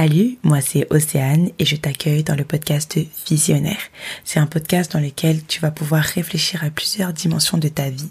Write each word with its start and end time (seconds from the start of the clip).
Salut, 0.00 0.38
moi 0.44 0.60
c'est 0.60 0.86
Océane 0.90 1.50
et 1.58 1.64
je 1.64 1.74
t'accueille 1.74 2.22
dans 2.22 2.36
le 2.36 2.44
podcast 2.44 2.96
Visionnaire. 3.28 3.80
C'est 4.22 4.38
un 4.38 4.46
podcast 4.46 4.92
dans 4.92 5.00
lequel 5.00 5.44
tu 5.44 5.58
vas 5.58 5.72
pouvoir 5.72 6.04
réfléchir 6.04 6.62
à 6.62 6.70
plusieurs 6.70 7.12
dimensions 7.12 7.58
de 7.58 7.66
ta 7.66 7.90
vie. 7.90 8.08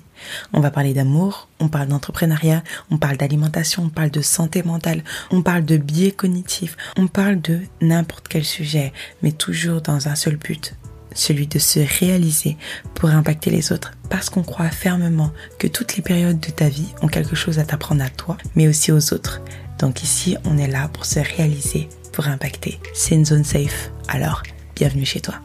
On 0.52 0.60
va 0.60 0.70
parler 0.70 0.94
d'amour, 0.94 1.47
on 1.62 1.70
parle 1.70 1.88
d'entrepreneuriat, 1.88 2.62
on 2.92 2.97
parle 2.97 3.15
d'alimentation, 3.15 3.84
on 3.84 3.89
parle 3.89 4.12
de 4.12 4.20
santé 4.20 4.63
mentale, 4.63 5.02
on 5.31 5.42
parle 5.42 5.63
de 5.63 5.78
biais 5.78 6.12
cognitifs, 6.12 6.76
on 6.97 7.08
parle 7.08 7.39
de 7.39 7.62
n'importe 7.79 8.28
quel 8.28 8.44
sujet, 8.44 8.92
mais 9.24 9.31
toujours 9.31 9.79
dans 9.79 10.10
un 10.10 10.15
seul 10.15 10.35
but, 10.35 10.76
celui 11.18 11.47
de 11.47 11.60
se 11.60 11.79
réaliser 11.99 12.58
pour 12.94 13.10
impacter 13.10 13.49
les 13.49 13.72
autres 13.72 13.94
parce 14.10 14.29
qu'on 14.29 14.44
croit 14.44 14.70
fermement 14.70 15.31
que 15.60 15.67
toutes 15.67 15.97
les 15.97 16.04
périodes 16.04 16.40
de 16.40 16.49
ta 16.49 16.70
vie 16.70 16.94
ont 17.02 17.08
quelque 17.08 17.36
chose 17.36 17.59
à 17.59 17.66
t'apprendre 17.66 18.04
à 18.04 18.09
toi, 18.09 18.38
mais 18.55 18.67
aussi 18.67 18.91
aux 18.91 19.13
autres. 19.13 19.41
Donc 19.80 20.03
ici, 20.03 20.38
on 20.45 20.58
est 20.58 20.67
là 20.67 20.88
pour 20.88 21.05
se 21.05 21.20
réaliser, 21.20 21.90
pour 22.13 22.27
impacter. 22.27 22.80
C'est 22.94 23.16
une 23.16 23.26
zone 23.26 23.44
safe. 23.44 23.91
Alors, 24.08 24.44
bienvenue 24.75 25.05
chez 25.05 25.22
toi. 25.22 25.35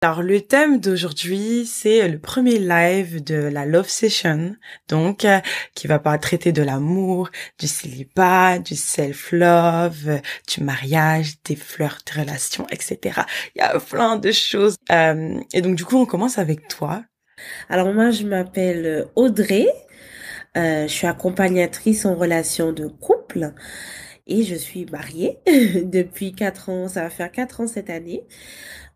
Alors 0.00 0.22
le 0.22 0.40
thème 0.40 0.78
d'aujourd'hui, 0.78 1.66
c'est 1.66 2.06
le 2.06 2.20
premier 2.20 2.60
live 2.60 3.24
de 3.24 3.34
la 3.34 3.66
Love 3.66 3.88
Session, 3.88 4.54
donc 4.88 5.24
euh, 5.24 5.40
qui 5.74 5.88
va 5.88 5.98
pas 5.98 6.16
traiter 6.18 6.52
de 6.52 6.62
l'amour, 6.62 7.30
du 7.58 7.66
célibat, 7.66 8.60
du 8.60 8.76
self-love, 8.76 10.20
du 10.46 10.62
mariage, 10.62 11.42
des 11.44 11.56
fleurs, 11.56 11.98
des 12.06 12.20
relations, 12.20 12.64
etc. 12.70 13.22
Il 13.56 13.58
y 13.58 13.62
a 13.62 13.76
plein 13.80 14.14
de 14.14 14.30
choses. 14.30 14.76
Euh, 14.92 15.40
et 15.52 15.62
donc 15.62 15.74
du 15.74 15.84
coup, 15.84 15.96
on 15.96 16.06
commence 16.06 16.38
avec 16.38 16.68
toi. 16.68 17.02
Alors 17.68 17.92
moi, 17.92 18.12
je 18.12 18.22
m'appelle 18.22 19.08
Audrey. 19.16 19.66
Euh, 20.56 20.86
je 20.86 20.92
suis 20.92 21.08
accompagnatrice 21.08 22.06
en 22.06 22.14
relation 22.14 22.70
de 22.72 22.86
couple 22.86 23.52
et 24.28 24.44
je 24.44 24.54
suis 24.54 24.86
mariée 24.86 25.38
depuis 25.82 26.34
quatre 26.34 26.68
ans. 26.68 26.86
Ça 26.86 27.02
va 27.02 27.10
faire 27.10 27.32
quatre 27.32 27.62
ans 27.62 27.66
cette 27.66 27.90
année. 27.90 28.22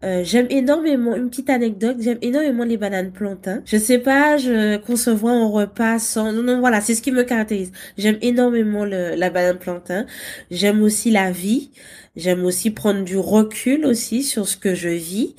Euh, 0.04 0.24
j'aime 0.24 0.48
énormément, 0.50 1.14
une 1.14 1.30
petite 1.30 1.48
anecdote, 1.48 1.96
j'aime 2.00 2.18
énormément 2.22 2.64
les 2.64 2.76
bananes 2.76 3.12
plantains. 3.12 3.62
Je 3.64 3.76
sais 3.76 3.98
pas, 3.98 4.36
je 4.36 4.76
concevoir 4.78 5.34
un 5.34 5.46
repas 5.48 6.00
sans... 6.00 6.32
Non, 6.32 6.42
non, 6.42 6.58
voilà, 6.60 6.80
c'est 6.80 6.96
ce 6.96 7.02
qui 7.02 7.12
me 7.12 7.22
caractérise. 7.22 7.70
J'aime 7.96 8.18
énormément 8.20 8.84
le, 8.84 9.14
la 9.14 9.30
banane 9.30 9.58
plantain. 9.58 10.06
J'aime 10.50 10.82
aussi 10.82 11.12
la 11.12 11.30
vie. 11.30 11.70
J'aime 12.16 12.44
aussi 12.44 12.70
prendre 12.72 13.04
du 13.04 13.16
recul 13.16 13.86
aussi 13.86 14.24
sur 14.24 14.48
ce 14.48 14.56
que 14.56 14.74
je 14.74 14.88
vis. 14.88 15.36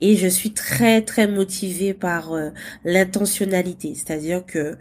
Et 0.00 0.16
je 0.16 0.28
suis 0.28 0.52
très, 0.52 1.02
très 1.02 1.26
motivée 1.26 1.92
par 1.94 2.32
euh, 2.34 2.50
l'intentionnalité. 2.84 3.94
C'est-à-dire 3.94 4.46
que 4.46 4.76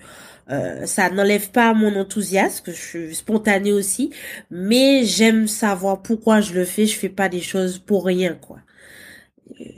euh, 0.51 0.85
ça 0.85 1.09
n'enlève 1.09 1.49
pas 1.51 1.73
mon 1.73 1.95
enthousiasme, 1.95 2.65
je 2.67 2.71
suis 2.71 3.15
spontanée 3.15 3.71
aussi, 3.71 4.11
mais 4.51 5.05
j'aime 5.05 5.47
savoir 5.47 6.01
pourquoi 6.01 6.41
je 6.41 6.53
le 6.53 6.65
fais. 6.65 6.85
Je 6.85 6.97
fais 6.97 7.09
pas 7.09 7.29
des 7.29 7.41
choses 7.41 7.79
pour 7.79 8.05
rien, 8.05 8.35
quoi. 8.35 8.59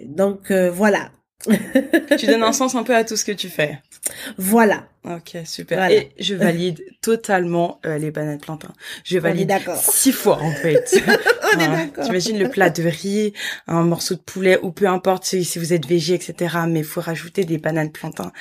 Donc 0.05 0.51
euh, 0.51 0.71
voilà. 0.71 1.11
tu 2.17 2.25
donnes 2.25 2.43
un 2.43 2.51
sens 2.53 2.75
un 2.75 2.83
peu 2.83 2.95
à 2.95 3.03
tout 3.03 3.15
ce 3.15 3.25
que 3.25 3.31
tu 3.31 3.49
fais. 3.49 3.79
Voilà. 4.37 4.87
Ok, 5.03 5.37
super. 5.45 5.89
Et 5.91 6.11
je 6.19 6.33
valide 6.33 6.83
totalement 7.01 7.79
euh, 7.85 7.97
les 7.97 8.11
bananes 8.11 8.39
plantains. 8.39 8.73
Je 9.03 9.19
valide 9.19 9.53
six 9.75 10.11
fois 10.11 10.39
en 10.41 10.51
fait. 10.51 10.99
On 11.55 11.59
est 11.59 11.67
d'accord. 11.67 12.05
T'imagines 12.05 12.39
le 12.39 12.49
plat 12.49 12.69
de 12.69 12.83
riz, 12.83 13.33
un 13.67 13.83
morceau 13.83 14.15
de 14.15 14.21
poulet 14.21 14.59
ou 14.63 14.71
peu 14.71 14.87
importe 14.87 15.25
si, 15.25 15.43
si 15.43 15.59
vous 15.59 15.73
êtes 15.73 15.85
végé, 15.85 16.15
etc. 16.15 16.55
Mais 16.67 16.79
il 16.79 16.85
faut 16.85 17.01
rajouter 17.01 17.43
des 17.45 17.57
bananes 17.57 17.91
plantains. 17.91 18.31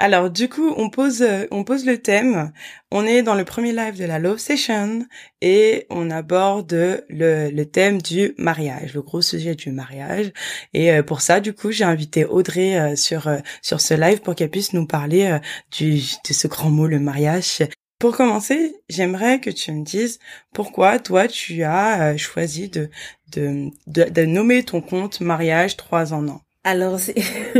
Alors 0.00 0.28
du 0.28 0.48
coup, 0.48 0.74
on 0.76 0.90
pose 0.90 1.22
euh, 1.22 1.46
on 1.52 1.62
pose 1.62 1.86
le 1.86 1.98
thème. 2.02 2.52
On 2.90 3.06
est 3.06 3.22
dans 3.22 3.36
le 3.36 3.44
premier 3.44 3.72
live 3.72 3.96
de 3.96 4.04
la 4.04 4.18
Love 4.18 4.38
Session 4.38 5.06
et 5.40 5.86
on 5.88 6.10
aborde 6.10 7.04
le, 7.08 7.62
thème 7.64 8.02
du 8.02 8.34
mariage, 8.36 8.94
le 8.94 9.02
gros 9.02 9.22
sujet 9.22 9.54
du 9.54 9.70
mariage. 9.70 10.32
Et 10.72 10.90
euh, 10.92 11.02
pour 11.04 11.20
ça, 11.20 11.38
du 11.40 11.52
coup, 11.54 11.70
j'ai 11.70 11.84
invité 11.84 12.24
Audrey 12.24 12.76
euh, 12.78 12.96
sur 12.96 13.30
sur 13.62 13.80
ce 13.80 13.94
live 13.94 14.20
pour 14.20 14.34
qu'elle 14.34 14.50
puisse 14.50 14.72
nous 14.72 14.86
parler 14.86 15.38
du 15.70 16.00
de 16.28 16.32
ce 16.32 16.48
grand 16.48 16.70
mot 16.70 16.88
le 16.88 16.98
mariage. 16.98 17.62
Pour 18.00 18.16
commencer, 18.16 18.74
j'aimerais 18.88 19.40
que 19.40 19.50
tu 19.50 19.70
me 19.72 19.84
dises 19.84 20.18
pourquoi 20.52 20.98
toi 20.98 21.28
tu 21.28 21.62
as 21.62 22.16
choisi 22.16 22.68
de 22.68 24.24
nommer 24.24 24.64
ton 24.64 24.80
compte 24.80 25.20
mariage 25.20 25.76
trois 25.76 26.12
en 26.12 26.28
an. 26.28 26.43
Alors, 26.66 26.98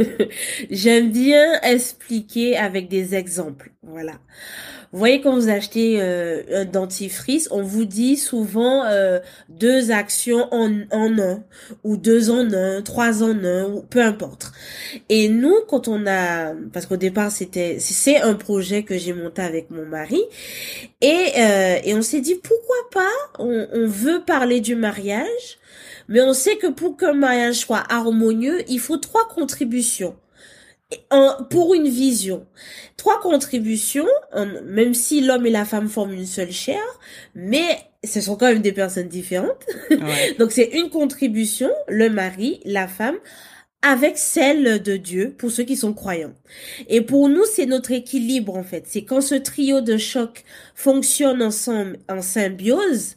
j'aime 0.70 1.12
bien 1.12 1.60
expliquer 1.60 2.56
avec 2.56 2.88
des 2.88 3.14
exemples. 3.14 3.70
Voilà. 3.82 4.14
Vous 4.92 4.98
voyez, 4.98 5.20
quand 5.20 5.34
vous 5.34 5.50
achetez 5.50 6.00
euh, 6.00 6.42
un 6.52 6.64
dentifrice, 6.64 7.48
on 7.50 7.62
vous 7.62 7.84
dit 7.84 8.16
souvent 8.16 8.84
euh, 8.84 9.18
deux 9.48 9.90
actions 9.90 10.48
en, 10.52 10.70
un, 10.92 11.42
ou 11.82 11.96
deux 11.96 12.30
en 12.30 12.50
un, 12.52 12.80
trois 12.80 13.22
en 13.22 13.44
un, 13.44 13.82
peu 13.90 14.00
importe. 14.00 14.52
Et 15.08 15.28
nous, 15.28 15.56
quand 15.68 15.88
on 15.88 16.06
a, 16.06 16.54
parce 16.72 16.86
qu'au 16.86 16.96
départ, 16.96 17.30
c'était, 17.30 17.78
c'est 17.80 18.20
un 18.20 18.34
projet 18.34 18.84
que 18.84 18.96
j'ai 18.96 19.12
monté 19.12 19.42
avec 19.42 19.70
mon 19.70 19.84
mari, 19.84 20.22
et, 21.00 21.32
euh, 21.38 21.78
et 21.84 21.92
on 21.94 22.02
s'est 22.02 22.20
dit, 22.20 22.36
pourquoi 22.36 22.76
pas, 22.92 23.40
on 23.40 23.66
veut 23.86 24.22
parler 24.24 24.60
du 24.60 24.76
mariage, 24.76 25.58
mais 26.08 26.20
on 26.20 26.32
sait 26.32 26.56
que 26.56 26.66
pour 26.66 26.96
qu'un 26.96 27.14
mariage 27.14 27.56
soit 27.56 27.84
harmonieux, 27.88 28.62
il 28.68 28.80
faut 28.80 28.96
trois 28.96 29.28
contributions. 29.28 30.16
pour 31.50 31.74
une 31.74 31.88
vision. 31.88 32.46
Trois 32.96 33.20
contributions, 33.20 34.06
même 34.64 34.94
si 34.94 35.20
l'homme 35.22 35.46
et 35.46 35.50
la 35.50 35.64
femme 35.64 35.88
forment 35.88 36.12
une 36.12 36.26
seule 36.26 36.52
chair, 36.52 36.82
mais 37.34 37.78
ce 38.04 38.20
sont 38.20 38.36
quand 38.36 38.46
même 38.46 38.62
des 38.62 38.72
personnes 38.72 39.08
différentes. 39.08 39.66
Donc 40.38 40.52
c'est 40.52 40.70
une 40.72 40.90
contribution, 40.90 41.70
le 41.88 42.10
mari, 42.10 42.60
la 42.64 42.86
femme, 42.86 43.16
avec 43.84 44.16
celle 44.16 44.82
de 44.82 44.96
Dieu 44.96 45.34
pour 45.36 45.50
ceux 45.50 45.64
qui 45.64 45.76
sont 45.76 45.92
croyants. 45.92 46.34
Et 46.88 47.02
pour 47.02 47.28
nous, 47.28 47.44
c'est 47.44 47.66
notre 47.66 47.92
équilibre 47.92 48.56
en 48.56 48.64
fait. 48.64 48.84
C'est 48.86 49.04
quand 49.04 49.20
ce 49.20 49.34
trio 49.34 49.82
de 49.82 49.98
choc 49.98 50.44
fonctionne 50.74 51.42
ensemble 51.42 51.98
en 52.08 52.22
symbiose 52.22 53.16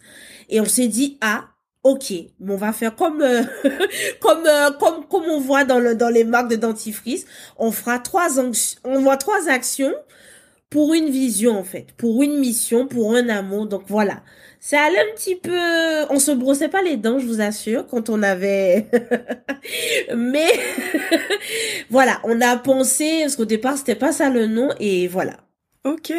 et 0.49 0.59
on 0.59 0.65
s'est 0.65 0.87
dit, 0.87 1.17
ah, 1.21 1.47
Ok, 1.87 2.13
on 2.45 2.57
va 2.57 2.73
faire 2.73 2.93
comme 2.97 3.21
euh, 3.21 3.43
comme 4.19 4.45
euh, 4.45 4.71
comme 4.71 5.05
comme 5.07 5.23
on 5.23 5.39
voit 5.39 5.63
dans 5.63 5.95
dans 5.95 6.09
les 6.09 6.25
marques 6.25 6.49
de 6.49 6.57
dentifrice. 6.57 7.25
On 7.57 7.71
fera 7.71 7.97
trois 7.97 8.27
on 8.83 8.99
voit 8.99 9.15
trois 9.15 9.47
actions 9.47 9.93
pour 10.69 10.93
une 10.93 11.09
vision 11.09 11.57
en 11.57 11.63
fait, 11.63 11.87
pour 11.97 12.21
une 12.23 12.39
mission, 12.39 12.87
pour 12.87 13.15
un 13.15 13.29
amour. 13.29 13.67
Donc 13.67 13.83
voilà, 13.87 14.21
ça 14.59 14.81
allait 14.81 14.99
un 14.99 15.15
petit 15.15 15.35
peu. 15.37 15.57
On 16.09 16.19
se 16.19 16.31
brossait 16.31 16.67
pas 16.67 16.81
les 16.81 16.97
dents, 16.97 17.19
je 17.19 17.25
vous 17.25 17.39
assure, 17.39 17.87
quand 17.87 18.09
on 18.09 18.21
avait. 18.21 18.87
Mais 20.17 20.51
voilà, 21.89 22.19
on 22.25 22.41
a 22.41 22.57
pensé 22.57 23.19
parce 23.21 23.37
qu'au 23.37 23.45
départ 23.45 23.77
c'était 23.77 23.95
pas 23.95 24.11
ça 24.11 24.29
le 24.29 24.45
nom 24.47 24.71
et 24.81 25.07
voilà. 25.07 25.37
Ok, 25.87 26.11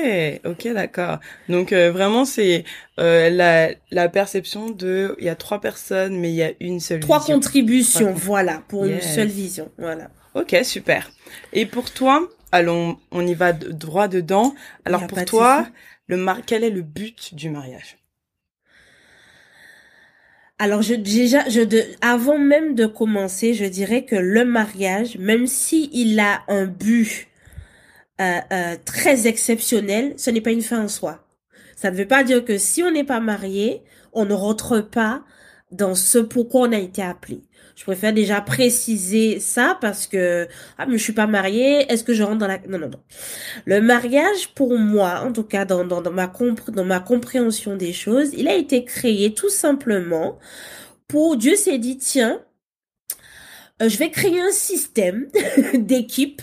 ok, 0.45 0.69
d'accord. 0.73 1.19
Donc 1.49 1.73
euh, 1.73 1.93
vraiment 1.93 2.25
c'est 2.25 2.65
euh, 2.99 3.29
la, 3.29 3.71
la 3.91 4.09
perception 4.09 4.71
de 4.71 5.15
il 5.19 5.25
y 5.27 5.29
a 5.29 5.35
trois 5.35 5.61
personnes 5.61 6.17
mais 6.19 6.31
il 6.31 6.37
y 6.37 6.43
a 6.43 6.53
une 6.61 6.81
seule 6.81 7.01
trois 7.01 7.21
contributions, 7.21 8.13
voilà, 8.15 8.63
pour 8.69 8.87
une 8.87 9.01
seule 9.03 9.29
vision, 9.29 9.71
voilà. 9.79 10.11
Ok, 10.35 10.57
super. 10.63 11.11
Et 11.53 11.67
pour 11.67 11.91
toi, 11.91 12.29
allons, 12.51 12.99
on 13.11 13.27
y 13.27 13.35
va 13.35 13.53
droit 13.53 14.09
dedans. 14.09 14.55
Alors 14.85 15.07
pour 15.07 15.23
toi, 15.25 15.67
le 16.07 16.17
mar 16.17 16.39
quel 16.47 16.65
est 16.65 16.71
le 16.71 16.83
but 16.83 17.35
du 17.35 17.51
mariage? 17.51 17.99
Alors 20.59 20.83
je 20.83 20.95
déjà 20.95 21.49
je 21.49 21.61
de, 21.61 21.85
avant 22.01 22.39
même 22.39 22.75
de 22.75 22.87
commencer, 22.87 23.55
je 23.55 23.65
dirais 23.65 24.05
que 24.05 24.17
le 24.17 24.45
mariage, 24.45 25.17
même 25.19 25.47
si 25.47 25.89
il 25.93 26.19
a 26.19 26.43
un 26.49 26.67
but 26.67 27.28
euh, 28.21 28.41
euh, 28.53 28.77
très 28.85 29.27
exceptionnel, 29.27 30.15
ce 30.17 30.31
n'est 30.31 30.41
pas 30.41 30.51
une 30.51 30.63
fin 30.63 30.83
en 30.83 30.89
soi. 30.89 31.25
Ça 31.77 31.91
ne 31.91 31.97
veut 31.97 32.09
pas 32.09 32.25
dire 32.25 32.45
que 32.45 32.59
si 32.59 32.83
on 32.83 32.91
n'est 32.91 33.05
pas 33.05 33.21
marié, 33.21 33.83
on 34.13 34.25
ne 34.25 34.35
rentre 34.35 34.81
pas 34.81 35.23
dans 35.71 35.95
ce 35.95 36.19
pourquoi 36.19 36.63
on 36.69 36.73
a 36.73 36.79
été 36.79 37.03
appelé. 37.03 37.43
Je 37.77 37.85
préfère 37.85 38.13
déjà 38.13 38.41
préciser 38.41 39.39
ça 39.39 39.79
parce 39.81 40.09
que 40.09 40.49
ah 40.79 40.87
mais 40.87 40.99
je 40.99 41.03
suis 41.05 41.13
pas 41.13 41.29
mariée, 41.29 41.87
est-ce 41.93 42.03
que 42.03 42.13
je 42.13 42.25
rentre 42.25 42.39
dans 42.39 42.49
la 42.49 42.59
non 42.69 42.79
non 42.79 42.89
non. 42.89 43.01
Le 43.67 43.81
mariage 43.81 44.53
pour 44.55 44.77
moi, 44.77 45.21
en 45.25 45.33
tout 45.33 45.45
cas 45.45 45.65
dans 45.65 45.85
dans, 45.85 46.11
ma 46.11 46.27
dans 46.69 46.85
ma 46.85 46.99
compréhension 46.99 47.77
des 47.77 47.93
choses, 47.93 48.31
il 48.37 48.49
a 48.49 48.57
été 48.57 48.85
créé 48.85 49.33
tout 49.33 49.51
simplement 49.51 50.39
pour 51.07 51.37
Dieu 51.37 51.55
s'est 51.57 51.79
dit 51.79 51.99
tiens, 51.99 52.41
je 53.81 53.97
vais 53.97 54.11
créer 54.11 54.41
un 54.41 54.51
système 54.51 55.29
d'équipe 55.75 56.43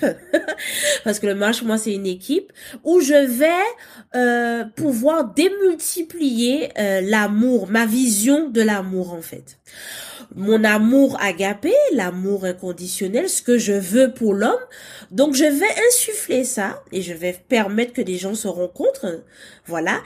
parce 1.04 1.20
que 1.20 1.28
le 1.28 1.36
match 1.36 1.64
moi 1.64 1.78
c'est 1.78 1.94
une 1.94 2.06
équipe 2.06 2.54
où 2.84 3.02
je 3.02 3.14
vais 3.14 3.50
euh, 4.16 4.64
pouvoir 4.76 5.34
démultiplier 5.34 6.70
euh, 6.80 7.02
l'amour, 7.02 7.68
ma 7.70 7.86
vision 7.86 8.50
de 8.50 8.62
l'amour 8.62 9.14
en 9.14 9.22
fait. 9.22 9.58
Mon 10.36 10.64
amour 10.64 11.18
agapé, 11.22 11.74
l'amour 11.94 12.46
inconditionnel, 12.46 13.30
ce 13.30 13.42
que 13.42 13.58
je 13.58 13.74
veux 13.74 14.14
pour 14.14 14.34
l'homme. 14.34 14.60
Donc 15.12 15.36
je 15.36 15.44
vais 15.44 15.88
insuffler 15.88 16.44
ça 16.44 16.84
et 16.92 17.02
je 17.02 17.14
vais 17.14 17.38
permettre 17.48 17.94
que 17.94 18.02
des 18.02 18.18
gens 18.18 18.36
se 18.36 18.48
rencontrent. 18.48 19.24
Voilà. 19.66 20.02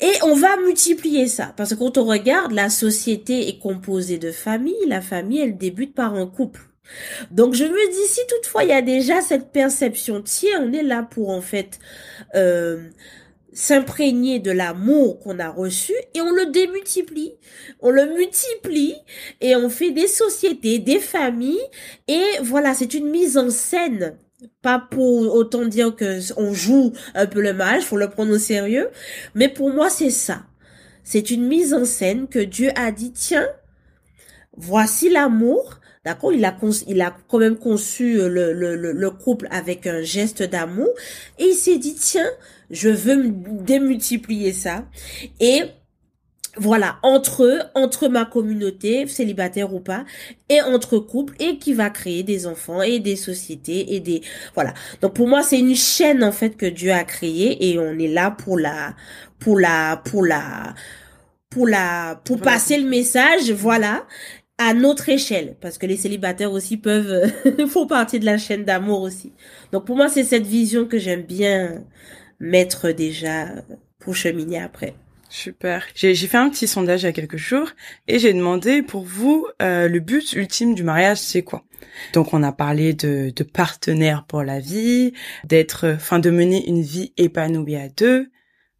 Et 0.00 0.12
on 0.22 0.34
va 0.34 0.56
multiplier 0.58 1.26
ça. 1.26 1.52
Parce 1.56 1.70
que 1.70 1.78
quand 1.78 1.98
on 1.98 2.04
regarde, 2.04 2.52
la 2.52 2.70
société 2.70 3.48
est 3.48 3.58
composée 3.58 4.18
de 4.18 4.30
familles. 4.30 4.86
La 4.86 5.00
famille, 5.00 5.40
elle 5.40 5.58
débute 5.58 5.94
par 5.94 6.14
un 6.14 6.26
couple. 6.26 6.60
Donc 7.30 7.54
je 7.54 7.64
me 7.64 7.90
dis, 7.92 8.12
si 8.12 8.20
toutefois 8.28 8.64
il 8.64 8.70
y 8.70 8.72
a 8.72 8.82
déjà 8.82 9.20
cette 9.20 9.50
perception, 9.50 10.22
tiens, 10.22 10.62
on 10.62 10.72
est 10.72 10.82
là 10.82 11.02
pour 11.02 11.30
en 11.30 11.40
fait 11.40 11.78
euh, 12.34 12.88
s'imprégner 13.52 14.40
de 14.40 14.50
l'amour 14.50 15.20
qu'on 15.20 15.38
a 15.38 15.48
reçu 15.48 15.92
et 16.14 16.20
on 16.20 16.32
le 16.32 16.46
démultiplie. 16.46 17.34
On 17.80 17.90
le 17.90 18.06
multiplie 18.06 18.96
et 19.40 19.56
on 19.56 19.70
fait 19.70 19.92
des 19.92 20.08
sociétés, 20.08 20.78
des 20.78 20.98
familles 20.98 21.66
et 22.08 22.24
voilà, 22.42 22.74
c'est 22.74 22.94
une 22.94 23.10
mise 23.10 23.38
en 23.38 23.50
scène. 23.50 24.16
Pas 24.60 24.78
pour 24.78 25.34
autant 25.34 25.64
dire 25.64 25.96
que 25.96 26.18
on 26.36 26.52
joue 26.52 26.92
un 27.14 27.26
peu 27.26 27.40
le 27.40 27.54
mal, 27.54 27.80
faut 27.80 27.96
le 27.96 28.10
prendre 28.10 28.34
au 28.34 28.38
sérieux, 28.38 28.90
mais 29.34 29.48
pour 29.48 29.70
moi 29.70 29.88
c'est 29.88 30.10
ça. 30.10 30.42
C'est 31.02 31.30
une 31.30 31.46
mise 31.46 31.72
en 31.72 31.84
scène 31.84 32.28
que 32.28 32.38
Dieu 32.38 32.70
a 32.76 32.90
dit, 32.90 33.12
tiens, 33.12 33.46
voici 34.56 35.10
l'amour, 35.10 35.80
D'accord 36.04 36.32
il 36.34 36.44
a, 36.44 36.54
il 36.86 37.00
a 37.00 37.16
quand 37.28 37.38
même 37.38 37.56
conçu 37.56 38.16
le, 38.16 38.52
le, 38.52 38.76
le, 38.76 39.10
couple 39.10 39.48
avec 39.50 39.86
un 39.86 40.02
geste 40.02 40.42
d'amour. 40.42 40.90
Et 41.38 41.46
il 41.46 41.54
s'est 41.54 41.78
dit, 41.78 41.94
tiens, 41.94 42.28
je 42.70 42.90
veux 42.90 43.30
démultiplier 43.30 44.52
ça. 44.52 44.84
Et 45.40 45.62
voilà, 46.56 46.98
entre 47.02 47.44
eux, 47.44 47.60
entre 47.74 48.08
ma 48.08 48.26
communauté, 48.26 49.06
célibataire 49.06 49.74
ou 49.74 49.80
pas, 49.80 50.04
et 50.48 50.60
entre 50.60 50.98
couples, 50.98 51.34
et 51.40 51.58
qui 51.58 51.72
va 51.72 51.90
créer 51.90 52.22
des 52.22 52.46
enfants 52.46 52.82
et 52.82 53.00
des 53.00 53.16
sociétés 53.16 53.94
et 53.94 54.00
des, 54.00 54.20
voilà. 54.54 54.74
Donc 55.00 55.14
pour 55.14 55.26
moi, 55.26 55.42
c'est 55.42 55.58
une 55.58 55.74
chaîne, 55.74 56.22
en 56.22 56.32
fait, 56.32 56.56
que 56.56 56.66
Dieu 56.66 56.92
a 56.92 57.04
créée 57.04 57.70
et 57.70 57.78
on 57.78 57.98
est 57.98 58.08
là 58.08 58.30
pour 58.30 58.58
la, 58.58 58.94
pour 59.38 59.58
la, 59.58 60.00
pour 60.04 60.24
la, 60.24 60.74
pour 61.50 61.66
la, 61.66 62.20
pour 62.24 62.40
passer 62.40 62.78
le 62.78 62.88
message, 62.88 63.50
voilà 63.50 64.06
à 64.58 64.74
notre 64.74 65.08
échelle, 65.08 65.56
parce 65.60 65.78
que 65.78 65.86
les 65.86 65.96
célibataires 65.96 66.52
aussi 66.52 66.76
peuvent, 66.76 67.30
font 67.68 67.86
partie 67.86 68.20
de 68.20 68.24
la 68.24 68.38
chaîne 68.38 68.64
d'amour 68.64 69.02
aussi. 69.02 69.32
Donc 69.72 69.84
pour 69.84 69.96
moi, 69.96 70.08
c'est 70.08 70.24
cette 70.24 70.46
vision 70.46 70.86
que 70.86 70.98
j'aime 70.98 71.22
bien 71.22 71.84
mettre 72.40 72.90
déjà 72.90 73.46
pour 73.98 74.14
cheminer 74.14 74.60
après. 74.62 74.94
Super. 75.28 75.84
J'ai 75.96 76.14
fait 76.14 76.36
un 76.36 76.48
petit 76.48 76.68
sondage 76.68 77.02
il 77.02 77.06
y 77.06 77.08
a 77.08 77.12
quelques 77.12 77.38
jours 77.38 77.70
et 78.06 78.20
j'ai 78.20 78.32
demandé 78.32 78.82
pour 78.82 79.02
vous 79.02 79.46
euh, 79.60 79.88
le 79.88 79.98
but 79.98 80.32
ultime 80.34 80.76
du 80.76 80.84
mariage, 80.84 81.18
c'est 81.18 81.42
quoi? 81.42 81.64
Donc 82.12 82.32
on 82.34 82.42
a 82.44 82.52
parlé 82.52 82.94
de, 82.94 83.32
de 83.34 83.42
partenaire 83.42 84.24
pour 84.28 84.44
la 84.44 84.60
vie, 84.60 85.12
d'être, 85.44 85.92
enfin 85.96 86.20
de 86.20 86.30
mener 86.30 86.68
une 86.68 86.82
vie 86.82 87.12
épanouie 87.16 87.74
à 87.74 87.88
deux, 87.88 88.30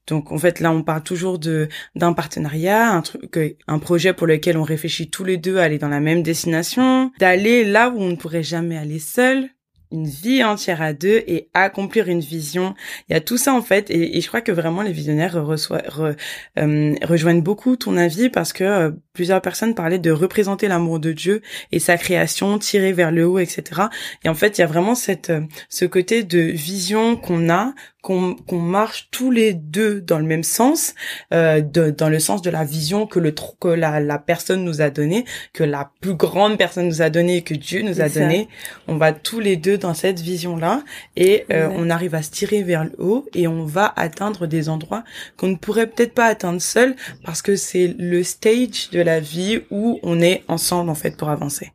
donc 0.07 0.33
en 0.33 0.39
fait 0.39 0.61
là 0.61 0.71
on 0.71 0.83
parle 0.83 1.03
toujours 1.03 1.39
de 1.39 1.69
d'un 1.95 2.13
partenariat, 2.13 2.91
un 2.93 3.03
truc 3.03 3.57
un 3.67 3.79
projet 3.79 4.13
pour 4.13 4.27
lequel 4.27 4.57
on 4.57 4.63
réfléchit 4.63 5.11
tous 5.11 5.25
les 5.25 5.37
deux 5.37 5.59
à 5.59 5.65
aller 5.65 5.79
dans 5.79 5.89
la 5.89 6.01
même 6.01 6.23
destination, 6.23 7.11
d'aller 7.19 7.65
là 7.65 7.91
où 7.91 8.01
on 8.01 8.11
ne 8.11 8.17
pourrait 8.17 8.43
jamais 8.43 8.77
aller 8.77 8.99
seul, 8.99 9.49
une 9.95 10.07
vie 10.07 10.43
entière 10.43 10.83
à 10.83 10.93
deux 10.93 11.23
et 11.27 11.49
accomplir 11.55 12.09
une 12.09 12.21
vision. 12.21 12.75
Il 13.09 13.13
y 13.13 13.17
a 13.17 13.21
tout 13.21 13.39
ça 13.39 13.55
en 13.55 13.63
fait 13.63 13.91
et, 13.91 14.21
je 14.21 14.29
crois 14.29 14.41
que 14.41 14.53
vraiment 14.53 14.83
les 14.83 14.93
visionnaires 14.93 15.37
euh, 15.37 16.95
rejoignent 17.03 17.43
beaucoup 17.43 17.77
ton 17.77 17.97
avis 17.97 18.29
parce 18.29 18.53
que 18.53 18.65
euh, 18.65 18.91
plusieurs 19.13 19.41
personnes 19.41 19.75
parlaient 19.75 19.99
de 19.99 20.11
représenter 20.11 20.67
l'amour 20.69 20.99
de 20.99 21.13
Dieu 21.13 21.41
et 21.71 21.79
sa 21.79 21.97
création 21.97 22.59
tirée 22.59 22.93
vers 22.93 23.13
le 23.13 23.25
haut, 23.27 23.39
etc. 23.39 23.83
Et 24.25 24.29
en 24.29 24.35
fait, 24.35 24.59
il 24.59 24.61
y 24.61 24.65
a 24.65 24.67
vraiment 24.67 24.97
cette 24.97 25.31
euh, 25.31 25.41
ce 25.69 25.85
côté 25.85 26.25
de 26.25 26.41
vision 26.41 27.17
qu'on 27.17 27.49
a 27.49 27.73
qu'on 28.05 28.37
marche 28.59 29.09
tous 29.11 29.31
les 29.31 29.55
deux 29.55 30.03
dans 30.03 30.19
le 30.19 30.27
même 30.27 30.43
sens, 30.43 30.95
euh, 31.33 31.63
de, 31.63 31.89
dans 31.89 32.11
le 32.11 32.19
sens 32.19 32.43
de 32.43 32.51
la 32.51 32.63
vision 32.63 33.07
que 33.07 33.19
le 33.19 33.35
que 33.61 33.69
la, 33.69 33.99
la 33.99 34.19
personne 34.19 34.63
nous 34.63 34.83
a 34.83 34.91
donné, 34.91 35.25
que 35.55 35.65
la 35.65 35.91
plus 36.03 36.15
grande 36.15 36.59
personne 36.59 36.87
nous 36.87 37.01
a 37.01 37.09
donné, 37.09 37.41
que 37.41 37.55
Dieu 37.55 37.81
nous 37.81 38.03
a 38.03 38.11
donné. 38.11 38.49
On 38.89 38.97
va 38.97 39.15
tous 39.15 39.41
les 39.41 39.57
deux 39.57 39.79
dans 39.85 39.95
cette 39.95 40.21
vision-là 40.21 40.83
et 41.15 41.45
euh, 41.51 41.69
on 41.77 41.91
arrive 41.91 42.15
à 42.15 42.23
se 42.23 42.31
tirer 42.31 42.63
vers 42.63 42.85
le 42.85 42.93
haut 42.99 43.27
et 43.35 43.47
on 43.47 43.65
va 43.65 43.93
atteindre 43.97 44.47
des 44.47 44.69
endroits 44.69 45.05
qu'on 45.37 45.49
ne 45.49 45.57
pourrait 45.57 45.87
peut-être 45.87 46.15
pas 46.15 46.25
atteindre 46.25 46.61
seul 46.61 46.97
parce 47.23 47.43
que 47.43 47.55
c'est 47.55 47.95
le 47.99 48.23
stage 48.23 48.89
de 48.91 49.01
la 49.01 49.21
vie 49.21 49.61
où 49.71 50.01
on 50.03 50.21
est 50.21 50.43
ensemble 50.49 50.89
en 50.89 50.95
fait 50.95 51.17
pour 51.17 51.29
avancer. 51.29 51.73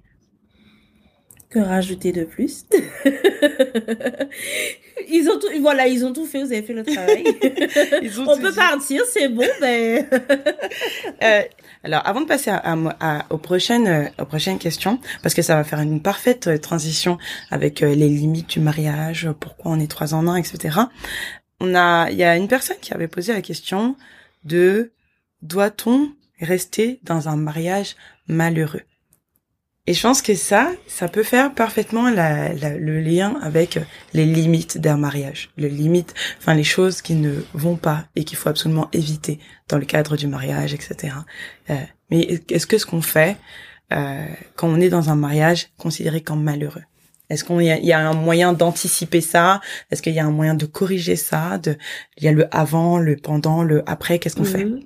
Que 1.49 1.59
rajouter 1.59 2.11
de 2.11 2.23
plus 2.25 2.65
Ils 5.11 5.27
ont 5.29 5.39
tout, 5.39 5.47
voilà, 5.61 5.87
ils 5.87 6.05
ont 6.05 6.13
tout 6.13 6.25
fait, 6.25 6.43
vous 6.43 6.51
avez 6.51 6.61
fait 6.61 6.73
le 6.73 6.83
travail. 6.83 7.23
On 8.27 8.37
peut 8.37 8.53
partir, 8.53 9.03
c'est 9.11 9.27
bon, 9.29 9.47
ben. 9.59 10.05
euh, 11.23 11.41
alors, 11.83 12.05
avant 12.05 12.21
de 12.21 12.25
passer 12.25 12.51
à, 12.51 12.75
à, 12.99 13.25
aux 13.29 13.37
prochaines, 13.37 13.87
euh, 13.87 14.05
aux 14.19 14.25
prochaines 14.25 14.59
questions, 14.59 14.99
parce 15.23 15.33
que 15.33 15.41
ça 15.41 15.55
va 15.55 15.63
faire 15.63 15.79
une 15.79 16.01
parfaite 16.01 16.47
euh, 16.47 16.57
transition 16.57 17.17
avec 17.51 17.81
euh, 17.81 17.95
les 17.95 18.09
limites 18.09 18.49
du 18.49 18.59
mariage, 18.59 19.29
pourquoi 19.39 19.71
on 19.71 19.79
est 19.79 19.89
trois 19.89 20.13
en 20.13 20.27
un, 20.27 20.35
etc. 20.35 20.77
On 21.61 21.73
a, 21.75 22.11
il 22.11 22.17
y 22.17 22.23
a 22.23 22.35
une 22.35 22.47
personne 22.49 22.77
qui 22.81 22.93
avait 22.93 23.07
posé 23.07 23.33
la 23.33 23.41
question 23.41 23.95
de 24.43 24.91
doit-on 25.41 26.11
rester 26.41 26.99
dans 27.03 27.29
un 27.29 27.37
mariage 27.37 27.95
malheureux? 28.27 28.81
Et 29.89 29.93
je 29.93 30.03
pense 30.03 30.21
que 30.21 30.35
ça, 30.35 30.71
ça 30.85 31.07
peut 31.07 31.23
faire 31.23 31.51
parfaitement 31.51 32.11
la, 32.11 32.53
le 32.53 33.01
lien 33.01 33.39
avec 33.41 33.79
les 34.13 34.27
limites 34.27 34.77
d'un 34.77 34.97
mariage, 34.97 35.49
les 35.57 35.67
limites, 35.67 36.13
enfin 36.37 36.53
les 36.53 36.63
choses 36.63 37.01
qui 37.01 37.15
ne 37.15 37.33
vont 37.55 37.75
pas 37.75 38.05
et 38.15 38.23
qu'il 38.23 38.37
faut 38.37 38.49
absolument 38.49 38.87
éviter 38.93 39.39
dans 39.67 39.79
le 39.79 39.85
cadre 39.85 40.15
du 40.15 40.27
mariage, 40.27 40.75
etc. 40.75 41.15
Euh, 41.71 41.75
mais 42.11 42.43
est-ce 42.51 42.67
que 42.67 42.77
ce 42.77 42.85
qu'on 42.85 43.01
fait 43.01 43.37
euh, 43.91 44.27
quand 44.55 44.67
on 44.67 44.79
est 44.79 44.89
dans 44.89 45.09
un 45.09 45.15
mariage 45.15 45.69
considéré 45.79 46.21
comme 46.21 46.43
malheureux? 46.43 46.83
Est-ce 47.31 47.43
qu'on 47.43 47.59
y, 47.59 47.65
y, 47.65 47.91
a 47.91 48.07
un 48.07 48.13
moyen 48.13 48.53
d'anticiper 48.53 49.21
ça? 49.21 49.59
Est-ce 49.89 50.03
qu'il 50.03 50.13
y 50.13 50.19
a 50.19 50.25
un 50.25 50.31
moyen 50.31 50.53
de 50.53 50.67
corriger 50.67 51.15
ça? 51.15 51.59
Il 52.17 52.23
y 52.23 52.27
a 52.27 52.31
le 52.31 52.47
avant, 52.55 52.99
le 52.99 53.15
pendant, 53.15 53.63
le 53.63 53.81
après. 53.89 54.19
Qu'est-ce 54.19 54.35
qu'on 54.35 54.43
fait? 54.43 54.65
Mhm. 54.65 54.81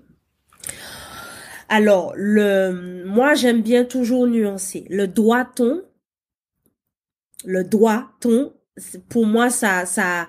Alors, 1.75 2.13
moi, 2.15 3.33
j'aime 3.33 3.63
bien 3.63 3.83
toujours 3.83 4.27
nuancer. 4.27 4.85
Le 4.91 5.07
doit-on, 5.07 5.81
le 7.45 7.63
doit-on, 7.63 8.53
pour 9.09 9.25
moi, 9.25 9.49
ça, 9.49 9.87
ça, 9.87 10.27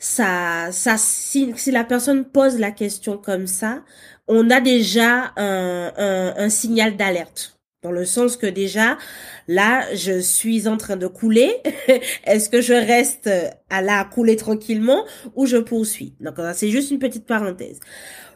ça, 0.00 0.70
ça, 0.72 0.96
si, 0.98 1.52
si, 1.56 1.70
la 1.70 1.84
personne 1.84 2.24
pose 2.24 2.58
la 2.58 2.72
question 2.72 3.16
comme 3.16 3.46
ça, 3.46 3.84
on 4.26 4.50
a 4.50 4.60
déjà 4.60 5.32
un, 5.36 5.92
un, 5.96 6.34
un 6.36 6.48
signal 6.48 6.96
d'alerte. 6.96 7.60
Dans 7.84 7.92
le 7.92 8.04
sens 8.04 8.36
que 8.36 8.46
déjà, 8.46 8.98
là, 9.46 9.86
je 9.94 10.18
suis 10.18 10.66
en 10.66 10.76
train 10.76 10.96
de 10.96 11.06
couler. 11.06 11.52
Est-ce 12.24 12.48
que 12.48 12.60
je 12.60 12.74
reste 12.74 13.30
à 13.70 13.82
la 13.82 14.04
couler 14.04 14.34
tranquillement 14.34 15.04
ou 15.36 15.46
je 15.46 15.58
poursuis? 15.58 16.14
Donc, 16.18 16.34
c'est 16.54 16.70
juste 16.70 16.90
une 16.90 16.98
petite 16.98 17.26
parenthèse. 17.26 17.78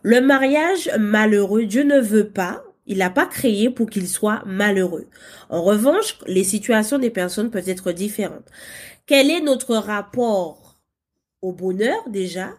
Le 0.03 0.21
mariage 0.21 0.91
malheureux, 0.99 1.65
Dieu 1.65 1.83
ne 1.83 2.01
veut 2.01 2.29
pas, 2.29 2.63
il 2.87 2.99
n'a 2.99 3.11
pas 3.11 3.27
créé 3.27 3.71
pour 3.71 3.91
qu'il 3.91 4.09
soit 4.09 4.43
malheureux. 4.47 5.07
En 5.49 5.63
revanche, 5.63 6.19
les 6.27 6.45
situations 6.45 6.99
des 6.99 7.11
personnes 7.11 7.51
peuvent 7.51 7.69
être 7.69 7.93
différentes. 7.93 8.49
Quel 9.07 9.31
est 9.31 9.41
notre 9.41 9.77
rapport 9.77 10.79
au 11.43 11.53
bonheur 11.53 12.09
déjà? 12.09 12.51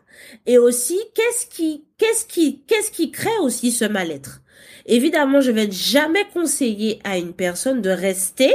Et 0.45 0.57
aussi 0.57 0.99
qu'est-ce 1.13 1.45
qui 1.47 1.85
qu'est-ce 1.97 2.25
qui 2.25 2.63
qu'est-ce 2.67 2.91
qui 2.91 3.11
crée 3.11 3.37
aussi 3.41 3.71
ce 3.71 3.85
mal-être? 3.85 4.41
Évidemment, 4.85 5.41
je 5.41 5.51
vais 5.51 5.69
jamais 5.71 6.25
conseiller 6.33 6.99
à 7.03 7.17
une 7.17 7.33
personne 7.33 7.81
de 7.81 7.89
rester 7.89 8.53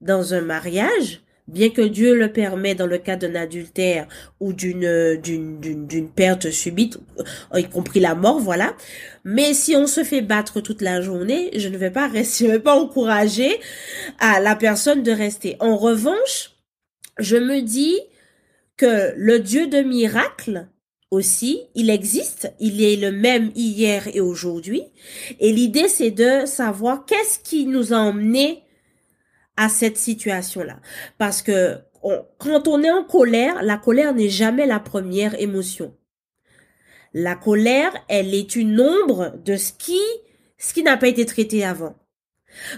dans 0.00 0.34
un 0.34 0.42
mariage 0.42 1.22
bien 1.48 1.70
que 1.70 1.82
Dieu 1.82 2.14
le 2.14 2.32
permet 2.32 2.74
dans 2.74 2.86
le 2.86 2.98
cas 2.98 3.16
d'un 3.16 3.34
adultère 3.34 4.06
ou 4.40 4.52
d'une 4.52 5.16
d'une 5.22 5.58
d'une 5.60 6.08
perte 6.08 6.50
subite, 6.50 6.98
y 7.54 7.64
compris 7.64 8.00
la 8.00 8.14
mort, 8.14 8.40
voilà. 8.40 8.74
Mais 9.24 9.54
si 9.54 9.76
on 9.76 9.86
se 9.86 10.04
fait 10.04 10.22
battre 10.22 10.60
toute 10.60 10.82
la 10.82 11.00
journée, 11.00 11.50
je 11.56 11.68
ne 11.68 11.76
vais 11.76 11.90
pas 11.90 12.08
rester, 12.12 12.46
je 12.46 12.50
vais 12.50 12.60
pas 12.60 12.76
encourager 12.76 13.60
à 14.18 14.40
la 14.40 14.56
personne 14.56 15.02
de 15.02 15.12
rester. 15.12 15.56
En 15.60 15.76
revanche, 15.76 16.52
je 17.18 17.36
me 17.36 17.62
dis 17.62 17.98
que 18.76 19.14
le 19.16 19.38
Dieu 19.38 19.66
de 19.68 19.80
miracle 19.80 20.66
aussi, 21.10 21.62
il 21.74 21.88
existe, 21.88 22.52
il 22.58 22.82
est 22.82 22.96
le 22.96 23.12
même 23.12 23.52
hier 23.54 24.08
et 24.12 24.20
aujourd'hui. 24.20 24.82
Et 25.38 25.52
l'idée, 25.52 25.88
c'est 25.88 26.10
de 26.10 26.46
savoir 26.46 27.06
qu'est-ce 27.06 27.38
qui 27.38 27.66
nous 27.66 27.92
a 27.92 27.96
emmenés 27.96 28.62
à 29.56 29.68
cette 29.68 29.96
situation-là. 29.96 30.80
Parce 31.18 31.42
que 31.42 31.78
quand 32.38 32.68
on 32.68 32.82
est 32.82 32.90
en 32.90 33.04
colère, 33.04 33.62
la 33.62 33.76
colère 33.76 34.14
n'est 34.14 34.28
jamais 34.28 34.66
la 34.66 34.80
première 34.80 35.40
émotion. 35.40 35.94
La 37.14 37.34
colère, 37.34 37.92
elle 38.08 38.34
est 38.34 38.56
une 38.56 38.80
ombre 38.80 39.34
de 39.44 39.56
ce 39.56 39.72
qui, 39.72 40.00
ce 40.58 40.74
qui 40.74 40.82
n'a 40.82 40.96
pas 40.96 41.08
été 41.08 41.24
traité 41.24 41.64
avant. 41.64 41.96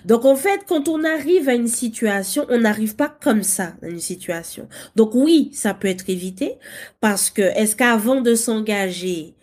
Donc 0.05 0.25
en 0.25 0.37
fait, 0.37 0.61
quand 0.67 0.89
on 0.89 1.05
arrive 1.05 1.49
à 1.49 1.55
une 1.55 1.69
situation, 1.69 2.47
on 2.49 2.59
n'arrive 2.59 2.97
pas 2.97 3.09
comme 3.09 3.43
ça 3.43 3.75
à 3.83 3.89
une 3.89 4.01
situation. 4.01 4.69
Donc 4.97 5.15
oui, 5.15 5.51
ça 5.53 5.75
peut 5.75 5.89
être 5.89 6.09
évité 6.09 6.55
parce 7.01 7.31
que 7.31 7.43
est-ce 7.43 7.77
qu'avant 7.77 8.21
de 8.21 8.35
s'engager 8.35 9.35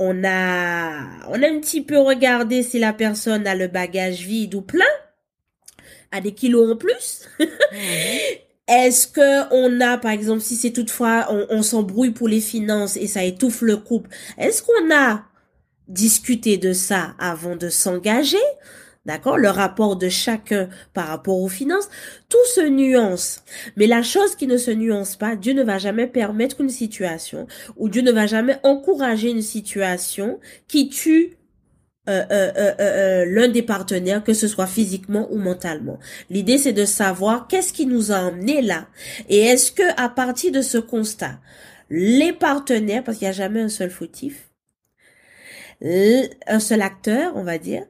on 0.00 0.24
a, 0.24 1.28
on 1.28 1.40
a 1.40 1.48
un 1.48 1.60
petit 1.60 1.82
peu 1.82 1.98
regardé 1.98 2.62
si 2.62 2.80
la 2.80 2.92
personne 2.92 3.46
a 3.46 3.54
le 3.54 3.68
bagage 3.68 4.22
vide 4.22 4.56
ou 4.56 4.62
plein, 4.62 4.84
a 6.14 6.20
des 6.20 6.32
kilos 6.32 6.72
en 6.72 6.76
plus. 6.76 7.22
Est-ce 8.68 9.06
que 9.06 9.52
on 9.52 9.80
a, 9.80 9.98
par 9.98 10.12
exemple, 10.12 10.40
si 10.40 10.56
c'est 10.56 10.72
toutefois, 10.72 11.26
on, 11.28 11.46
on 11.50 11.62
s'embrouille 11.62 12.12
pour 12.12 12.28
les 12.28 12.40
finances 12.40 12.96
et 12.96 13.06
ça 13.06 13.22
étouffe 13.22 13.60
le 13.60 13.76
couple, 13.76 14.08
est-ce 14.38 14.62
qu'on 14.62 14.94
a 14.94 15.24
discuté 15.86 16.56
de 16.56 16.72
ça 16.72 17.14
avant 17.18 17.56
de 17.56 17.68
s'engager? 17.68 18.38
D'accord? 19.04 19.36
Le 19.36 19.50
rapport 19.50 19.96
de 19.96 20.08
chacun 20.08 20.70
par 20.94 21.08
rapport 21.08 21.38
aux 21.38 21.48
finances, 21.48 21.90
tout 22.30 22.44
se 22.54 22.66
nuance. 22.66 23.44
Mais 23.76 23.86
la 23.86 24.02
chose 24.02 24.34
qui 24.34 24.46
ne 24.46 24.56
se 24.56 24.70
nuance 24.70 25.16
pas, 25.16 25.36
Dieu 25.36 25.52
ne 25.52 25.62
va 25.62 25.76
jamais 25.76 26.06
permettre 26.06 26.62
une 26.62 26.70
situation 26.70 27.46
ou 27.76 27.90
Dieu 27.90 28.00
ne 28.00 28.12
va 28.12 28.26
jamais 28.26 28.58
encourager 28.62 29.28
une 29.28 29.42
situation 29.42 30.40
qui 30.68 30.88
tue 30.88 31.36
euh, 32.06 32.22
euh, 32.30 32.74
euh, 32.80 33.24
l'un 33.26 33.48
des 33.48 33.62
partenaires, 33.62 34.22
que 34.22 34.34
ce 34.34 34.46
soit 34.46 34.66
physiquement 34.66 35.26
ou 35.30 35.38
mentalement. 35.38 35.98
L'idée, 36.28 36.58
c'est 36.58 36.74
de 36.74 36.84
savoir 36.84 37.48
qu'est-ce 37.48 37.72
qui 37.72 37.86
nous 37.86 38.12
a 38.12 38.16
emmenés 38.16 38.60
là. 38.60 38.88
Et 39.30 39.38
est-ce 39.38 39.72
que 39.72 39.82
à 39.96 40.10
partir 40.10 40.52
de 40.52 40.60
ce 40.60 40.76
constat, 40.76 41.38
les 41.88 42.34
partenaires, 42.34 43.02
parce 43.02 43.16
qu'il 43.16 43.26
n'y 43.26 43.30
a 43.30 43.32
jamais 43.32 43.62
un 43.62 43.70
seul 43.70 43.88
fautif, 43.88 44.50
un 45.80 46.60
seul 46.60 46.82
acteur, 46.82 47.32
on 47.36 47.42
va 47.42 47.56
dire, 47.56 47.84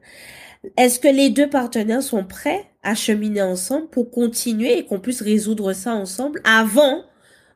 est-ce 0.77 0.99
que 0.99 1.07
les 1.09 1.29
deux 1.29 1.49
partenaires 1.49 2.03
sont 2.03 2.23
prêts 2.23 2.65
à 2.83 2.95
cheminer 2.95 3.41
ensemble 3.41 3.89
pour 3.89 4.11
continuer 4.11 4.77
et 4.77 4.85
qu'on 4.85 4.99
puisse 4.99 5.21
résoudre 5.21 5.73
ça 5.73 5.93
ensemble 5.93 6.41
avant 6.45 7.03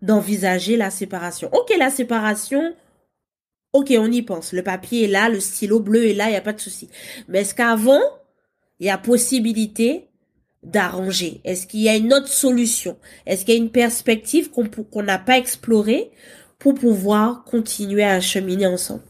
d'envisager 0.01 0.75
la 0.75 0.89
séparation? 0.89 1.49
Ok, 1.53 1.73
la 1.77 1.89
séparation, 1.89 2.73
ok, 3.73 3.93
on 3.97 4.11
y 4.11 4.21
pense. 4.21 4.53
Le 4.53 4.63
papier 4.63 5.05
est 5.05 5.07
là, 5.07 5.29
le 5.29 5.39
stylo 5.39 5.79
bleu 5.79 6.07
est 6.07 6.13
là, 6.13 6.27
il 6.27 6.31
n'y 6.31 6.37
a 6.37 6.41
pas 6.41 6.53
de 6.53 6.59
souci. 6.59 6.89
Mais 7.27 7.41
est-ce 7.41 7.55
qu'avant, 7.55 8.01
il 8.79 8.87
y 8.87 8.89
a 8.89 8.97
possibilité 8.97 10.07
d'arranger? 10.63 11.41
Est-ce 11.43 11.67
qu'il 11.67 11.81
y 11.81 11.89
a 11.89 11.95
une 11.95 12.13
autre 12.13 12.27
solution? 12.27 12.97
Est-ce 13.25 13.45
qu'il 13.45 13.53
y 13.55 13.57
a 13.57 13.61
une 13.61 13.71
perspective 13.71 14.49
qu'on 14.51 15.03
n'a 15.03 15.19
pas 15.19 15.37
explorée 15.37 16.11
pour 16.57 16.75
pouvoir 16.75 17.43
continuer 17.45 18.03
à 18.03 18.19
cheminer 18.21 18.67
ensemble? 18.67 19.03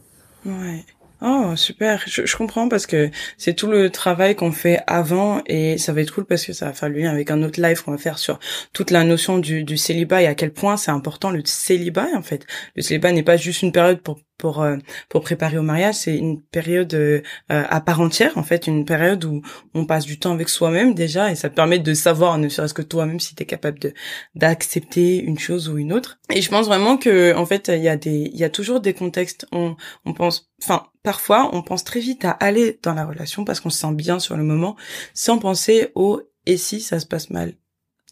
Oh 1.22 1.54
super, 1.54 2.02
je, 2.06 2.24
je, 2.24 2.36
comprends 2.36 2.68
parce 2.68 2.86
que 2.86 3.10
c'est 3.36 3.52
tout 3.52 3.66
le 3.66 3.90
travail 3.90 4.34
qu'on 4.34 4.52
fait 4.52 4.80
avant 4.86 5.42
et 5.46 5.76
ça 5.76 5.92
va 5.92 6.00
être 6.00 6.14
cool 6.14 6.24
parce 6.24 6.46
que 6.46 6.54
ça 6.54 6.66
va 6.66 6.72
faire 6.72 6.88
le 6.88 6.98
lien 6.98 7.10
avec 7.10 7.30
un 7.30 7.42
autre 7.42 7.60
live 7.60 7.82
qu'on 7.82 7.90
va 7.90 7.98
faire 7.98 8.18
sur 8.18 8.38
toute 8.72 8.90
la 8.90 9.04
notion 9.04 9.38
du, 9.38 9.62
du 9.62 9.76
célibat 9.76 10.22
et 10.22 10.26
à 10.26 10.34
quel 10.34 10.50
point 10.50 10.78
c'est 10.78 10.90
important 10.90 11.30
le 11.30 11.42
célibat 11.44 12.08
en 12.14 12.22
fait. 12.22 12.46
Le 12.74 12.82
célibat 12.82 13.12
n'est 13.12 13.22
pas 13.22 13.36
juste 13.36 13.60
une 13.62 13.72
période 13.72 14.00
pour 14.00 14.18
pour 14.38 14.62
euh, 14.62 14.78
pour 15.10 15.20
préparer 15.20 15.58
au 15.58 15.62
mariage, 15.62 15.96
c'est 15.96 16.16
une 16.16 16.40
période 16.40 16.94
euh, 16.94 17.20
à 17.48 17.80
part 17.82 18.00
entière 18.00 18.38
en 18.38 18.42
fait, 18.42 18.66
une 18.66 18.86
période 18.86 19.22
où 19.26 19.42
on 19.74 19.84
passe 19.84 20.06
du 20.06 20.18
temps 20.18 20.32
avec 20.32 20.48
soi-même 20.48 20.94
déjà 20.94 21.30
et 21.30 21.34
ça 21.34 21.50
permet 21.50 21.78
de 21.78 21.92
savoir 21.92 22.38
ne 22.38 22.48
serait-ce 22.48 22.72
que 22.72 22.80
toi-même 22.80 23.20
si 23.20 23.34
tu 23.34 23.42
es 23.42 23.46
capable 23.46 23.78
de 23.78 23.92
d'accepter 24.34 25.18
une 25.18 25.38
chose 25.38 25.68
ou 25.68 25.76
une 25.76 25.92
autre. 25.92 26.18
Et 26.32 26.40
je 26.40 26.48
pense 26.48 26.66
vraiment 26.66 26.96
que 26.96 27.34
en 27.34 27.44
fait, 27.44 27.68
il 27.68 27.82
y 27.82 27.88
a 27.88 27.96
des 27.96 28.30
il 28.32 28.38
y 28.38 28.44
a 28.44 28.50
toujours 28.50 28.80
des 28.80 28.94
contextes 28.94 29.46
on 29.52 29.76
on 30.06 30.14
pense 30.14 30.49
enfin 30.62 30.86
parfois 31.02 31.50
on 31.54 31.62
pense 31.62 31.84
très 31.84 32.00
vite 32.00 32.24
à 32.24 32.30
aller 32.30 32.78
dans 32.82 32.94
la 32.94 33.06
relation 33.06 33.44
parce 33.44 33.60
qu'on 33.60 33.70
se 33.70 33.78
sent 33.78 33.94
bien 33.94 34.18
sur 34.18 34.36
le 34.36 34.44
moment 34.44 34.76
sans 35.14 35.38
penser 35.38 35.90
au 35.94 36.22
et 36.46 36.56
si 36.56 36.80
ça 36.80 37.00
se 37.00 37.06
passe 37.06 37.30
mal? 37.30 37.54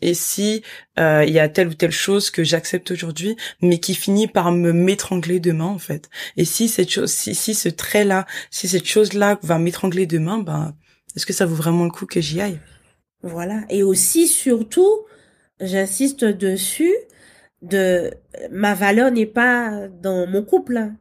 Et 0.01 0.15
si 0.15 0.63
euh, 0.99 1.25
il 1.27 1.33
y 1.33 1.41
a 1.41 1.49
telle 1.49 1.69
ou 1.69 1.75
telle 1.75 1.91
chose 1.91 2.31
que 2.31 2.45
j'accepte 2.45 2.91
aujourd'hui, 2.91 3.37
mais 3.61 3.79
qui 3.79 3.95
finit 3.95 4.29
par 4.29 4.53
me 4.53 4.73
m'étrangler 4.73 5.41
demain 5.41 5.65
en 5.65 5.79
fait. 5.79 6.09
Et 6.37 6.45
si 6.45 6.69
cette 6.69 6.91
chose, 6.91 7.11
si, 7.11 7.35
si 7.35 7.55
ce 7.55 7.69
trait 7.69 8.05
là, 8.05 8.27
si 8.51 8.69
cette 8.69 8.87
chose 8.87 9.13
là 9.15 9.39
va 9.43 9.59
m'étrangler 9.59 10.07
demain, 10.07 10.39
ben 10.39 10.77
est-ce 11.17 11.27
que 11.27 11.33
ça 11.33 11.47
vaut 11.47 11.57
vraiment 11.57 11.85
le 11.85 11.91
coup 11.91 12.07
que 12.07 12.21
j'y 12.21 12.41
aille? 12.41 12.61
Voilà. 13.23 13.63
Et 13.71 13.83
aussi 13.83 14.29
surtout, 14.29 15.05
j'insiste 15.61 16.25
dessus, 16.25 16.95
de 17.63 18.13
ma 18.53 18.75
valeur 18.75 19.11
n'est 19.11 19.27
pas 19.27 19.89
dans 19.89 20.29
mon 20.29 20.45
couple. 20.45 20.93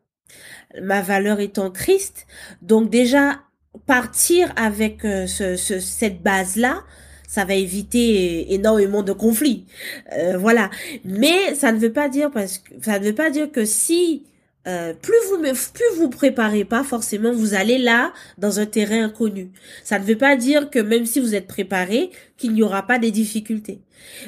Ma 0.82 1.02
valeur 1.02 1.40
est 1.40 1.58
en 1.58 1.72
Christ. 1.72 2.28
Donc 2.62 2.90
déjà 2.90 3.42
partir 3.86 4.52
avec 4.56 5.06
euh, 5.06 5.28
ce, 5.28 5.56
cette 5.56 6.22
base 6.22 6.56
là 6.56 6.84
ça 7.28 7.44
va 7.44 7.54
éviter 7.54 8.54
énormément 8.54 9.04
de 9.04 9.12
conflits. 9.12 9.66
Euh, 10.14 10.38
voilà. 10.38 10.70
Mais 11.04 11.54
ça 11.56 11.74
ne 11.74 11.78
veut 11.78 11.92
pas 11.92 12.08
dire 12.08 12.32
parce 12.32 12.60
que 12.60 12.74
ça 12.82 13.00
ne 13.00 13.06
veut 13.06 13.14
pas 13.14 13.30
dire 13.30 13.52
que 13.52 13.66
si 13.66 14.24
euh, 14.66 14.94
plus 14.94 15.16
vous 15.30 15.42
plus 15.42 15.98
vous 15.98 16.10
préparez 16.10 16.66
pas 16.66 16.84
forcément 16.84 17.32
vous 17.32 17.54
allez 17.54 17.78
là 17.78 18.14
dans 18.38 18.60
un 18.60 18.66
terrain 18.66 19.04
inconnu. 19.04 19.52
Ça 19.84 20.00
ne 20.00 20.06
veut 20.06 20.18
pas 20.18 20.36
dire 20.38 20.70
que 20.70 20.80
même 20.80 21.06
si 21.06 21.20
vous 21.20 21.36
êtes 21.36 21.48
préparé 21.48 22.12
qu'il 22.38 22.54
n'y 22.54 22.64
aura 22.64 22.88
pas 22.88 22.98
des 22.98 23.12
difficultés. 23.12 23.82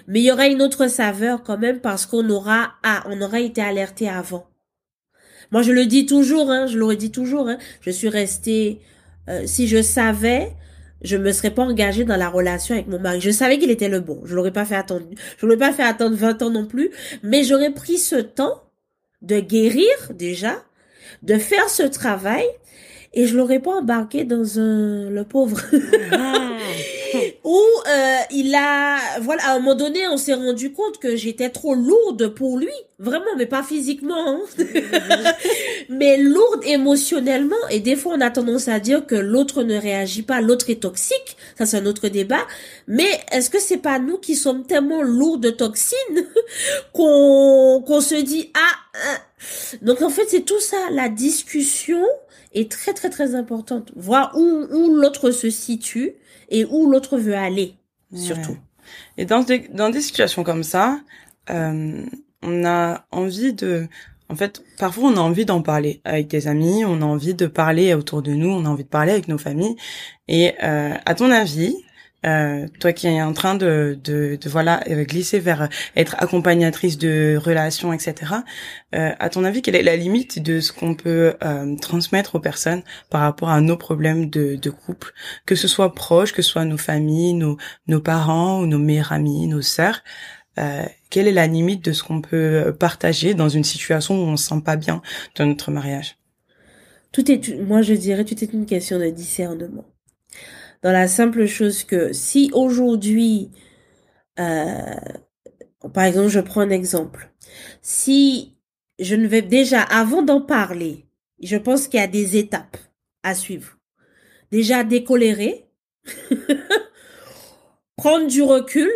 Mais 0.08 0.20
il 0.20 0.26
y 0.26 0.32
aura 0.32 0.48
une 0.48 0.62
autre 0.62 0.88
saveur 0.88 1.44
quand 1.44 1.58
même 1.58 1.80
parce 1.80 2.06
qu'on 2.06 2.30
aura 2.30 2.74
ah, 2.84 3.04
on 3.08 3.22
aura 3.22 3.40
été 3.40 3.62
alerté 3.62 4.10
avant. 4.10 4.46
Moi 5.52 5.62
je 5.62 5.72
le 5.72 5.86
dis 5.86 6.06
toujours 6.06 6.50
hein, 6.50 6.68
je 6.68 6.78
l'aurais 6.78 6.96
dit 6.96 7.12
toujours 7.12 7.48
hein, 7.48 7.58
je 7.82 7.90
suis 7.90 8.10
restée 8.10 8.80
euh, 9.30 9.44
si 9.46 9.68
je 9.68 9.82
savais 9.82 10.54
je 11.02 11.18
me 11.18 11.32
serais 11.32 11.52
pas 11.52 11.64
engagée 11.64 12.04
dans 12.04 12.18
la 12.18 12.30
relation 12.30 12.76
avec 12.76 12.88
mon 12.88 13.00
mari. 13.00 13.22
Je 13.22 13.32
savais 13.32 13.58
qu'il 13.58 13.72
était 13.72 13.88
le 13.88 14.02
bon. 14.02 14.22
Je 14.26 14.36
l'aurais 14.36 14.52
pas 14.52 14.66
fait 14.66 14.76
attendre. 14.76 15.06
Je 15.38 15.46
l'aurais 15.46 15.58
pas 15.58 15.72
fait 15.72 15.84
attendre 15.84 16.16
20 16.16 16.42
ans 16.42 16.50
non 16.50 16.66
plus. 16.66 16.92
Mais 17.24 17.44
j'aurais 17.44 17.72
pris 17.72 17.98
ce 17.98 18.18
temps 18.18 18.64
de 19.22 19.40
guérir 19.40 19.88
déjà, 20.14 20.62
de 21.24 21.38
faire 21.38 21.70
ce 21.70 21.84
travail 21.84 22.46
et 23.14 23.26
je 23.28 23.36
l'aurais 23.36 23.60
pas 23.60 23.72
embarqué 23.72 24.24
dans 24.24 24.60
un 24.60 25.10
le 25.10 25.24
pauvre 25.24 25.60
ah. 26.12 26.58
où 27.44 27.58
euh, 27.88 28.18
il 28.32 28.54
a 28.56 29.20
voilà 29.22 29.44
à 29.46 29.52
un 29.54 29.60
moment 29.60 29.76
donné 29.76 30.08
on 30.08 30.18
s'est 30.18 30.34
rendu 30.34 30.74
compte 30.74 30.98
que 31.00 31.16
j'étais 31.16 31.50
trop 31.50 31.76
lourde 31.76 32.30
pour 32.30 32.58
lui. 32.58 32.72
Vraiment 33.00 33.36
mais 33.38 33.46
pas 33.46 33.64
physiquement 33.64 34.28
hein. 34.28 34.42
mais 35.90 36.18
lourde 36.18 36.62
émotionnellement. 36.66 37.56
Et 37.70 37.80
des 37.80 37.96
fois 37.96 38.14
on 38.18 38.22
a 38.22 38.30
tendance 38.30 38.68
à 38.68 38.80
dire 38.80 39.06
que 39.06 39.16
l'autre 39.16 39.64
ne 39.64 39.78
réagit 39.78 40.24
pas 40.24 40.42
l'autre 40.42 40.70
est 40.70 40.82
toxique. 40.82 41.38
Ça 41.58 41.66
c'est 41.66 41.78
un 41.78 41.86
autre 41.86 42.10
débat. 42.10 42.46
Mais 42.88 43.10
est-ce 43.32 43.50
que 43.50 43.60
c'est 43.60 43.78
pas 43.78 44.00
nous 44.00 44.18
qui 44.18 44.36
sommes 44.36 44.66
tellement 44.66 45.02
lourds 45.02 45.38
de 45.38 45.50
toxines 45.50 45.98
qu'on 46.94 47.84
qu'on 47.86 48.02
se 48.02 48.16
dit 48.16 48.52
ah, 48.54 48.60
ah 48.89 48.89
donc 49.82 50.02
en 50.02 50.10
fait 50.10 50.26
c'est 50.28 50.46
tout 50.46 50.60
ça 50.60 50.78
la 50.92 51.10
discussion 51.10 52.04
est 52.54 52.72
très 52.72 52.94
très 52.94 53.10
très 53.10 53.36
importante. 53.36 53.92
Voir 53.96 54.34
où, 54.36 54.42
où 54.42 54.96
l'autre 54.96 55.32
se 55.32 55.50
situe 55.50 56.14
et 56.50 56.66
où 56.66 56.90
l'autre 56.90 57.18
veut 57.18 57.36
aller, 57.36 57.76
surtout. 58.14 58.58
Et 59.18 59.26
dans 59.26 59.44
des, 59.44 59.60
dans 59.72 59.90
des 59.90 60.02
situations 60.02 60.44
comme 60.44 60.64
ça, 60.64 61.00
euh, 61.50 62.06
on 62.42 62.66
a 62.66 63.06
envie 63.12 63.54
de... 63.54 63.88
En 64.30 64.36
fait, 64.36 64.64
parfois 64.78 65.10
on 65.10 65.18
a 65.18 65.22
envie 65.22 65.46
d'en 65.46 65.62
parler 65.62 66.02
avec 66.04 66.28
des 66.28 66.48
amis, 66.48 66.86
on 66.86 67.02
a 67.02 67.06
envie 67.06 67.34
de 67.34 67.48
parler 67.48 67.94
autour 67.96 68.22
de 68.22 68.32
nous, 68.32 68.50
on 68.50 68.66
a 68.66 68.70
envie 68.70 68.84
de 68.84 68.90
parler 68.90 69.12
avec 69.12 69.28
nos 69.28 69.40
familles. 69.40 69.76
Et 70.28 70.54
euh, 70.64 70.94
à 71.06 71.16
ton 71.16 71.32
avis, 71.32 71.76
euh, 72.26 72.68
toi 72.80 72.92
qui 72.94 73.08
es 73.08 73.22
en 73.22 73.34
train 73.34 73.56
de, 73.56 73.98
de, 74.04 74.38
de, 74.42 74.50
voilà 74.50 74.82
euh, 74.90 75.04
glisser 75.04 75.40
vers 75.40 75.70
être 75.96 76.16
accompagnatrice 76.20 76.98
de 76.98 77.38
relations, 77.42 77.94
etc. 77.94 78.34
Euh, 78.96 79.12
à 79.20 79.30
ton 79.30 79.44
avis, 79.44 79.62
quelle 79.62 79.76
est 79.76 79.84
la 79.84 79.96
limite 79.96 80.42
de 80.42 80.60
ce 80.60 80.72
qu'on 80.74 80.96
peut 80.96 81.36
euh, 81.44 81.76
transmettre 81.78 82.36
aux 82.36 82.40
personnes 82.40 82.84
par 83.10 83.22
rapport 83.22 83.50
à 83.50 83.62
nos 83.62 83.78
problèmes 83.78 84.30
de, 84.30 84.56
de 84.56 84.70
couple, 84.70 85.14
que 85.46 85.56
ce 85.56 85.68
soit 85.68 85.94
proche, 85.94 86.34
que 86.34 86.42
ce 86.42 86.52
soit 86.52 86.66
nos 86.66 86.78
familles, 86.78 87.34
nos, 87.34 87.58
nos 87.88 88.02
parents 88.02 88.60
ou 88.62 88.66
nos 88.66 88.80
meilleurs 88.80 89.12
amis, 89.12 89.48
nos 89.48 89.62
sœurs 89.62 90.04
euh, 90.60 90.84
Quelle 91.10 91.28
est 91.28 91.34
la 91.34 91.48
limite 91.48 91.86
de 91.86 91.94
ce 91.94 92.04
qu'on 92.04 92.22
peut 92.22 92.76
partager 92.78 93.34
dans 93.34 93.50
une 93.50 93.64
situation 93.64 94.16
où 94.16 94.28
on 94.28 94.38
se 94.38 94.50
sent 94.50 94.62
pas 94.66 94.76
bien 94.76 95.02
dans 95.36 95.46
notre 95.46 95.72
mariage? 95.72 96.18
Tout 97.12 97.32
est, 97.32 97.60
moi 97.62 97.82
je 97.82 97.94
dirais, 97.94 98.26
tout 98.26 98.44
est 98.44 98.54
une 98.54 98.66
question 98.66 99.00
de 99.00 99.10
discernement 99.10 99.86
dans 100.82 100.92
la 100.92 101.08
simple 101.08 101.46
chose 101.46 101.84
que 101.84 102.14
si 102.14 102.50
aujourd'hui, 102.54 103.52
euh, 104.40 104.96
par 105.94 106.06
exemple, 106.06 106.30
je 106.30 106.40
prends 106.40 106.62
un 106.62 106.70
exemple, 106.70 107.32
si 107.82 108.58
je 109.00 109.16
ne 109.16 109.28
vais 109.28 109.42
déjà, 109.42 109.82
avant 109.82 110.22
d'en 110.22 110.42
parler, 110.42 111.06
je 111.42 111.58
pense 111.58 111.88
qu'il 111.88 112.00
y 112.00 112.04
a 112.04 112.08
des 112.08 112.38
étapes 112.38 112.78
à 113.24 113.36
suivre. 113.36 113.78
Déjà 114.52 114.84
décolérer, 114.84 115.70
prendre 117.98 118.28
du 118.28 118.42
recul, 118.42 118.92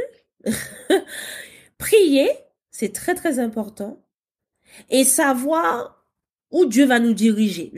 prier, 1.78 2.30
c'est 2.72 2.94
très 2.94 3.16
très 3.16 3.40
important, 3.40 4.04
et 4.90 5.04
savoir 5.04 6.06
où 6.52 6.66
Dieu 6.66 6.86
va 6.86 7.00
nous 7.00 7.14
diriger. 7.14 7.72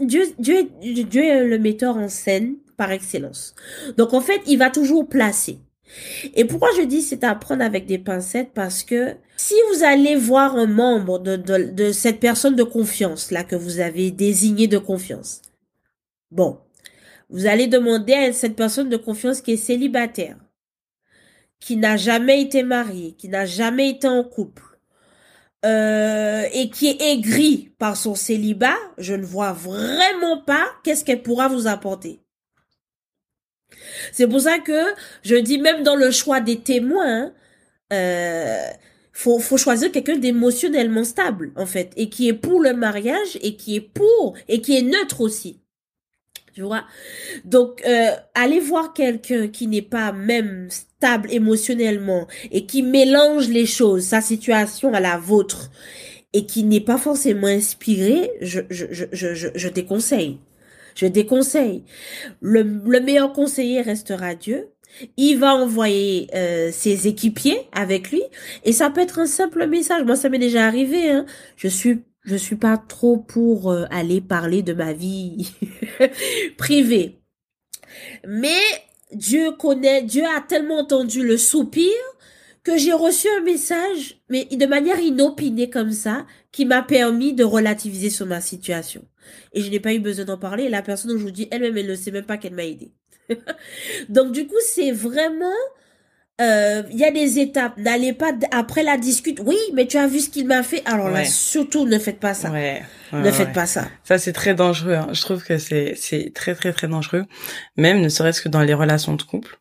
Dieu, 0.00 0.26
Dieu 0.38 1.24
est 1.24 1.44
le 1.44 1.58
metteur 1.58 1.96
en 1.96 2.08
scène 2.08 2.56
par 2.78 2.92
excellence. 2.92 3.54
Donc 3.98 4.14
en 4.14 4.22
fait, 4.22 4.40
il 4.46 4.56
va 4.56 4.70
toujours 4.70 5.06
placer. 5.06 5.58
Et 6.34 6.44
pourquoi 6.44 6.68
je 6.76 6.82
dis 6.82 7.02
c'est 7.02 7.24
à 7.24 7.34
prendre 7.34 7.62
avec 7.62 7.86
des 7.86 7.98
pincettes? 7.98 8.52
Parce 8.54 8.82
que 8.82 9.16
si 9.36 9.54
vous 9.72 9.84
allez 9.84 10.16
voir 10.16 10.56
un 10.56 10.66
membre 10.66 11.18
de, 11.18 11.92
cette 11.92 12.20
personne 12.20 12.56
de 12.56 12.62
confiance, 12.62 13.30
là, 13.30 13.44
que 13.44 13.56
vous 13.56 13.80
avez 13.80 14.10
désigné 14.10 14.66
de 14.68 14.78
confiance, 14.78 15.42
bon, 16.30 16.58
vous 17.30 17.46
allez 17.46 17.66
demander 17.66 18.14
à 18.14 18.32
cette 18.32 18.56
personne 18.56 18.88
de 18.88 18.96
confiance 18.96 19.40
qui 19.40 19.52
est 19.52 19.56
célibataire, 19.56 20.36
qui 21.60 21.76
n'a 21.76 21.96
jamais 21.96 22.40
été 22.42 22.62
mariée, 22.62 23.12
qui 23.12 23.28
n'a 23.28 23.44
jamais 23.44 23.90
été 23.90 24.06
en 24.06 24.24
couple, 24.24 24.78
euh, 25.64 26.44
et 26.52 26.70
qui 26.70 26.86
est 26.88 27.00
aigri 27.00 27.72
par 27.78 27.96
son 27.96 28.14
célibat, 28.14 28.76
je 28.96 29.14
ne 29.14 29.24
vois 29.24 29.52
vraiment 29.52 30.40
pas 30.42 30.66
qu'est-ce 30.84 31.04
qu'elle 31.04 31.22
pourra 31.22 31.48
vous 31.48 31.66
apporter. 31.66 32.20
C'est 34.12 34.26
pour 34.26 34.40
ça 34.40 34.58
que 34.58 34.94
je 35.22 35.36
dis 35.36 35.58
même 35.58 35.82
dans 35.82 35.96
le 35.96 36.10
choix 36.10 36.40
des 36.40 36.60
témoins, 36.60 37.32
euh, 37.92 38.66
faut, 39.12 39.56
choisir 39.56 39.90
quelqu'un 39.90 40.16
d'émotionnellement 40.16 41.04
stable 41.04 41.52
en 41.56 41.66
fait 41.66 41.92
et 41.96 42.08
qui 42.08 42.28
est 42.28 42.34
pour 42.34 42.60
le 42.60 42.72
mariage 42.72 43.38
et 43.42 43.56
qui 43.56 43.76
est 43.76 43.80
pour 43.80 44.36
et 44.48 44.60
qui 44.60 44.76
est 44.76 44.82
neutre 44.82 45.20
aussi. 45.20 45.60
Tu 46.54 46.62
vois? 46.62 46.84
Donc 47.44 47.82
euh, 47.86 48.10
allez 48.34 48.60
voir 48.60 48.92
quelqu'un 48.92 49.48
qui 49.48 49.66
n'est 49.66 49.82
pas 49.82 50.12
même 50.12 50.68
stable 50.70 51.32
émotionnellement 51.32 52.26
et 52.50 52.66
qui 52.66 52.82
mélange 52.82 53.48
les 53.48 53.66
choses, 53.66 54.04
sa 54.04 54.20
situation 54.20 54.92
à 54.94 55.00
la 55.00 55.18
vôtre 55.18 55.70
et 56.32 56.46
qui 56.46 56.64
n'est 56.64 56.80
pas 56.80 56.98
forcément 56.98 57.46
inspiré, 57.46 58.30
je 58.40 58.60
je 58.70 58.86
je 58.90 59.06
je, 59.12 59.48
je 59.54 59.68
déconseille. 59.68 60.38
Je 60.98 61.06
déconseille. 61.06 61.84
Le, 62.40 62.62
le 62.62 63.00
meilleur 63.00 63.32
conseiller 63.32 63.82
restera 63.82 64.34
Dieu. 64.34 64.70
Il 65.16 65.36
va 65.36 65.54
envoyer 65.54 66.28
euh, 66.34 66.70
ses 66.72 67.06
équipiers 67.06 67.60
avec 67.72 68.10
lui 68.10 68.22
et 68.64 68.72
ça 68.72 68.90
peut 68.90 69.00
être 69.00 69.20
un 69.20 69.26
simple 69.26 69.68
message. 69.68 70.02
Moi, 70.04 70.16
ça 70.16 70.28
m'est 70.28 70.40
déjà 70.40 70.66
arrivé. 70.66 71.08
Hein. 71.08 71.24
Je 71.56 71.68
suis 71.68 72.00
je 72.24 72.34
suis 72.34 72.56
pas 72.56 72.76
trop 72.76 73.16
pour 73.16 73.70
euh, 73.70 73.84
aller 73.90 74.20
parler 74.20 74.62
de 74.62 74.72
ma 74.72 74.92
vie 74.92 75.52
privée. 76.58 77.20
Mais 78.26 78.60
Dieu 79.12 79.52
connaît, 79.52 80.02
Dieu 80.02 80.24
a 80.24 80.40
tellement 80.40 80.80
entendu 80.80 81.24
le 81.24 81.36
soupir 81.36 81.92
que 82.68 82.76
j'ai 82.76 82.92
reçu 82.92 83.28
un 83.38 83.40
message, 83.40 84.20
mais 84.28 84.44
de 84.44 84.66
manière 84.66 85.00
inopinée 85.00 85.70
comme 85.70 85.92
ça, 85.92 86.26
qui 86.52 86.66
m'a 86.66 86.82
permis 86.82 87.32
de 87.32 87.42
relativiser 87.42 88.10
sur 88.10 88.26
ma 88.26 88.42
situation. 88.42 89.02
Et 89.54 89.62
je 89.62 89.70
n'ai 89.70 89.80
pas 89.80 89.94
eu 89.94 90.00
besoin 90.00 90.26
d'en 90.26 90.36
parler. 90.36 90.68
la 90.68 90.82
personne 90.82 91.12
dont 91.12 91.18
je 91.18 91.22
vous 91.22 91.30
dis, 91.30 91.48
elle-même, 91.50 91.78
elle 91.78 91.86
ne 91.86 91.94
sait 91.94 92.10
même 92.10 92.26
pas 92.26 92.36
qu'elle 92.36 92.52
m'a 92.52 92.64
aidé. 92.64 92.92
Donc 94.10 94.32
du 94.32 94.46
coup, 94.46 94.60
c'est 94.62 94.92
vraiment 94.92 95.56
euh, 96.42 96.82
il 96.90 96.98
y 96.98 97.04
a 97.04 97.10
des 97.10 97.38
étapes. 97.38 97.78
N'allez 97.78 98.12
pas 98.12 98.32
après 98.50 98.82
la 98.82 98.98
discute. 98.98 99.40
Oui, 99.46 99.56
mais 99.72 99.86
tu 99.86 99.96
as 99.96 100.06
vu 100.06 100.20
ce 100.20 100.28
qu'il 100.28 100.46
m'a 100.46 100.62
fait. 100.62 100.82
Alors 100.84 101.08
là, 101.08 101.24
surtout, 101.24 101.86
ne 101.86 101.98
faites 101.98 102.20
pas 102.20 102.34
ça. 102.34 102.50
Ouais. 102.50 102.82
ne 103.14 103.30
faites 103.30 103.54
pas 103.54 103.66
ça. 103.66 103.88
Ça, 104.04 104.18
c'est 104.18 104.34
très 104.34 104.54
dangereux. 104.54 104.94
Hein. 104.94 105.08
Je 105.12 105.22
trouve 105.22 105.42
que 105.42 105.56
c'est 105.56 105.94
c'est 105.96 106.32
très 106.34 106.54
très 106.54 106.74
très 106.74 106.86
dangereux. 106.86 107.24
Même 107.76 108.02
ne 108.02 108.10
serait-ce 108.10 108.42
que 108.42 108.50
dans 108.50 108.62
les 108.62 108.74
relations 108.74 109.14
de 109.14 109.22
couple. 109.22 109.58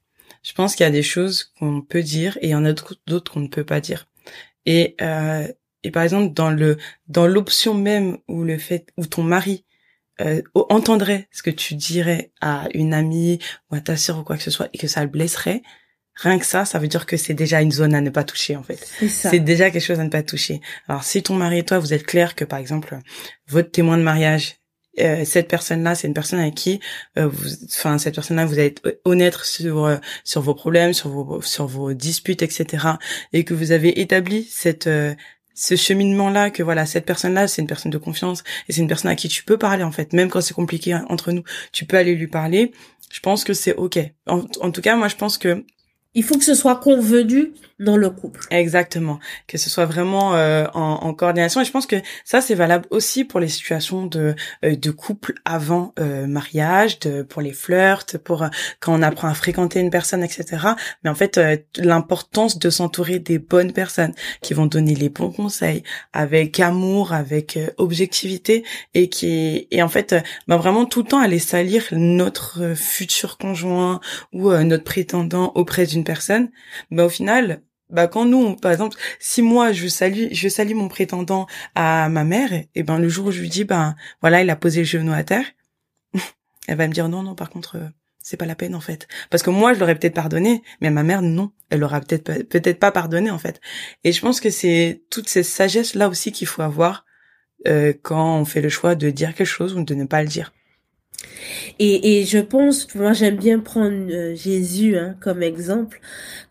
Je 0.47 0.53
pense 0.53 0.75
qu'il 0.75 0.85
y 0.85 0.87
a 0.87 0.91
des 0.91 1.03
choses 1.03 1.51
qu'on 1.59 1.81
peut 1.81 2.01
dire 2.01 2.37
et 2.39 2.47
il 2.47 2.51
y 2.51 2.55
en 2.55 2.63
a 2.63 2.71
d'autres 2.71 3.33
qu'on 3.33 3.41
ne 3.41 3.49
peut 3.49 3.65
pas 3.65 3.81
dire. 3.81 4.07
Et 4.65 4.95
euh, 5.01 5.45
et 5.83 5.91
par 5.91 6.03
exemple 6.03 6.33
dans 6.33 6.49
le 6.49 6.77
dans 7.09 7.27
l'option 7.27 7.73
même 7.73 8.17
où 8.29 8.43
le 8.43 8.57
fait 8.57 8.87
où 8.95 9.05
ton 9.05 9.23
mari 9.23 9.65
euh, 10.21 10.41
entendrait 10.53 11.27
ce 11.31 11.43
que 11.43 11.49
tu 11.49 11.75
dirais 11.75 12.31
à 12.39 12.69
une 12.73 12.93
amie 12.93 13.39
ou 13.69 13.75
à 13.75 13.81
ta 13.81 13.97
sœur 13.97 14.19
ou 14.19 14.23
quoi 14.23 14.37
que 14.37 14.43
ce 14.43 14.49
soit 14.49 14.69
et 14.71 14.77
que 14.77 14.87
ça 14.87 15.03
le 15.03 15.09
blesserait, 15.09 15.63
rien 16.15 16.39
que 16.39 16.45
ça, 16.45 16.63
ça 16.63 16.79
veut 16.79 16.87
dire 16.87 17.05
que 17.05 17.17
c'est 17.17 17.33
déjà 17.33 17.61
une 17.61 17.73
zone 17.73 17.93
à 17.93 17.99
ne 17.99 18.09
pas 18.09 18.23
toucher 18.23 18.55
en 18.55 18.63
fait. 18.63 18.79
C'est 19.09 19.39
déjà 19.39 19.69
quelque 19.69 19.83
chose 19.83 19.99
à 19.99 20.05
ne 20.05 20.09
pas 20.09 20.23
toucher. 20.23 20.61
Alors 20.87 21.03
si 21.03 21.21
ton 21.23 21.35
mari 21.35 21.59
et 21.59 21.65
toi 21.65 21.79
vous 21.79 21.93
êtes 21.93 22.05
clair 22.05 22.35
que 22.35 22.45
par 22.45 22.59
exemple 22.59 22.97
votre 23.49 23.69
témoin 23.69 23.97
de 23.97 24.03
mariage 24.03 24.55
euh, 24.99 25.25
cette 25.25 25.47
personne-là, 25.47 25.95
c'est 25.95 26.07
une 26.07 26.13
personne 26.13 26.39
avec 26.39 26.55
qui, 26.55 26.79
euh, 27.17 27.29
enfin 27.69 27.97
cette 27.97 28.15
personne-là, 28.15 28.45
vous 28.45 28.59
êtes 28.59 28.81
honnête 29.05 29.37
sur 29.43 29.85
euh, 29.85 29.97
sur 30.23 30.41
vos 30.41 30.53
problèmes, 30.53 30.93
sur 30.93 31.09
vos 31.09 31.41
sur 31.41 31.67
vos 31.67 31.93
disputes, 31.93 32.41
etc. 32.41 32.85
Et 33.33 33.43
que 33.43 33.53
vous 33.53 33.71
avez 33.71 33.99
établi 34.01 34.47
cette 34.49 34.89
ce 35.53 35.75
cheminement-là, 35.75 36.51
que 36.51 36.61
voilà, 36.61 36.85
cette 36.85 37.05
personne-là, 37.05 37.47
c'est 37.47 37.61
une 37.61 37.67
personne 37.67 37.91
de 37.91 37.97
confiance 37.97 38.43
et 38.69 38.73
c'est 38.73 38.81
une 38.81 38.87
personne 38.87 39.09
à 39.09 39.15
qui 39.15 39.27
tu 39.27 39.43
peux 39.43 39.57
parler 39.57 39.83
en 39.83 39.91
fait, 39.91 40.13
même 40.13 40.29
quand 40.29 40.41
c'est 40.41 40.53
compliqué 40.53 40.95
entre 41.09 41.31
nous, 41.31 41.43
tu 41.71 41.85
peux 41.85 41.97
aller 41.97 42.15
lui 42.15 42.27
parler. 42.27 42.71
Je 43.11 43.19
pense 43.21 43.43
que 43.43 43.53
c'est 43.53 43.73
ok. 43.75 43.99
en 44.27 44.71
tout 44.71 44.81
cas, 44.81 44.95
moi, 44.95 45.07
je 45.07 45.15
pense 45.15 45.37
que 45.37 45.65
il 46.17 46.23
faut 46.23 46.37
que 46.37 46.43
ce 46.43 46.55
soit 46.55 46.77
convenu 46.77 47.53
dans 47.79 47.95
le 47.95 48.09
couple. 48.09 48.41
Exactement, 48.49 49.19
que 49.47 49.57
ce 49.57 49.69
soit 49.69 49.85
vraiment 49.85 50.35
euh, 50.35 50.65
en, 50.73 50.99
en, 51.03 51.13
coordination. 51.13 51.61
Et 51.61 51.65
je 51.65 51.71
pense 51.71 51.85
que 51.85 51.97
ça 52.25 52.41
c'est 52.41 52.55
valable 52.55 52.87
aussi 52.89 53.23
pour 53.23 53.39
les 53.39 53.47
situations 53.47 54.07
de 54.07 54.35
euh, 54.65 54.75
de 54.75 54.91
couple 54.91 55.35
avant 55.45 55.93
euh, 55.99 56.25
mariage, 56.25 56.99
de 56.99 57.21
pour 57.21 57.41
les 57.41 57.53
flirts, 57.53 58.17
pour 58.23 58.47
quand 58.79 58.97
on 58.97 59.03
apprend 59.03 59.27
à 59.27 59.35
fréquenter 59.35 59.79
une 59.79 59.91
personne, 59.91 60.23
etc. 60.23 60.69
Mais 61.03 61.09
en 61.09 61.15
fait, 61.15 61.39
l'importance 61.77 62.57
de 62.57 62.69
s'entourer 62.69 63.19
des 63.19 63.37
bonnes 63.37 63.73
personnes 63.73 64.13
qui 64.41 64.55
vont 64.55 64.65
donner 64.65 64.95
les 64.95 65.09
bons 65.09 65.31
conseils 65.31 65.83
avec 66.13 66.59
amour, 66.59 67.13
avec 67.13 67.59
objectivité 67.77 68.63
et 68.95 69.09
qui 69.09 69.67
et 69.69 69.83
en 69.83 69.89
fait, 69.89 70.15
bah, 70.47 70.57
vraiment 70.57 70.85
tout 70.85 71.03
le 71.03 71.07
temps 71.09 71.19
aller 71.19 71.39
salir 71.39 71.83
notre 71.91 72.73
futur 72.75 73.37
conjoint 73.37 73.99
ou 74.33 74.51
notre 74.51 74.83
prétendant 74.83 75.51
auprès 75.53 75.85
d'une 75.85 76.03
personne, 76.03 76.49
bah 76.89 77.05
au 77.05 77.09
final, 77.09 77.61
bah 77.89 78.07
quand 78.07 78.25
nous, 78.25 78.55
par 78.55 78.71
exemple, 78.71 78.97
si 79.19 79.41
moi 79.41 79.71
je 79.71 79.87
salue, 79.87 80.27
je 80.31 80.49
salue 80.49 80.73
mon 80.73 80.87
prétendant 80.87 81.47
à 81.75 82.09
ma 82.09 82.23
mère, 82.23 82.51
et 82.75 82.83
ben 82.83 82.99
le 82.99 83.09
jour 83.09 83.27
où 83.27 83.31
je 83.31 83.41
lui 83.41 83.49
dis, 83.49 83.63
ben 83.63 83.95
voilà, 84.21 84.41
il 84.41 84.49
a 84.49 84.55
posé 84.55 84.81
le 84.81 84.85
genou 84.85 85.13
à 85.13 85.23
terre, 85.23 85.45
elle 86.67 86.77
va 86.77 86.87
me 86.87 86.93
dire 86.93 87.07
non, 87.09 87.23
non, 87.23 87.35
par 87.35 87.49
contre, 87.49 87.77
euh, 87.77 87.87
c'est 88.19 88.37
pas 88.37 88.45
la 88.45 88.55
peine 88.55 88.75
en 88.75 88.81
fait, 88.81 89.07
parce 89.29 89.41
que 89.41 89.49
moi 89.49 89.73
je 89.73 89.79
l'aurais 89.79 89.95
peut-être 89.95 90.15
pardonné, 90.15 90.61
mais 90.81 90.89
ma 90.89 91.03
mère 91.03 91.21
non, 91.21 91.51
elle 91.69 91.79
l'aura 91.79 92.01
peut-être 92.01 92.43
peut-être 92.49 92.79
pas 92.79 92.91
pardonné 92.91 93.31
en 93.31 93.39
fait. 93.39 93.61
Et 94.03 94.11
je 94.11 94.21
pense 94.21 94.41
que 94.41 94.49
c'est 94.49 95.03
toutes 95.09 95.29
ces 95.29 95.43
sagesses 95.43 95.95
là 95.95 96.09
aussi 96.09 96.31
qu'il 96.31 96.47
faut 96.47 96.61
avoir 96.61 97.05
euh, 97.67 97.93
quand 98.03 98.37
on 98.37 98.45
fait 98.45 98.61
le 98.61 98.69
choix 98.69 98.95
de 98.95 99.09
dire 99.09 99.33
quelque 99.33 99.47
chose 99.47 99.75
ou 99.75 99.83
de 99.83 99.93
ne 99.93 100.05
pas 100.05 100.21
le 100.21 100.27
dire. 100.27 100.53
Et, 101.79 102.25
je 102.25 102.39
pense, 102.39 102.93
moi 102.95 103.13
j'aime 103.13 103.37
bien 103.37 103.59
prendre 103.59 104.11
euh, 104.11 104.35
Jésus 104.35 104.97
hein, 104.97 105.15
comme 105.19 105.43
exemple, 105.43 105.99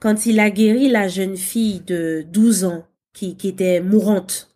quand 0.00 0.26
il 0.26 0.38
a 0.40 0.50
guéri 0.50 0.88
la 0.88 1.08
jeune 1.08 1.36
fille 1.36 1.80
de 1.80 2.24
12 2.30 2.64
ans 2.64 2.86
qui, 3.12 3.36
qui 3.36 3.48
était 3.48 3.80
mourante. 3.80 4.48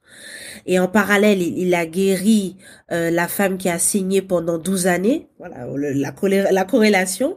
Et 0.66 0.79
en 0.79 0.88
parallèle, 0.88 1.40
il, 1.40 1.75
a 1.75 1.87
guéri 1.87 2.57
euh, 2.92 3.11
la 3.11 3.29
femme 3.29 3.57
qui 3.59 3.68
a 3.68 3.79
saigné 3.79 4.23
pendant 4.23 4.59
12 4.59 4.87
années. 4.87 5.29
Voilà, 5.38 5.66
la, 5.66 6.53
la 6.53 6.64
corrélation. 6.64 7.37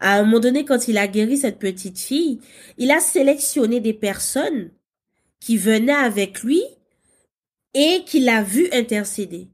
À 0.00 0.18
un 0.18 0.24
moment 0.24 0.38
donné, 0.38 0.64
quand 0.64 0.86
il 0.86 0.98
a 0.98 1.08
guéri 1.08 1.38
cette 1.38 1.58
petite 1.58 1.98
fille, 1.98 2.40
il 2.76 2.90
a 2.90 3.00
sélectionné 3.00 3.80
des 3.80 3.94
personnes 3.94 4.70
qui 5.40 5.56
venaient 5.56 5.92
avec 5.92 6.42
lui 6.42 6.62
et 7.74 8.02
qu'il 8.06 8.28
a 8.28 8.42
vu 8.42 8.68
intercéder. 8.72 9.48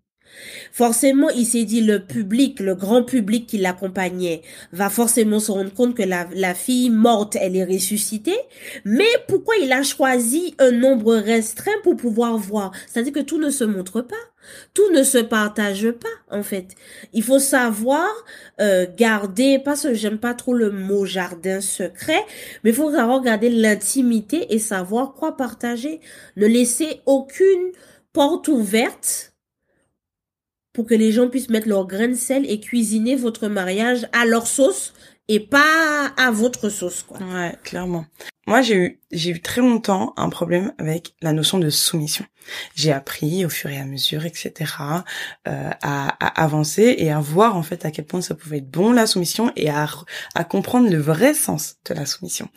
Forcément, 0.73 1.31
il 1.31 1.47
s'est 1.47 1.65
dit 1.65 1.81
le 1.81 2.05
public, 2.05 2.61
le 2.61 2.75
grand 2.75 3.03
public 3.03 3.47
qui 3.47 3.59
l'accompagnait, 3.59 4.43
va 4.73 4.91
forcément 4.91 5.41
se 5.41 5.53
rendre 5.53 5.73
compte 5.73 5.95
que 5.95 6.03
la, 6.03 6.29
la 6.35 6.55
fille 6.55 6.91
morte, 6.91 7.37
elle 7.41 7.57
est 7.57 7.65
ressuscitée. 7.65 8.39
Mais 8.85 9.09
pourquoi 9.29 9.55
il 9.63 9.73
a 9.73 9.83
choisi 9.83 10.55
un 10.59 10.71
nombre 10.71 11.15
restreint 11.17 11.71
pour 11.83 11.97
pouvoir 11.97 12.37
voir? 12.37 12.73
C'est-à-dire 12.87 13.13
que 13.13 13.21
tout 13.21 13.39
ne 13.39 13.51
se 13.51 13.65
montre 13.65 14.01
pas. 14.01 14.17
Tout 14.75 14.91
ne 14.93 15.03
se 15.03 15.19
partage 15.19 15.91
pas, 15.91 16.37
en 16.37 16.43
fait. 16.43 16.75
Il 17.13 17.23
faut 17.23 17.39
savoir 17.39 18.09
euh, 18.61 18.87
garder, 18.97 19.59
parce 19.59 19.85
que 19.85 19.95
j'aime 19.95 20.19
pas 20.19 20.35
trop 20.35 20.55
le 20.55 20.71
mot 20.71 21.07
jardin 21.07 21.61
secret, 21.61 22.25
mais 22.63 22.71
il 22.71 22.77
faut 22.77 22.93
savoir 22.93 23.23
garder 23.23 23.49
l'intimité 23.49 24.55
et 24.55 24.59
savoir 24.59 25.15
quoi 25.15 25.37
partager. 25.37 26.01
Ne 26.37 26.47
laisser 26.47 27.01
aucune 27.07 27.73
porte 28.13 28.49
ouverte 28.49 29.34
pour 30.75 30.85
que 30.85 30.95
les 30.95 31.13
gens 31.13 31.29
puissent 31.29 31.49
mettre 31.49 31.69
leur 31.69 31.87
grain 31.87 32.09
de 32.09 32.15
sel 32.15 32.45
et 32.51 32.61
cuisiner 32.61 33.17
votre 33.17 33.49
mariage 33.49 34.07
à 34.13 34.27
leur 34.27 34.47
sauce 34.47 34.93
et 35.29 35.41
pas 35.41 36.13
à 36.19 36.31
votre 36.31 36.69
sauce 36.69 37.03
quoi. 37.03 37.19
Ouais, 37.19 37.57
clairement. 37.63 38.05
Moi, 38.47 38.61
j'ai 38.61 38.77
eu 38.77 39.01
j'ai 39.11 39.31
eu 39.31 39.41
très 39.41 39.63
longtemps 39.63 40.13
un 40.19 40.29
problème 40.29 40.75
avec 40.77 41.15
la 41.23 41.33
notion 41.33 41.59
de 41.59 41.71
soumission. 41.71 42.27
J'ai 42.75 42.93
appris 42.93 43.47
au 43.47 43.49
fur 43.49 43.71
et 43.71 43.79
à 43.79 43.87
mesure, 43.87 44.27
etc., 44.27 44.53
euh, 45.49 45.71
à, 45.81 46.27
à, 46.27 46.43
avancer 46.43 46.97
et 46.99 47.11
à 47.11 47.21
voir 47.21 47.57
en 47.57 47.63
fait 47.63 47.87
à 47.87 47.91
quel 47.91 48.05
point 48.05 48.21
ça 48.21 48.35
pouvait 48.35 48.59
être 48.59 48.71
bon 48.71 48.93
la 48.93 49.07
soumission 49.07 49.51
et 49.57 49.71
à 49.71 49.89
à 50.35 50.45
comprendre 50.45 50.91
le 50.91 50.99
vrai 50.99 51.33
sens 51.33 51.77
de 51.87 51.95
la 51.95 52.05
soumission. 52.05 52.51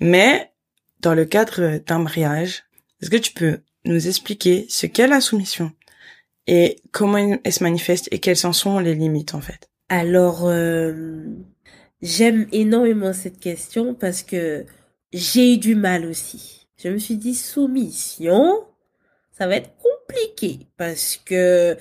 Mais 0.00 0.52
dans 1.00 1.14
le 1.14 1.24
cadre 1.24 1.78
d'un 1.78 2.00
mariage, 2.00 2.64
est-ce 3.00 3.08
que 3.08 3.16
tu 3.16 3.32
peux 3.32 3.60
nous 3.84 4.06
expliquer 4.06 4.66
ce 4.68 4.86
qu'est 4.86 5.08
la 5.08 5.20
soumission? 5.20 5.72
Et 6.46 6.76
comment 6.90 7.38
elle 7.44 7.52
se 7.52 7.62
manifeste 7.62 8.08
et 8.10 8.18
quelles 8.18 8.46
en 8.46 8.52
sont 8.52 8.78
les 8.78 8.94
limites 8.94 9.34
en 9.34 9.40
fait? 9.40 9.68
Alors, 9.88 10.46
euh, 10.46 10.92
J'aime 12.02 12.48
énormément 12.50 13.12
cette 13.12 13.38
question 13.38 13.94
parce 13.94 14.24
que 14.24 14.64
j'ai 15.12 15.54
eu 15.54 15.58
du 15.58 15.76
mal 15.76 16.04
aussi. 16.04 16.66
Je 16.82 16.88
me 16.88 16.98
suis 16.98 17.16
dit 17.16 17.36
soumission, 17.36 18.64
ça 19.30 19.46
va 19.46 19.56
être 19.56 19.70
compliqué 19.76 20.66
parce 20.76 21.16
que 21.24 21.76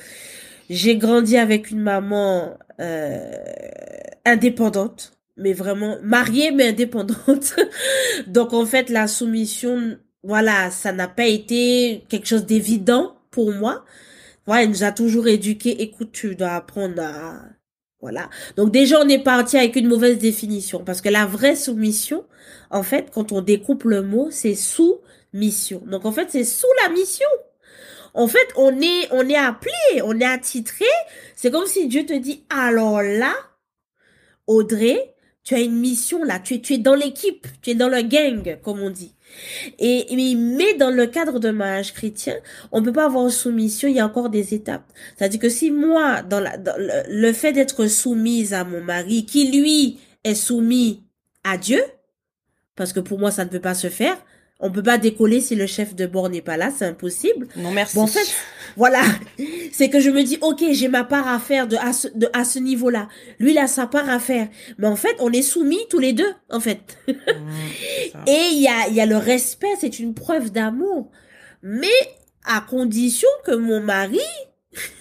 j'ai 0.69 0.95
grandi 0.97 1.37
avec 1.37 1.71
une 1.71 1.79
maman 1.81 2.55
euh, 2.79 3.33
indépendante, 4.23 5.13
mais 5.37 5.53
vraiment 5.53 5.97
mariée 6.03 6.51
mais 6.51 6.67
indépendante. 6.67 7.55
Donc 8.27 8.53
en 8.53 8.67
fait 8.67 8.91
la 8.91 9.07
soumission, 9.07 9.97
voilà, 10.23 10.69
ça 10.69 10.91
n'a 10.91 11.07
pas 11.07 11.25
été 11.25 12.05
quelque 12.09 12.27
chose 12.27 12.45
d'évident 12.45 13.15
pour 13.31 13.51
moi. 13.51 13.83
Voilà, 14.45 14.63
elle 14.63 14.69
nous 14.69 14.83
a 14.83 14.91
toujours 14.91 15.27
éduqués. 15.27 15.81
Écoute, 15.81 16.11
tu 16.11 16.35
dois 16.35 16.51
apprendre 16.51 17.01
à 17.01 17.41
voilà. 18.01 18.29
Donc 18.57 18.71
déjà, 18.71 18.99
on 18.99 19.07
est 19.07 19.23
parti 19.23 19.57
avec 19.57 19.75
une 19.75 19.87
mauvaise 19.87 20.17
définition 20.17 20.83
parce 20.83 21.01
que 21.01 21.09
la 21.09 21.25
vraie 21.25 21.55
soumission, 21.55 22.25
en 22.71 22.83
fait, 22.83 23.11
quand 23.13 23.31
on 23.31 23.41
découpe 23.41 23.83
le 23.83 24.01
mot, 24.01 24.29
c'est 24.31 24.55
sous-mission. 24.55 25.83
Donc 25.85 26.05
en 26.05 26.11
fait, 26.11 26.29
c'est 26.31 26.43
sous 26.43 26.67
la 26.83 26.89
mission. 26.89 27.27
En 28.13 28.27
fait, 28.27 28.47
on 28.55 28.81
est, 28.81 29.07
on 29.11 29.27
est 29.29 29.35
appelé, 29.35 30.01
on 30.03 30.19
est 30.19 30.25
attitré. 30.25 30.85
C'est 31.35 31.51
comme 31.51 31.67
si 31.67 31.87
Dieu 31.87 32.05
te 32.05 32.13
dit, 32.13 32.43
alors 32.49 33.01
là, 33.01 33.33
Audrey, 34.47 35.15
tu 35.43 35.53
as 35.55 35.59
une 35.59 35.79
mission 35.79 36.23
là, 36.23 36.39
tu 36.39 36.61
tu 36.61 36.73
es 36.73 36.77
dans 36.77 36.95
l'équipe, 36.95 37.47
tu 37.61 37.71
es 37.71 37.75
dans 37.75 37.87
le 37.87 38.01
gang, 38.01 38.59
comme 38.61 38.81
on 38.81 38.89
dit. 38.89 39.13
Et, 39.79 40.35
mais 40.35 40.73
dans 40.75 40.89
le 40.89 41.07
cadre 41.07 41.39
de 41.39 41.49
mariage 41.51 41.93
chrétien, 41.93 42.35
on 42.71 42.81
peut 42.83 42.93
pas 42.93 43.05
avoir 43.05 43.29
soumission, 43.29 43.87
il 43.87 43.95
y 43.95 43.99
a 43.99 44.05
encore 44.05 44.29
des 44.29 44.53
étapes. 44.53 44.85
C'est-à-dire 45.17 45.39
que 45.39 45.49
si 45.49 45.71
moi, 45.71 46.21
dans, 46.21 46.39
la, 46.39 46.57
dans 46.57 46.77
le, 46.77 47.03
le 47.07 47.33
fait 47.33 47.53
d'être 47.53 47.87
soumise 47.87 48.53
à 48.53 48.63
mon 48.63 48.81
mari, 48.81 49.25
qui 49.25 49.51
lui 49.51 49.99
est 50.23 50.35
soumis 50.35 51.03
à 51.43 51.57
Dieu, 51.57 51.81
parce 52.75 52.93
que 52.93 52.99
pour 52.99 53.19
moi 53.19 53.31
ça 53.31 53.45
ne 53.45 53.49
peut 53.49 53.59
pas 53.59 53.73
se 53.73 53.89
faire, 53.89 54.17
on 54.61 54.71
peut 54.71 54.83
pas 54.83 54.97
décoller 54.97 55.41
si 55.41 55.55
le 55.55 55.65
chef 55.65 55.95
de 55.95 56.05
bord 56.05 56.29
n'est 56.29 56.41
pas 56.41 56.55
là, 56.55 56.71
c'est 56.75 56.85
impossible. 56.85 57.47
Non 57.57 57.71
merci. 57.71 57.95
Bon, 57.95 58.03
en 58.03 58.07
fait, 58.07 58.33
voilà, 58.77 59.01
c'est 59.71 59.89
que 59.89 59.99
je 59.99 60.09
me 60.09 60.23
dis, 60.23 60.37
ok, 60.41 60.63
j'ai 60.71 60.87
ma 60.87 61.03
part 61.03 61.27
à 61.27 61.39
faire 61.39 61.67
de 61.67 61.75
à 61.77 61.93
ce, 61.93 62.07
de, 62.09 62.29
à 62.33 62.43
ce 62.45 62.59
niveau-là. 62.59 63.07
Lui, 63.39 63.51
il 63.51 63.57
a 63.57 63.67
sa 63.67 63.87
part 63.87 64.09
à 64.09 64.19
faire. 64.19 64.47
Mais 64.77 64.87
en 64.87 64.95
fait, 64.95 65.15
on 65.19 65.31
est 65.31 65.41
soumis 65.41 65.81
tous 65.89 65.99
les 65.99 66.13
deux, 66.13 66.33
en 66.49 66.59
fait. 66.59 66.97
Mmh, 67.07 68.27
Et 68.27 68.47
il 68.51 68.61
y 68.61 68.67
a, 68.67 68.87
il 68.89 68.95
y 68.95 69.01
a 69.01 69.05
le 69.05 69.17
respect, 69.17 69.73
c'est 69.79 69.99
une 69.99 70.13
preuve 70.13 70.51
d'amour. 70.51 71.09
Mais 71.63 71.87
à 72.45 72.61
condition 72.61 73.29
que 73.45 73.55
mon 73.55 73.79
mari 73.81 74.19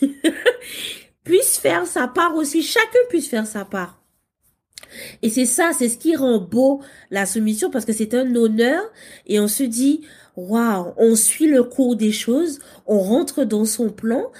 puisse 1.24 1.58
faire 1.58 1.86
sa 1.86 2.08
part 2.08 2.34
aussi, 2.36 2.62
chacun 2.62 2.98
puisse 3.08 3.28
faire 3.28 3.46
sa 3.46 3.64
part. 3.64 3.99
Et 5.22 5.30
c'est 5.30 5.44
ça, 5.44 5.70
c'est 5.76 5.88
ce 5.88 5.98
qui 5.98 6.16
rend 6.16 6.38
beau 6.38 6.80
la 7.10 7.26
soumission 7.26 7.70
parce 7.70 7.84
que 7.84 7.92
c'est 7.92 8.14
un 8.14 8.34
honneur 8.34 8.82
et 9.26 9.40
on 9.40 9.48
se 9.48 9.62
dit, 9.62 10.02
waouh, 10.36 10.92
on 10.96 11.14
suit 11.14 11.46
le 11.46 11.64
cours 11.64 11.96
des 11.96 12.12
choses, 12.12 12.58
on 12.86 12.98
rentre 12.98 13.44
dans 13.44 13.64
son 13.64 13.90
plan 13.90 14.30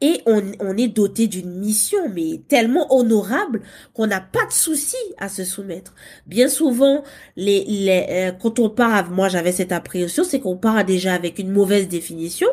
et 0.00 0.20
on, 0.26 0.76
est 0.76 0.88
doté 0.88 1.26
d'une 1.26 1.58
mission, 1.58 2.08
mais 2.14 2.40
tellement 2.48 2.94
honorable 2.94 3.62
qu'on 3.94 4.06
n'a 4.06 4.20
pas 4.20 4.46
de 4.46 4.52
souci 4.52 4.96
à 5.18 5.28
se 5.28 5.44
soumettre. 5.44 5.94
Bien 6.26 6.48
souvent, 6.48 7.02
les, 7.36 7.64
les, 7.64 8.06
euh, 8.08 8.32
quand 8.32 8.58
on 8.60 8.70
part, 8.70 9.10
moi 9.10 9.28
j'avais 9.28 9.52
cette 9.52 9.72
appréhension, 9.72 10.24
c'est 10.24 10.40
qu'on 10.40 10.56
part 10.56 10.84
déjà 10.84 11.14
avec 11.14 11.38
une 11.38 11.50
mauvaise 11.50 11.88
définition 11.88 12.48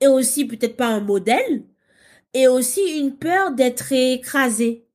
et 0.00 0.06
aussi 0.06 0.44
peut-être 0.44 0.76
pas 0.76 0.88
un 0.88 1.00
modèle 1.00 1.64
et 2.34 2.48
aussi 2.48 2.80
une 2.98 3.16
peur 3.16 3.52
d'être 3.52 3.92
écrasé. 3.92 4.86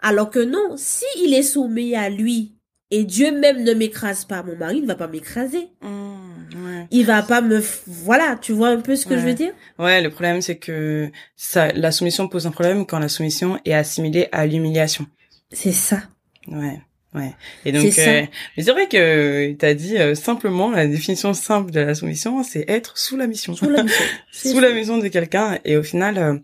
Alors 0.00 0.30
que 0.30 0.38
non, 0.40 0.74
si 0.76 1.04
il 1.24 1.34
est 1.34 1.42
soumis 1.42 1.94
à 1.94 2.08
lui 2.08 2.54
et 2.90 3.04
Dieu 3.04 3.32
même 3.32 3.62
ne 3.64 3.72
m'écrase 3.72 4.24
pas, 4.24 4.42
mon 4.42 4.56
mari 4.56 4.82
ne 4.82 4.86
va 4.86 4.94
pas 4.96 5.06
m'écraser. 5.08 5.68
Mmh, 5.80 6.64
ouais. 6.66 6.86
Il 6.90 7.06
va 7.06 7.22
pas 7.22 7.40
me, 7.40 7.62
voilà, 7.86 8.36
tu 8.40 8.52
vois 8.52 8.68
un 8.68 8.80
peu 8.80 8.96
ce 8.96 9.06
que 9.06 9.14
Ouais. 9.14 9.20
je 9.20 9.26
veux 9.26 9.34
dire? 9.34 9.52
Ouais, 9.78 10.02
le 10.02 10.10
problème 10.10 10.42
c'est 10.42 10.56
que 10.58 11.10
ça, 11.36 11.72
la 11.72 11.90
soumission 11.92 12.28
pose 12.28 12.46
un 12.46 12.50
problème 12.50 12.84
quand 12.86 12.98
la 12.98 13.08
soumission 13.08 13.58
est 13.64 13.72
assimilée 13.72 14.28
à 14.32 14.46
l'humiliation. 14.46 15.06
C'est 15.52 15.72
ça. 15.72 16.02
Ouais, 16.48 16.80
ouais. 17.14 17.32
Et 17.64 17.72
donc, 17.72 17.84
euh, 17.98 18.22
mais 18.56 18.62
c'est 18.62 18.70
vrai 18.72 18.88
que 18.88 19.52
t'as 19.52 19.74
dit 19.74 19.98
euh, 19.98 20.14
simplement 20.14 20.70
la 20.70 20.86
définition 20.86 21.34
simple 21.34 21.70
de 21.70 21.80
la 21.80 21.94
soumission, 21.94 22.42
c'est 22.42 22.64
être 22.68 22.98
sous 22.98 23.16
la 23.16 23.26
mission, 23.26 23.54
Sous 23.54 23.68
la 23.68 23.82
mission. 23.84 24.04
Sous 24.32 24.60
la 24.60 24.72
mission 24.72 24.98
de 24.98 25.08
quelqu'un. 25.08 25.58
Et 25.64 25.76
au 25.76 25.82
final, 25.82 26.18
euh, 26.18 26.38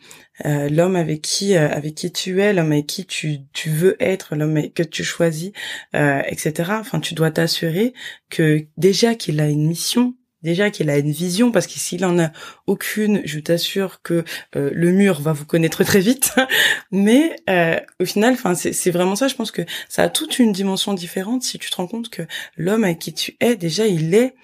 euh, 0.47 0.69
l'homme 0.69 0.97
avec 0.97 1.23
qui, 1.23 1.57
euh, 1.57 1.69
avec 1.69 1.95
qui 1.95 2.13
tu 2.13 2.41
es, 2.41 2.53
l'homme 2.53 2.73
avec 2.73 2.87
qui 2.87 3.07
tu 3.07 3.39
tu 3.53 3.71
veux 3.71 3.97
être, 4.01 4.37
l'homme 4.37 4.71
que 4.71 4.83
tu 4.83 5.03
choisis, 5.03 5.53
euh, 5.95 6.23
etc. 6.27 6.73
Enfin, 6.79 7.01
tu 7.01 7.15
dois 7.15 7.31
t'assurer 7.31 7.93
que 8.31 8.67
déjà 8.77 9.15
qu'il 9.15 9.41
a 9.41 9.49
une 9.49 9.67
mission. 9.67 10.15
Déjà 10.43 10.71
qu'il 10.71 10.89
a 10.89 10.99
une 10.99 11.11
vision, 11.11 11.51
parce 11.51 11.67
que 11.67 11.79
s'il 11.79 12.05
en 12.05 12.19
a 12.19 12.31
aucune, 12.67 13.23
je 13.25 13.41
t'assure 13.41 14.03
que 14.03 14.25
euh, 14.57 14.71
le 14.73 14.93
mur 14.93 15.21
va 15.21 15.33
vous 15.33 15.45
connaître 15.45 15.83
très 15.85 16.01
vite. 16.01 16.33
Mais 16.93 17.35
euh, 17.51 17.79
au 18.01 18.05
final, 18.05 18.35
enfin, 18.35 18.55
c'est 18.55 18.91
vraiment 18.91 19.17
ça. 19.17 19.27
Je 19.29 19.35
pense 19.35 19.51
que 19.51 19.63
ça 19.89 20.05
a 20.05 20.09
toute 20.09 20.39
une 20.39 20.53
dimension 20.53 20.95
différente 20.95 21.43
si 21.43 21.59
tu 21.59 21.71
te 21.71 21.77
rends 21.77 21.89
compte 21.89 22.09
que 22.09 22.23
l'homme 22.57 22.85
avec 22.85 22.99
qui 23.01 23.13
tu 23.13 23.37
es, 23.41 23.57
déjà, 23.57 23.87
il 23.87 24.15
est, 24.15 24.35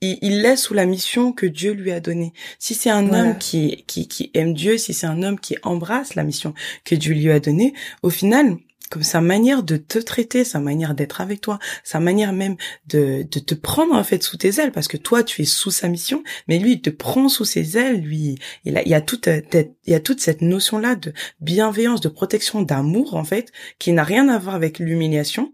il, 0.00 0.18
il 0.20 0.44
est 0.44 0.56
sous 0.56 0.74
la 0.74 0.84
mission 0.84 1.32
que 1.32 1.46
Dieu 1.46 1.72
lui 1.72 1.92
a 1.92 2.00
donnée. 2.00 2.32
Si 2.58 2.74
c'est 2.74 2.90
un 2.90 3.04
Voilà. 3.04 3.22
homme 3.30 3.38
qui, 3.38 3.84
qui, 3.86 4.08
qui 4.08 4.30
aime 4.34 4.52
Dieu, 4.52 4.78
si 4.78 4.94
c'est 4.94 5.06
un 5.06 5.22
homme 5.22 5.38
qui 5.38 5.56
embrasse 5.62 6.16
la 6.16 6.24
mission 6.24 6.54
que 6.84 6.94
Dieu 6.96 7.14
lui 7.14 7.30
a 7.30 7.38
donnée, 7.40 7.72
au 8.02 8.10
final, 8.10 8.56
comme 8.90 9.02
sa 9.02 9.20
manière 9.20 9.62
de 9.62 9.76
te 9.76 9.98
traiter, 9.98 10.44
sa 10.44 10.60
manière 10.60 10.94
d'être 10.94 11.20
avec 11.20 11.40
toi, 11.40 11.58
sa 11.84 12.00
manière 12.00 12.32
même 12.32 12.56
de, 12.86 13.26
de 13.30 13.40
te 13.40 13.54
prendre 13.54 13.94
en 13.94 14.04
fait 14.04 14.22
sous 14.22 14.36
tes 14.36 14.60
ailes, 14.60 14.72
parce 14.72 14.88
que 14.88 14.96
toi 14.96 15.22
tu 15.22 15.42
es 15.42 15.44
sous 15.44 15.70
sa 15.70 15.88
mission, 15.88 16.22
mais 16.48 16.58
lui 16.58 16.72
il 16.72 16.80
te 16.80 16.90
prend 16.90 17.28
sous 17.28 17.44
ses 17.44 17.76
ailes, 17.76 18.00
lui 18.00 18.38
il, 18.64 18.76
a, 18.76 18.86
y 18.86 18.94
a 18.94 19.00
toute 19.00 19.28
euh, 19.28 19.40
il 19.52 19.92
y 19.92 19.94
a 19.94 20.00
toute 20.00 20.20
cette 20.20 20.42
notion 20.42 20.78
là 20.78 20.94
de 20.94 21.12
bienveillance, 21.40 22.00
de 22.00 22.08
protection, 22.08 22.62
d'amour 22.62 23.14
en 23.14 23.24
fait, 23.24 23.52
qui 23.78 23.92
n'a 23.92 24.04
rien 24.04 24.28
à 24.28 24.38
voir 24.38 24.54
avec 24.54 24.78
l'humiliation. 24.78 25.52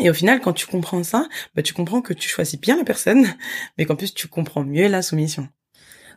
Et 0.00 0.10
au 0.10 0.14
final, 0.14 0.40
quand 0.40 0.52
tu 0.52 0.66
comprends 0.66 1.02
ça, 1.02 1.28
bah, 1.56 1.62
tu 1.62 1.74
comprends 1.74 2.02
que 2.02 2.14
tu 2.14 2.28
choisis 2.28 2.60
bien 2.60 2.76
la 2.76 2.84
personne, 2.84 3.26
mais 3.78 3.84
qu'en 3.84 3.96
plus 3.96 4.14
tu 4.14 4.28
comprends 4.28 4.64
mieux 4.64 4.88
la 4.88 5.02
soumission. 5.02 5.48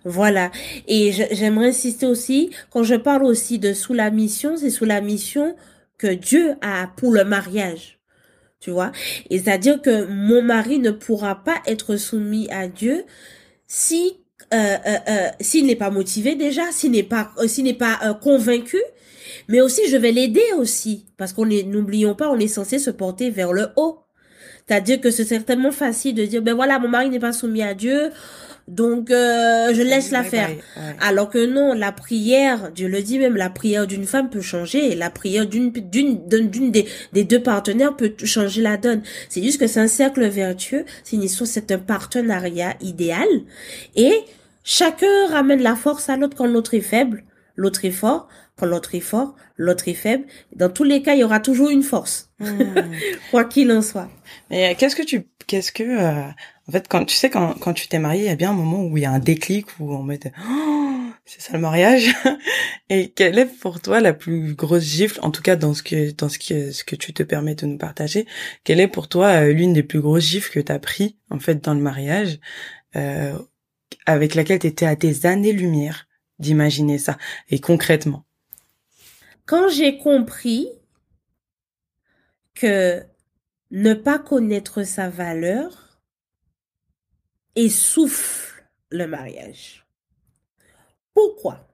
Voilà. 0.04 0.52
Et 0.88 1.12
j'aimerais 1.12 1.70
insister 1.70 2.08
aussi, 2.08 2.50
quand 2.72 2.84
je 2.84 2.96
parle 2.96 3.24
aussi 3.24 3.60
de 3.60 3.74
sous 3.74 3.94
la 3.94 4.10
mission, 4.10 4.58
c'est 4.58 4.72
sous 4.72 4.86
la 4.86 5.00
mission 5.00 5.56
que 6.02 6.08
Dieu 6.08 6.56
a 6.62 6.88
pour 6.98 7.12
le 7.12 7.24
mariage. 7.24 8.00
Tu 8.60 8.72
vois? 8.72 8.92
Et 9.30 9.38
c'est-à-dire 9.40 9.82
que 9.82 10.06
mon 10.06 10.42
mari 10.42 10.80
ne 10.80 10.90
pourra 10.90 11.44
pas 11.44 11.62
être 11.68 11.96
soumis 11.96 12.50
à 12.50 12.68
Dieu 12.68 13.06
si 13.68 14.18
euh, 14.54 14.58
euh, 14.58 14.98
euh, 15.08 15.28
s'il 15.40 15.68
n'est 15.68 15.76
pas 15.76 15.92
motivé 15.92 16.36
déjà, 16.36 16.72
s'il 16.72 16.92
n'est 16.92 17.04
pas 17.04 17.32
s'il 17.46 17.66
n'est 17.66 17.76
pas 17.76 18.18
convaincu, 18.22 18.82
mais 19.48 19.62
aussi 19.62 19.82
je 19.90 19.98
vais 19.98 20.12
l'aider 20.12 20.44
aussi 20.58 21.06
parce 21.18 21.34
qu'on 21.34 21.50
est 21.50 21.64
n'oublions 21.64 22.16
pas, 22.16 22.30
on 22.30 22.40
est 22.40 22.48
censé 22.48 22.80
se 22.80 22.90
porter 22.90 23.30
vers 23.30 23.54
le 23.54 23.68
haut. 23.76 24.00
C'est-à-dire 24.68 25.02
que 25.02 25.12
c'est 25.12 25.26
certainement 25.26 25.72
facile 25.72 26.16
de 26.16 26.26
dire 26.26 26.42
ben 26.42 26.56
voilà, 26.56 26.80
mon 26.80 26.88
mari 26.90 27.10
n'est 27.10 27.20
pas 27.20 27.34
soumis 27.34 27.64
à 27.64 27.76
Dieu, 27.76 28.10
donc 28.68 29.12
euh, 29.12 29.74
je 29.74 29.82
laisse 29.82 30.12
la 30.12 30.24
faire. 30.24 30.50
Ouais. 30.50 30.96
Alors 31.00 31.30
que 31.30 31.46
non, 31.46 31.74
la 31.74 31.92
prière, 31.92 32.72
Dieu 32.72 32.88
le 32.88 33.02
dit 33.02 33.20
même, 33.20 33.36
la 33.36 33.50
prière 33.50 33.88
d'une 33.88 34.06
femme 34.06 34.30
peut 34.30 34.42
changer, 34.42 34.96
la 34.96 35.10
prière 35.10 35.46
d'une 35.46 35.72
d'une 35.72 36.28
d'une 36.28 36.72
des, 36.72 36.86
des 37.14 37.24
deux 37.24 37.42
partenaires 37.42 37.96
peut 37.96 38.14
changer 38.24 38.62
la 38.62 38.78
donne. 38.78 39.02
C'est 39.30 39.44
juste 39.44 39.60
que 39.60 39.68
c'est 39.68 39.80
un 39.80 39.88
cercle 39.88 40.26
vertueux, 40.28 40.86
c'est 41.04 41.16
une 41.16 41.24
histoire, 41.24 41.48
c'est 41.48 41.72
un 41.72 41.80
partenariat 41.80 42.76
idéal 42.82 43.28
et 43.96 44.14
chacun 44.64 45.28
ramène 45.30 45.62
la 45.62 45.76
force 45.76 46.10
à 46.10 46.18
l'autre 46.18 46.38
quand 46.38 46.48
l'autre 46.48 46.74
est 46.74 46.82
faible, 46.82 47.24
l'autre 47.56 47.86
est 47.86 47.92
fort, 47.92 48.28
quand 48.58 48.66
l'autre 48.66 48.96
est 48.96 49.00
fort, 49.00 49.36
l'autre 49.58 49.88
est 49.88 49.94
faible. 49.94 50.26
Dans 50.56 50.70
tous 50.70 50.84
les 50.84 51.02
cas, 51.02 51.16
il 51.16 51.22
y 51.22 51.24
aura 51.24 51.40
toujours 51.40 51.70
une 51.70 51.84
force, 51.84 52.30
Hmm. 52.40 52.74
quoi 53.32 53.44
qu'il 53.46 53.72
en 53.72 53.84
soit. 53.84 54.10
Mais 54.50 54.72
euh, 54.72 54.76
qu'est-ce 54.78 54.96
que 54.96 55.04
tu, 55.04 55.28
qu'est-ce 55.52 55.74
que, 55.74 55.84
euh, 55.84 56.30
en 56.68 56.72
fait, 56.72 56.88
quand 56.88 57.04
tu 57.04 57.14
sais 57.14 57.30
quand 57.30 57.56
quand 57.56 57.74
tu 57.74 57.90
t'es 57.90 58.00
marié, 58.00 58.22
il 58.22 58.28
y 58.28 58.30
a 58.30 58.36
bien 58.38 58.52
un 58.52 58.54
moment 58.54 58.86
où 58.86 58.96
il 58.96 59.04
y 59.04 59.06
a 59.06 59.12
un 59.12 59.20
déclic 59.20 59.68
où 59.82 59.94
on 59.94 60.02
met, 60.02 60.18
oh, 60.48 61.10
c'est 61.26 61.42
ça 61.42 61.54
le 61.54 61.60
mariage. 61.60 62.16
Et 62.90 63.10
quelle 63.12 63.38
est 63.38 63.46
pour 63.60 63.82
toi 63.82 64.00
la 64.00 64.14
plus 64.14 64.54
grosse 64.56 64.84
gifle, 64.84 65.20
en 65.22 65.30
tout 65.30 65.42
cas 65.42 65.58
dans 65.58 65.74
ce 65.74 65.84
que 65.84 66.12
dans 66.12 66.30
ce 66.30 66.40
que 66.40 66.72
ce 66.72 66.86
que 66.86 66.96
tu 66.96 67.14
te 67.14 67.22
permets 67.24 67.56
de 67.56 67.66
nous 67.66 67.78
partager, 67.78 68.26
quelle 68.64 68.80
est 68.80 68.88
pour 68.88 69.10
toi 69.10 69.28
euh, 69.28 69.52
l'une 69.52 69.74
des 69.74 69.84
plus 69.84 70.00
grosses 70.00 70.24
gifles 70.24 70.54
que 70.54 70.62
t'as 70.62 70.80
pris 70.80 71.18
en 71.30 71.40
fait 71.40 71.62
dans 71.62 71.74
le 71.74 71.82
mariage, 71.82 72.40
euh, 72.96 73.38
avec 74.06 74.34
laquelle 74.34 74.60
t'étais 74.60 74.86
à 74.86 74.96
des 74.96 75.26
années-lumière 75.26 76.08
d'imaginer 76.40 76.98
ça 76.98 77.18
et 77.50 77.60
concrètement? 77.60 78.24
Quand 79.46 79.68
j'ai 79.68 79.98
compris 79.98 80.70
que 82.56 83.04
ne 83.72 83.94
pas 83.94 84.20
connaître 84.20 84.84
sa 84.84 85.10
valeur 85.10 86.00
essouffle 87.56 88.64
le 88.92 89.08
mariage. 89.08 89.86
Pourquoi? 91.14 91.68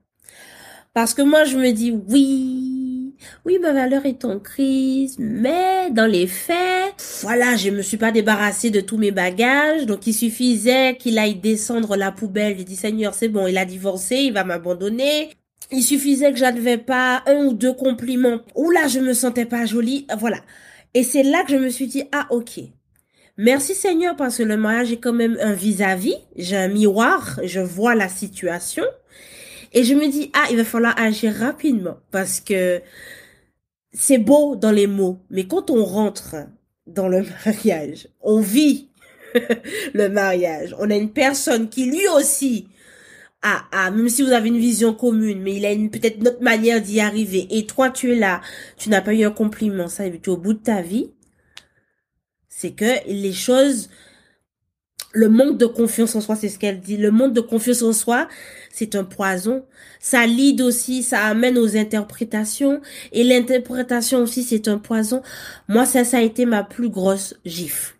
Parce 0.94 1.14
que 1.14 1.22
moi, 1.22 1.44
je 1.44 1.56
me 1.56 1.70
dis, 1.72 1.92
oui, 2.08 3.14
oui, 3.44 3.58
ma 3.60 3.72
valeur 3.72 4.06
est 4.06 4.24
en 4.24 4.38
crise, 4.38 5.16
mais 5.18 5.90
dans 5.90 6.06
les 6.06 6.26
faits, 6.26 7.20
voilà, 7.22 7.56
je 7.56 7.70
me 7.70 7.82
suis 7.82 7.96
pas 7.96 8.12
débarrassée 8.12 8.70
de 8.70 8.80
tous 8.80 8.96
mes 8.96 9.10
bagages, 9.10 9.86
donc 9.86 10.06
il 10.06 10.14
suffisait 10.14 10.96
qu'il 10.96 11.18
aille 11.18 11.36
descendre 11.36 11.96
la 11.96 12.12
poubelle. 12.12 12.56
J'ai 12.58 12.64
dit, 12.64 12.76
Seigneur, 12.76 13.14
c'est 13.14 13.28
bon, 13.28 13.46
il 13.46 13.58
a 13.58 13.64
divorcé, 13.64 14.16
il 14.16 14.32
va 14.32 14.44
m'abandonner. 14.44 15.30
Il 15.70 15.82
suffisait 15.82 16.32
que 16.32 16.38
j'avais 16.38 16.78
pas 16.78 17.22
un 17.26 17.44
ou 17.46 17.52
deux 17.52 17.74
compliments. 17.74 18.40
Oula, 18.54 18.88
je 18.88 19.00
me 19.00 19.12
sentais 19.12 19.44
pas 19.44 19.66
jolie. 19.66 20.06
Voilà. 20.18 20.38
Et 20.94 21.02
c'est 21.02 21.22
là 21.22 21.44
que 21.44 21.52
je 21.52 21.56
me 21.56 21.68
suis 21.68 21.86
dit, 21.86 22.04
ah, 22.12 22.26
ok. 22.30 22.60
Merci 23.36 23.74
Seigneur 23.74 24.16
parce 24.16 24.38
que 24.38 24.42
le 24.42 24.56
mariage 24.56 24.90
est 24.90 24.96
quand 24.96 25.12
même 25.12 25.38
un 25.40 25.52
vis-à-vis. 25.52 26.16
J'ai 26.36 26.56
un 26.56 26.68
miroir, 26.68 27.38
je 27.44 27.60
vois 27.60 27.94
la 27.94 28.08
situation. 28.08 28.84
Et 29.72 29.84
je 29.84 29.94
me 29.94 30.08
dis, 30.10 30.30
ah, 30.34 30.46
il 30.50 30.56
va 30.56 30.64
falloir 30.64 30.98
agir 30.98 31.32
rapidement 31.34 31.98
parce 32.10 32.40
que 32.40 32.80
c'est 33.92 34.18
beau 34.18 34.56
dans 34.56 34.70
les 34.70 34.86
mots, 34.86 35.18
mais 35.30 35.46
quand 35.46 35.70
on 35.70 35.84
rentre 35.84 36.36
dans 36.86 37.08
le 37.08 37.24
mariage, 37.46 38.08
on 38.20 38.40
vit 38.40 38.88
le 39.94 40.08
mariage. 40.08 40.74
On 40.78 40.90
a 40.90 40.96
une 40.96 41.12
personne 41.12 41.68
qui 41.68 41.86
lui 41.86 42.08
aussi 42.08 42.68
a, 43.42 43.64
a 43.72 43.90
même 43.90 44.08
si 44.08 44.22
vous 44.22 44.32
avez 44.32 44.48
une 44.48 44.58
vision 44.58 44.94
commune, 44.94 45.42
mais 45.42 45.56
il 45.56 45.66
a 45.66 45.72
une 45.72 45.90
peut-être 45.90 46.22
notre 46.22 46.42
manière 46.42 46.80
d'y 46.82 47.00
arriver. 47.00 47.46
Et 47.50 47.66
toi, 47.66 47.90
tu 47.90 48.12
es 48.12 48.16
là, 48.16 48.40
tu 48.76 48.88
n'as 48.90 49.00
pas 49.00 49.14
eu 49.14 49.24
un 49.24 49.30
compliment, 49.30 49.88
ça, 49.88 50.08
tu 50.10 50.16
es 50.16 50.28
au 50.28 50.36
bout 50.36 50.54
de 50.54 50.58
ta 50.58 50.82
vie. 50.82 51.10
C'est 52.48 52.72
que 52.72 53.06
les 53.06 53.32
choses 53.32 53.88
le 55.12 55.28
manque 55.28 55.56
de 55.58 55.66
confiance 55.66 56.14
en 56.14 56.20
soi, 56.20 56.36
c'est 56.36 56.48
ce 56.48 56.58
qu'elle 56.58 56.80
dit. 56.80 56.96
Le 56.96 57.10
manque 57.10 57.32
de 57.32 57.40
confiance 57.40 57.82
en 57.82 57.92
soi, 57.92 58.28
c'est 58.70 58.94
un 58.94 59.04
poison. 59.04 59.64
Ça 60.00 60.26
lead 60.26 60.60
aussi, 60.60 61.02
ça 61.02 61.24
amène 61.24 61.58
aux 61.58 61.76
interprétations. 61.76 62.80
Et 63.12 63.24
l'interprétation 63.24 64.20
aussi, 64.20 64.42
c'est 64.42 64.68
un 64.68 64.78
poison. 64.78 65.22
Moi, 65.68 65.86
ça, 65.86 66.04
ça 66.04 66.18
a 66.18 66.22
été 66.22 66.46
ma 66.46 66.62
plus 66.62 66.90
grosse 66.90 67.34
gifle. 67.44 67.97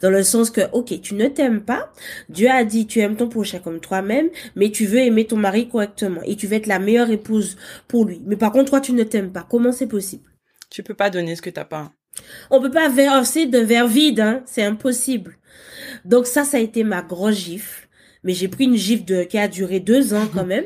Dans 0.00 0.10
le 0.10 0.22
sens 0.22 0.50
que, 0.50 0.62
ok, 0.72 1.00
tu 1.00 1.14
ne 1.14 1.28
t'aimes 1.28 1.62
pas. 1.62 1.92
Dieu 2.28 2.48
a 2.50 2.64
dit, 2.64 2.86
tu 2.86 3.00
aimes 3.00 3.16
ton 3.16 3.28
prochain 3.28 3.58
comme 3.58 3.80
toi-même, 3.80 4.28
mais 4.56 4.70
tu 4.70 4.86
veux 4.86 4.98
aimer 4.98 5.26
ton 5.26 5.36
mari 5.36 5.68
correctement. 5.68 6.22
Et 6.24 6.36
tu 6.36 6.46
veux 6.46 6.56
être 6.56 6.66
la 6.66 6.78
meilleure 6.78 7.10
épouse 7.10 7.56
pour 7.88 8.04
lui. 8.04 8.22
Mais 8.26 8.36
par 8.36 8.52
contre, 8.52 8.70
toi, 8.70 8.80
tu 8.80 8.92
ne 8.92 9.04
t'aimes 9.04 9.32
pas. 9.32 9.46
Comment 9.48 9.72
c'est 9.72 9.86
possible? 9.86 10.28
Tu 10.70 10.82
peux 10.82 10.94
pas 10.94 11.10
donner 11.10 11.36
ce 11.36 11.42
que 11.42 11.50
t'as 11.50 11.64
pas. 11.64 11.92
On 12.50 12.60
peut 12.60 12.70
pas 12.70 12.88
verser 12.88 13.46
de 13.46 13.58
verre 13.58 13.88
vide, 13.88 14.20
hein. 14.20 14.42
C'est 14.46 14.62
impossible. 14.62 15.36
Donc 16.04 16.26
ça, 16.26 16.44
ça 16.44 16.56
a 16.56 16.60
été 16.60 16.84
ma 16.84 17.02
grosse 17.02 17.36
gifle. 17.36 17.88
Mais 18.22 18.34
j'ai 18.34 18.48
pris 18.48 18.64
une 18.64 18.76
gifle 18.76 19.04
de, 19.04 19.22
qui 19.24 19.38
a 19.38 19.48
duré 19.48 19.80
deux 19.80 20.12
ans 20.14 20.28
quand 20.32 20.44
même. 20.44 20.64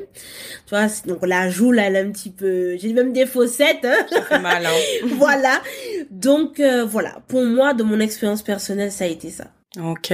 tu 0.66 0.70
vois, 0.70 0.86
donc 1.06 1.24
la 1.26 1.48
joue, 1.48 1.70
là, 1.72 1.84
elle 1.84 1.96
est 1.96 2.00
un 2.00 2.10
petit 2.10 2.30
peu... 2.30 2.76
J'ai 2.76 2.92
même 2.92 3.12
des 3.12 3.26
faussettes. 3.26 3.84
Hein. 3.84 4.06
Ça 4.10 4.22
fait 4.22 4.40
mal, 4.40 4.66
hein. 4.66 4.70
voilà. 5.16 5.62
Donc 6.10 6.60
euh, 6.60 6.84
voilà, 6.84 7.22
pour 7.28 7.44
moi, 7.44 7.74
de 7.74 7.82
mon 7.82 8.00
expérience 8.00 8.42
personnelle, 8.42 8.90
ça 8.90 9.04
a 9.04 9.08
été 9.08 9.30
ça. 9.30 9.46
Ok. 9.80 10.12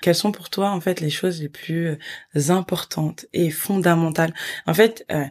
Quelles 0.00 0.14
sont 0.14 0.30
pour 0.30 0.48
toi 0.48 0.70
en 0.70 0.80
fait 0.80 1.00
les 1.00 1.10
choses 1.10 1.42
les 1.42 1.48
plus 1.48 1.98
importantes 2.48 3.26
et 3.32 3.50
fondamentales? 3.50 4.32
En 4.66 4.74
fait, 4.74 5.04
euh, 5.10 5.24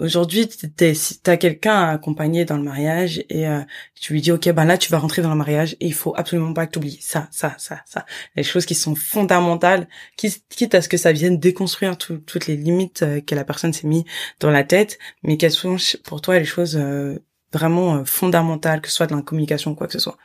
Aujourd'hui, 0.00 0.48
si 0.94 1.20
t'as 1.20 1.36
quelqu'un 1.36 1.74
à 1.74 1.90
accompagner 1.90 2.44
dans 2.44 2.56
le 2.56 2.64
mariage 2.64 3.24
et 3.28 3.46
euh, 3.46 3.60
tu 3.94 4.12
lui 4.12 4.20
dis 4.20 4.32
ok 4.32 4.50
ben 4.50 4.64
là 4.64 4.76
tu 4.76 4.90
vas 4.90 4.98
rentrer 4.98 5.22
dans 5.22 5.30
le 5.30 5.36
mariage 5.36 5.76
et 5.78 5.86
il 5.86 5.94
faut 5.94 6.12
absolument 6.16 6.52
pas 6.52 6.66
que 6.66 6.72
tu 6.72 6.78
oublies 6.78 6.98
ça, 7.00 7.28
ça, 7.30 7.54
ça, 7.58 7.80
ça, 7.86 8.04
les 8.34 8.42
choses 8.42 8.66
qui 8.66 8.74
sont 8.74 8.96
fondamentales, 8.96 9.86
quitte 10.16 10.74
à 10.74 10.82
ce 10.82 10.88
que 10.88 10.96
ça 10.96 11.12
vienne 11.12 11.38
déconstruire 11.38 11.96
toutes 11.96 12.46
les 12.48 12.56
limites 12.56 13.02
euh, 13.02 13.20
que 13.20 13.36
la 13.36 13.44
personne 13.44 13.72
s'est 13.72 13.86
mis 13.86 14.04
dans 14.40 14.50
la 14.50 14.64
tête, 14.64 14.98
mais 15.22 15.36
quelles 15.36 15.52
sont 15.52 15.76
pour 16.02 16.20
toi 16.20 16.40
les 16.40 16.44
choses 16.44 16.76
euh, 16.76 17.16
vraiment 17.52 18.04
fondamentales, 18.04 18.80
que 18.80 18.88
ce 18.88 18.96
soit 18.96 19.06
dans 19.06 19.16
la 19.16 19.22
communication 19.22 19.70
ou 19.70 19.74
quoi 19.76 19.86
que 19.86 19.92
ce 19.92 20.00
soit. 20.00 20.18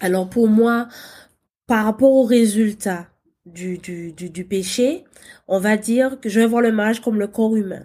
Alors 0.00 0.28
pour 0.28 0.48
moi, 0.48 0.88
par 1.68 1.84
rapport 1.84 2.10
au 2.10 2.24
résultat 2.24 3.06
du, 3.46 3.78
du, 3.78 4.10
du, 4.10 4.28
du 4.28 4.44
péché, 4.44 5.04
on 5.46 5.60
va 5.60 5.76
dire 5.76 6.18
que 6.20 6.28
je 6.28 6.40
vais 6.40 6.46
voir 6.46 6.62
le 6.62 6.72
mariage 6.72 7.00
comme 7.00 7.20
le 7.20 7.28
corps 7.28 7.54
humain. 7.54 7.84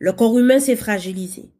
Le 0.00 0.12
corps 0.12 0.38
humain 0.38 0.58
s'est 0.58 0.76
fragilisé. 0.76 1.50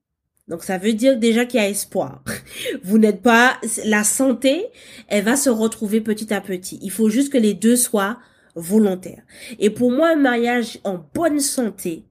Donc 0.49 0.65
ça 0.65 0.79
veut 0.79 0.95
dire 0.95 1.17
déjà 1.19 1.45
qu'il 1.45 1.61
y 1.61 1.63
a 1.63 1.69
espoir. 1.69 2.25
Vous 2.83 2.99
n'êtes 2.99 3.23
pas 3.23 3.61
la 3.85 4.03
santé, 4.03 4.67
elle 5.07 5.25
va 5.25 5.37
se 5.37 5.51
retrouver 5.51 6.01
petit 6.01 6.35
à 6.35 6.41
petit. 6.41 6.81
Il 6.83 6.91
faut 6.91 7.11
juste 7.11 7.33
que 7.33 7.39
les 7.39 7.55
deux 7.55 7.77
soient 7.77 8.19
volontaires. 8.57 9.23
Et 9.59 9.71
pour 9.71 9.93
moi 9.93 10.09
un 10.09 10.17
mariage 10.17 10.81
en 10.85 10.99
bonne 11.15 11.39
santé 11.39 12.05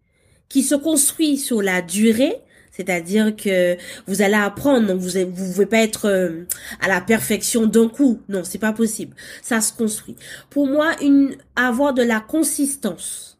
qui 0.47 0.63
se 0.63 0.75
construit 0.75 1.37
sur 1.37 1.61
la 1.61 1.81
durée, 1.81 2.35
c'est-à-dire 2.71 3.35
que 3.35 3.75
vous 4.07 4.21
allez 4.21 4.35
apprendre, 4.35 4.87
donc 4.87 5.01
vous 5.01 5.19
vous 5.33 5.51
pouvez 5.51 5.65
pas 5.65 5.79
être 5.79 6.07
euh, 6.07 6.45
à 6.79 6.87
la 6.87 7.01
perfection 7.01 7.65
d'un 7.65 7.89
coup. 7.89 8.21
Non, 8.29 8.43
c'est 8.43 8.59
pas 8.59 8.71
possible. 8.71 9.15
Ça 9.41 9.61
se 9.61 9.73
construit. 9.73 10.15
Pour 10.49 10.67
moi, 10.67 10.95
une 11.01 11.35
avoir 11.55 11.93
de 11.93 12.03
la 12.03 12.19
consistance 12.21 13.38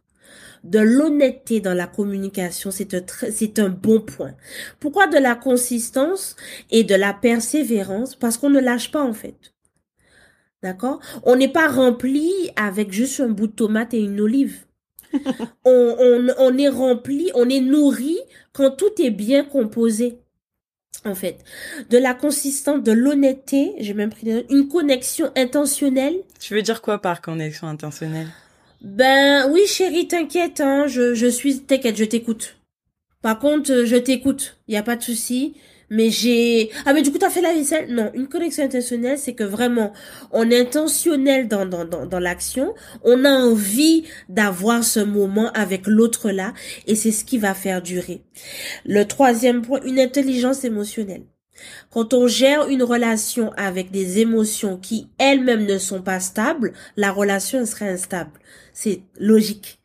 de 0.63 0.79
l'honnêteté 0.79 1.59
dans 1.59 1.73
la 1.73 1.87
communication, 1.87 2.71
c'est 2.71 2.93
un, 2.93 3.01
c'est 3.31 3.59
un 3.59 3.69
bon 3.69 4.01
point. 4.01 4.33
Pourquoi 4.79 5.07
de 5.07 5.17
la 5.17 5.35
consistance 5.35 6.35
et 6.71 6.83
de 6.83 6.95
la 6.95 7.13
persévérance? 7.13 8.15
Parce 8.15 8.37
qu'on 8.37 8.49
ne 8.49 8.59
lâche 8.59 8.91
pas 8.91 9.03
en 9.03 9.13
fait. 9.13 9.53
D'accord? 10.61 10.99
On 11.23 11.35
n'est 11.35 11.51
pas 11.51 11.69
rempli 11.69 12.31
avec 12.55 12.91
juste 12.91 13.19
un 13.21 13.29
bout 13.29 13.47
de 13.47 13.53
tomate 13.53 13.93
et 13.93 14.01
une 14.01 14.19
olive. 14.19 14.65
on, 15.65 15.95
on, 15.99 16.27
on 16.37 16.57
est 16.57 16.69
rempli, 16.69 17.31
on 17.33 17.49
est 17.49 17.61
nourri 17.61 18.19
quand 18.53 18.71
tout 18.71 19.01
est 19.01 19.11
bien 19.11 19.43
composé 19.43 20.19
en 21.05 21.15
fait, 21.15 21.43
de 21.89 21.97
la 21.97 22.13
consistance, 22.13 22.83
de 22.83 22.91
l'honnêteté, 22.91 23.73
j'ai 23.79 23.93
même 23.93 24.09
pris 24.09 24.45
une 24.49 24.67
connexion 24.67 25.31
intentionnelle. 25.35 26.15
Tu 26.39 26.53
veux 26.53 26.61
dire 26.61 26.81
quoi 26.81 27.01
par 27.01 27.21
connexion 27.21 27.67
intentionnelle? 27.67 28.27
Ben 28.81 29.49
oui, 29.51 29.61
chérie, 29.67 30.07
t'inquiète, 30.07 30.61
hein, 30.61 30.87
je, 30.87 31.13
je 31.13 31.27
suis, 31.27 31.59
t'inquiète, 31.61 31.97
je 31.97 32.05
t'écoute. 32.05 32.57
Par 33.21 33.39
contre, 33.39 33.83
je 33.85 33.95
t'écoute, 33.97 34.59
y 34.67 34.77
a 34.77 34.83
pas 34.83 34.95
de 34.95 35.03
souci. 35.03 35.55
Mais 35.91 36.11
j'ai 36.11 36.69
ah 36.85 36.93
mais 36.93 37.01
du 37.01 37.11
coup 37.11 37.17
t'as 37.17 37.31
fait 37.31 37.41
la 37.41 37.51
vaisselle? 37.53 37.91
Non, 37.91 38.11
une 38.13 38.27
connexion 38.27 38.63
intentionnelle, 38.63 39.17
c'est 39.17 39.33
que 39.33 39.43
vraiment 39.43 39.91
on 40.31 40.51
est 40.51 40.59
intentionnel 40.61 41.47
dans 41.47 41.65
dans 41.65 41.83
dans, 41.83 42.05
dans 42.05 42.19
l'action, 42.19 42.75
on 43.03 43.25
a 43.25 43.31
envie 43.31 44.03
d'avoir 44.29 44.83
ce 44.83 44.99
moment 44.99 45.51
avec 45.53 45.87
l'autre 45.87 46.29
là, 46.29 46.53
et 46.85 46.93
c'est 46.93 47.11
ce 47.11 47.25
qui 47.25 47.39
va 47.39 47.55
faire 47.55 47.81
durer. 47.81 48.21
Le 48.85 49.05
troisième 49.05 49.63
point, 49.63 49.81
une 49.83 49.99
intelligence 49.99 50.63
émotionnelle. 50.63 51.23
Quand 51.91 52.13
on 52.13 52.27
gère 52.27 52.67
une 52.67 52.83
relation 52.83 53.51
avec 53.57 53.91
des 53.91 54.19
émotions 54.19 54.77
qui 54.77 55.07
elles-mêmes 55.17 55.65
ne 55.65 55.77
sont 55.77 56.01
pas 56.01 56.19
stables, 56.19 56.73
la 56.97 57.11
relation 57.11 57.65
serait 57.65 57.89
instable. 57.89 58.39
C'est 58.73 59.01
logique. 59.17 59.79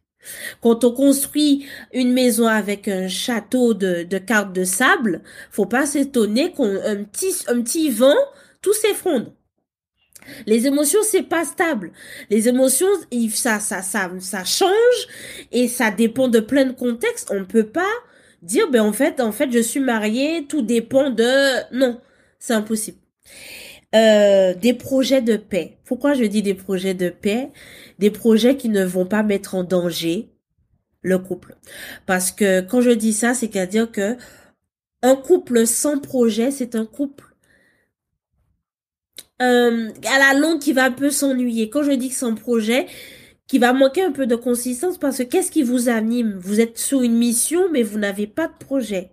Quand 0.61 0.85
on 0.85 0.93
construit 0.93 1.67
une 1.93 2.13
maison 2.13 2.47
avec 2.47 2.89
un 2.89 3.09
château 3.09 3.75
de, 3.75 4.05
cartes 4.19 4.53
de 4.53 4.65
sable, 4.65 5.23
faut 5.51 5.67
pas 5.67 5.87
s'étonner 5.87 6.53
qu'un 6.53 7.05
petit, 7.05 7.35
un 7.49 7.61
petit 7.63 7.91
vent, 7.91 8.17
tout 8.63 8.73
s'effondre. 8.73 9.33
Les 10.47 10.67
émotions, 10.67 11.01
c'est 11.03 11.23
pas 11.23 11.45
stable. 11.45 11.93
Les 12.31 12.49
émotions, 12.49 12.89
ça, 13.31 13.61
ça, 13.61 13.83
ça, 13.83 14.11
ça 14.21 14.45
change 14.45 15.09
et 15.53 15.69
ça 15.69 15.91
dépend 15.91 16.29
de 16.29 16.41
plein 16.41 16.65
de 16.65 16.73
contextes. 16.73 17.31
On 17.31 17.41
ne 17.41 17.45
peut 17.45 17.67
pas 17.67 17.93
dire, 18.45 18.71
ben, 18.71 18.83
en 18.83 18.93
fait, 18.93 19.21
en 19.21 19.33
fait, 19.33 19.51
je 19.51 19.59
suis 19.59 19.81
mariée, 19.81 20.47
tout 20.49 20.63
dépend 20.63 21.11
de, 21.11 21.75
non, 21.77 22.01
c'est 22.39 22.55
impossible. 22.55 22.99
Euh, 23.95 24.55
des 24.55 24.75
projets 24.75 25.23
de 25.23 25.37
paix. 25.37 25.79
Pourquoi 25.85 26.15
je 26.15 26.25
dis 26.25 26.43
des 26.43 26.55
projets 26.55 26.95
de 26.95 27.11
paix? 27.11 27.51
Des 27.99 28.11
projets 28.11 28.57
qui 28.57 28.69
ne 28.69 28.85
vont 28.85 29.07
pas 29.07 29.23
mettre 29.23 29.55
en 29.55 29.63
danger 29.63 30.31
le 31.03 31.19
couple. 31.19 31.57
Parce 32.07 32.33
que 32.33 32.61
quand 32.61 32.81
je 32.81 32.91
dis 32.91 33.13
ça, 33.13 33.35
c'est 33.35 33.49
qu'à 33.49 33.67
dire 33.67 33.93
que 33.93 34.17
un 35.03 35.17
couple 35.17 35.67
sans 35.67 35.99
projet, 36.01 36.51
c'est 36.51 36.75
un 36.75 36.87
couple 36.87 37.35
euh, 39.43 39.91
à 40.13 40.19
la 40.19 40.39
longue 40.39 40.61
qui 40.61 40.73
va 40.73 40.85
un 40.85 40.91
peu 40.91 41.11
s'ennuyer. 41.11 41.69
Quand 41.71 41.83
je 41.83 41.93
dis 41.93 42.09
que 42.09 42.15
sans 42.15 42.35
projet, 42.35 42.87
qui 43.47 43.59
va 43.59 43.75
manquer 43.75 44.03
un 44.03 44.11
peu 44.11 44.27
de 44.27 44.37
consistance 44.37 44.97
parce 44.97 45.19
que 45.19 45.23
qu'est-ce 45.25 45.51
qui 45.51 45.63
vous 45.63 45.91
anime? 45.91 46.39
Vous 46.41 46.61
êtes 46.61 46.79
sur 46.79 47.03
une 47.03 47.15
mission 47.15 47.69
mais 47.71 47.83
vous 47.83 47.99
n'avez 47.99 48.27
pas 48.27 48.47
de 48.47 48.55
projet. 48.59 49.11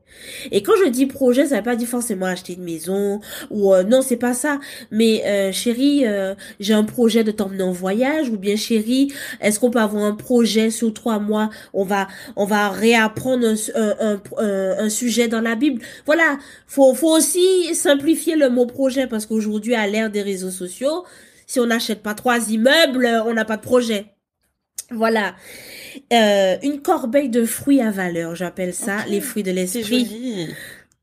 Et 0.52 0.63
quand 0.63 0.72
je 0.84 0.89
dis 0.89 1.06
projet, 1.06 1.48
ça 1.48 1.58
veut 1.58 1.63
pas 1.63 1.76
dire 1.76 1.88
forcément 1.88 2.28
acheter 2.28 2.54
une 2.54 2.63
maison 2.63 3.20
ou 3.50 3.74
euh, 3.74 3.84
non, 3.84 4.02
c'est 4.02 4.15
pas 4.15 4.34
ça. 4.34 4.60
Mais 4.89 5.24
euh, 5.26 5.52
chérie, 5.52 6.08
euh, 6.08 6.34
j'ai 6.62 6.74
un 6.74 6.86
projet 6.86 7.26
de 7.26 7.32
t'emmener 7.32 7.63
en 7.63 7.74
voyage 7.74 8.30
ou 8.30 8.38
bien 8.38 8.56
chérie, 8.56 9.12
est-ce 9.41 9.60
qu'on 9.60 9.70
peut 9.70 9.80
avoir 9.80 10.04
un 10.04 10.15
projet 10.15 10.70
sur 10.70 10.94
trois 10.94 11.20
mois? 11.20 11.50
On 11.74 11.84
va 11.84 12.08
on 12.38 12.46
va 12.46 12.70
réapprendre 12.70 13.48
un, 13.48 13.96
un, 14.00 14.22
un, 14.86 14.89
sujet 14.89 15.28
dans 15.28 15.41
la 15.41 15.56
Bible. 15.56 15.82
Voilà, 16.06 16.38
faut 16.67 16.94
faut 16.94 17.15
aussi 17.15 17.76
simplifier 17.76 18.38
le 18.38 18.50
mot 18.50 18.65
projet 18.65 19.08
parce 19.08 19.26
qu'aujourd'hui 19.26 19.76
à 19.76 19.88
l'ère 19.88 20.10
des 20.10 20.22
réseaux 20.22 20.52
sociaux, 20.52 21.04
si 21.48 21.60
on 21.60 21.65
n'achète 21.65 22.02
pas 22.02 22.13
trois 22.13 22.50
immeubles, 22.50 23.10
on 23.26 23.34
n'a 23.34 23.44
pas 23.44 23.58
de 23.58 23.62
projet. 23.62 24.11
Voilà. 24.91 25.36
Euh, 26.13 26.58
une 26.63 26.82
corbeille 26.82 27.30
de 27.30 27.45
fruits 27.45 27.82
à 27.82 27.91
valeur, 27.91 28.36
j'appelle 28.36 28.73
ça, 28.73 29.06
les 29.08 29.21
fruits 29.21 29.43
de 29.43 29.51
l'esprit. 29.51 30.49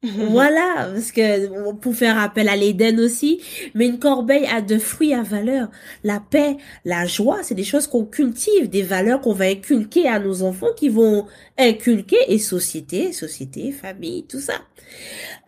voilà, 0.02 0.90
parce 0.92 1.10
que 1.10 1.72
pour 1.72 1.94
faire 1.94 2.18
appel 2.18 2.48
à 2.48 2.54
l'Éden 2.54 3.00
aussi, 3.00 3.40
mais 3.74 3.86
une 3.86 3.98
corbeille 3.98 4.46
a 4.46 4.62
de 4.62 4.78
fruits 4.78 5.12
à 5.12 5.22
valeur. 5.22 5.70
La 6.04 6.20
paix, 6.20 6.56
la 6.84 7.04
joie, 7.06 7.40
c'est 7.42 7.56
des 7.56 7.64
choses 7.64 7.88
qu'on 7.88 8.04
cultive, 8.04 8.68
des 8.68 8.82
valeurs 8.82 9.20
qu'on 9.20 9.32
va 9.32 9.46
inculquer 9.46 10.06
à 10.06 10.20
nos 10.20 10.42
enfants 10.42 10.72
qui 10.76 10.88
vont 10.88 11.26
inculquer 11.58 12.18
et 12.28 12.38
société, 12.38 13.12
société, 13.12 13.72
famille, 13.72 14.24
tout 14.28 14.40
ça. 14.40 14.60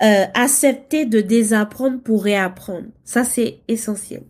Euh, 0.02 0.24
accepter 0.34 1.06
de 1.06 1.20
désapprendre 1.20 2.00
pour 2.02 2.24
réapprendre, 2.24 2.88
ça 3.04 3.22
c'est 3.22 3.60
essentiel. 3.68 4.22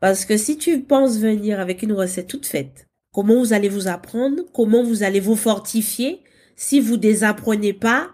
Parce 0.00 0.24
que 0.24 0.36
si 0.36 0.58
tu 0.58 0.80
penses 0.80 1.18
venir 1.18 1.60
avec 1.60 1.82
une 1.82 1.92
recette 1.92 2.28
toute 2.28 2.46
faite, 2.46 2.86
comment 3.12 3.38
vous 3.38 3.52
allez 3.52 3.68
vous 3.68 3.88
apprendre, 3.88 4.42
comment 4.52 4.82
vous 4.82 5.02
allez 5.02 5.20
vous 5.20 5.36
fortifier 5.36 6.22
si 6.56 6.80
vous 6.80 6.96
désapprenez 6.96 7.72
pas 7.72 8.10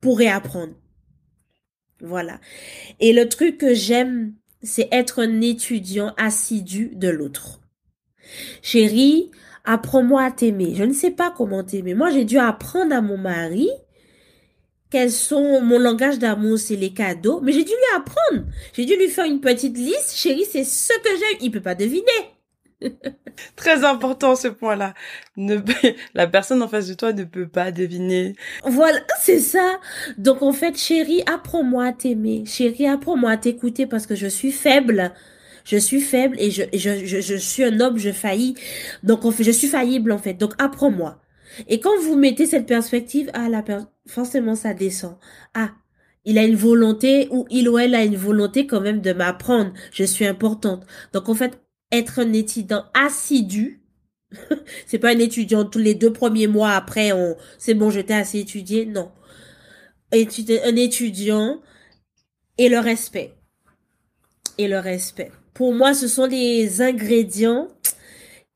pour 0.00 0.18
réapprendre. 0.18 0.74
Voilà. 2.00 2.40
Et 3.00 3.12
le 3.12 3.28
truc 3.28 3.58
que 3.58 3.74
j'aime, 3.74 4.34
c'est 4.62 4.88
être 4.92 5.22
un 5.22 5.40
étudiant 5.40 6.14
assidu 6.16 6.92
de 6.94 7.08
l'autre. 7.08 7.60
Chérie, 8.62 9.30
apprends-moi 9.64 10.22
à 10.22 10.30
t'aimer. 10.30 10.74
Je 10.74 10.84
ne 10.84 10.92
sais 10.92 11.10
pas 11.10 11.32
comment 11.36 11.64
t'aimer. 11.64 11.94
Moi, 11.94 12.10
j'ai 12.10 12.24
dû 12.24 12.38
apprendre 12.38 12.94
à 12.94 13.00
mon 13.00 13.18
mari 13.18 13.68
quels 14.90 15.10
sont 15.10 15.60
mon 15.60 15.78
langage 15.78 16.18
d'amour, 16.18 16.58
c'est 16.58 16.76
les 16.76 16.92
cadeaux. 16.92 17.40
Mais 17.42 17.52
j'ai 17.52 17.64
dû 17.64 17.70
lui 17.70 17.96
apprendre. 17.96 18.46
J'ai 18.72 18.84
dû 18.84 18.96
lui 18.96 19.08
faire 19.08 19.26
une 19.26 19.40
petite 19.40 19.76
liste. 19.76 20.16
Chérie, 20.16 20.46
c'est 20.50 20.64
ce 20.64 20.92
que 21.02 21.10
j'aime. 21.10 21.38
Il 21.40 21.50
peut 21.50 21.60
pas 21.60 21.74
deviner. 21.74 22.04
Très 23.56 23.84
important 23.84 24.36
ce 24.36 24.48
point-là. 24.48 24.94
Ne, 25.36 25.58
la 26.14 26.26
personne 26.26 26.62
en 26.62 26.68
face 26.68 26.88
de 26.88 26.94
toi 26.94 27.12
ne 27.12 27.24
peut 27.24 27.48
pas 27.48 27.70
deviner. 27.70 28.34
Voilà, 28.64 29.00
c'est 29.20 29.40
ça. 29.40 29.80
Donc 30.16 30.42
en 30.42 30.52
fait, 30.52 30.76
chérie, 30.78 31.22
apprends-moi 31.26 31.86
à 31.86 31.92
t'aimer. 31.92 32.44
Chérie, 32.46 32.86
apprends-moi 32.86 33.30
à 33.30 33.36
t'écouter 33.36 33.86
parce 33.86 34.06
que 34.06 34.14
je 34.14 34.26
suis 34.26 34.52
faible. 34.52 35.12
Je 35.64 35.76
suis 35.76 36.00
faible 36.00 36.36
et 36.40 36.50
je, 36.50 36.62
je, 36.72 37.04
je, 37.04 37.20
je 37.20 37.34
suis 37.36 37.62
un 37.62 37.78
homme, 37.80 37.98
je 37.98 38.10
faillis. 38.10 38.54
Donc 39.02 39.24
en 39.26 39.30
fait, 39.32 39.44
je 39.44 39.50
suis 39.50 39.68
faillible 39.68 40.12
en 40.12 40.18
fait. 40.18 40.34
Donc 40.34 40.54
apprends-moi. 40.58 41.20
Et 41.66 41.80
quand 41.80 41.98
vous 42.02 42.16
mettez 42.16 42.46
cette 42.46 42.66
perspective, 42.66 43.30
ah 43.34 43.48
la 43.48 43.64
forcément 44.06 44.54
ça 44.54 44.74
descend. 44.74 45.16
Ah, 45.54 45.72
il 46.24 46.38
a 46.38 46.44
une 46.44 46.56
volonté 46.56 47.28
ou 47.30 47.46
il 47.50 47.68
ou 47.68 47.78
elle 47.78 47.94
a 47.94 48.04
une 48.04 48.16
volonté 48.16 48.66
quand 48.66 48.80
même 48.80 49.00
de 49.00 49.12
m'apprendre. 49.12 49.72
Je 49.92 50.04
suis 50.04 50.26
importante. 50.26 50.86
Donc 51.12 51.28
en 51.28 51.34
fait, 51.34 51.58
être 51.90 52.18
un 52.20 52.32
étudiant 52.32 52.84
assidu. 52.94 53.82
c'est 54.86 54.98
pas 54.98 55.14
un 55.14 55.18
étudiant 55.18 55.64
tous 55.64 55.78
les 55.78 55.94
deux 55.94 56.12
premiers 56.12 56.48
mois 56.48 56.72
après 56.72 57.12
c'est 57.56 57.72
bon 57.72 57.88
je 57.88 58.00
t'ai 58.00 58.12
assez 58.12 58.38
étudié 58.38 58.84
non 58.84 59.10
un 60.12 60.76
étudiant 60.76 61.62
et 62.58 62.68
le 62.68 62.78
respect 62.78 63.32
et 64.58 64.68
le 64.68 64.80
respect 64.80 65.32
pour 65.54 65.72
moi 65.72 65.94
ce 65.94 66.08
sont 66.08 66.26
les 66.26 66.82
ingrédients 66.82 67.68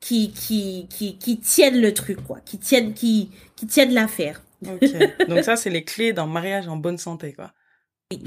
qui 0.03 0.31
qui 0.31 0.87
qui 0.89 1.17
qui 1.17 1.39
tiennent 1.39 1.79
le 1.79 1.93
truc 1.93 2.21
quoi. 2.27 2.41
Qui 2.41 2.57
tiennent 2.57 2.93
qui 2.93 3.31
qui 3.55 3.67
tiennent 3.67 3.93
l'affaire. 3.93 4.43
Donc 4.61 5.43
ça 5.43 5.55
c'est 5.55 5.69
les 5.69 5.85
clés 5.85 6.11
d'un 6.11 6.27
mariage 6.27 6.67
en 6.67 6.75
bonne 6.75 6.97
santé 6.97 7.31
quoi. 7.31 7.53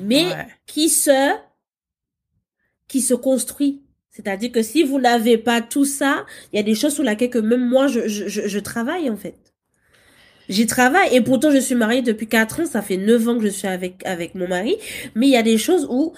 Mais 0.03 0.25
qui 0.67 0.89
se 0.89 1.35
qui 2.89 3.03
se 3.03 3.13
construit. 3.15 3.83
C'est-à-dire 4.11 4.51
que 4.51 4.63
si 4.63 4.83
vous 4.85 4.99
n'avez 4.99 5.37
pas 5.37 5.61
tout 5.61 5.85
ça, 5.85 6.25
il 6.51 6.57
y 6.57 6.59
a 6.59 6.63
des 6.63 6.75
choses 6.75 6.95
sur 6.95 7.03
lesquelles 7.03 7.29
que 7.29 7.39
même 7.39 7.69
moi, 7.69 7.87
je, 7.87 8.09
je, 8.09 8.49
je, 8.49 8.59
travaille 8.59 9.11
en 9.11 9.17
fait. 9.17 9.37
J'y 10.49 10.67
travaille. 10.67 11.15
Et 11.15 11.21
pourtant 11.21 11.51
je 11.51 11.59
suis 11.59 11.75
mariée 11.75 12.01
depuis 12.01 12.27
4 12.27 12.61
ans, 12.61 12.67
ça 12.67 12.81
fait 12.81 12.97
9 12.97 13.29
ans 13.29 13.37
que 13.37 13.45
je 13.45 13.49
suis 13.49 13.69
avec, 13.69 14.07
avec 14.07 14.35
mon 14.35 14.49
mari, 14.49 14.77
mais 15.15 15.27
il 15.27 15.33
y 15.33 15.37
a 15.37 15.43
des 15.43 15.59
choses 15.59 15.87
où, 15.91 16.15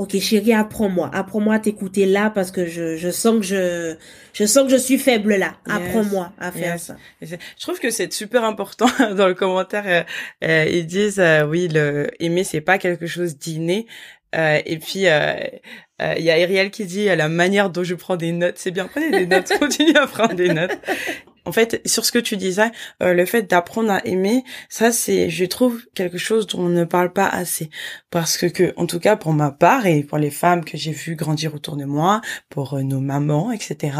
ok 0.00 0.18
chérie, 0.18 0.54
apprends-moi, 0.54 1.10
apprends-moi 1.12 1.56
à 1.56 1.58
t'écouter 1.58 2.06
là 2.06 2.30
parce 2.30 2.50
que 2.50 2.64
je, 2.64 2.96
je 2.96 3.10
sens 3.10 3.36
que 3.36 3.42
je, 3.42 3.96
je 4.32 4.44
sens 4.46 4.64
que 4.64 4.70
je 4.70 4.78
suis 4.78 4.96
faible 4.96 5.34
là, 5.34 5.56
apprends-moi 5.68 6.32
à 6.38 6.50
faire 6.50 6.80
ça. 6.80 6.96
Je 7.20 7.36
trouve 7.60 7.78
que 7.78 7.90
c'est 7.90 8.10
super 8.10 8.44
important 8.44 8.86
dans 9.14 9.28
le 9.28 9.34
commentaire, 9.34 9.84
euh, 9.86 10.02
euh, 10.42 10.70
ils 10.70 10.86
disent, 10.86 11.20
euh, 11.20 11.44
oui, 11.44 11.68
le 11.68 12.08
aimer 12.18 12.44
c'est 12.44 12.62
pas 12.62 12.78
quelque 12.78 13.06
chose 13.06 13.36
d'inné, 13.36 13.86
euh, 14.34 14.62
et 14.64 14.78
puis 14.78 15.06
euh, 15.06 15.34
il 16.16 16.24
y 16.24 16.30
a 16.30 16.32
Ariel 16.32 16.70
qui 16.70 16.86
dit 16.86 17.04
la 17.04 17.28
manière 17.28 17.68
dont 17.68 17.84
je 17.84 17.94
prends 17.94 18.16
des 18.16 18.32
notes, 18.32 18.56
c'est 18.56 18.70
bien. 18.70 18.86
Prenez 18.86 19.10
des 19.10 19.26
notes, 19.26 19.52
continuez 19.60 19.98
à 19.98 20.06
prendre 20.06 20.32
des 20.32 20.48
notes 20.48 20.78
en 21.44 21.52
fait, 21.52 21.80
sur 21.86 22.04
ce 22.04 22.12
que 22.12 22.18
tu 22.18 22.36
disais, 22.36 22.70
euh, 23.02 23.14
le 23.14 23.24
fait 23.24 23.42
d'apprendre 23.42 23.90
à 23.90 24.04
aimer, 24.06 24.44
ça 24.68 24.92
c'est, 24.92 25.30
je 25.30 25.44
trouve, 25.44 25.82
quelque 25.94 26.18
chose 26.18 26.46
dont 26.46 26.60
on 26.60 26.68
ne 26.68 26.84
parle 26.84 27.12
pas 27.12 27.26
assez. 27.26 27.70
Parce 28.10 28.36
que, 28.36 28.46
que 28.46 28.72
en 28.76 28.86
tout 28.86 28.98
cas, 28.98 29.16
pour 29.16 29.32
ma 29.32 29.50
part 29.50 29.86
et 29.86 30.02
pour 30.02 30.18
les 30.18 30.30
femmes 30.30 30.64
que 30.64 30.76
j'ai 30.76 30.92
vues 30.92 31.16
grandir 31.16 31.54
autour 31.54 31.76
de 31.76 31.84
moi, 31.84 32.20
pour 32.48 32.74
euh, 32.74 32.82
nos 32.82 33.00
mamans, 33.00 33.52
etc., 33.52 33.96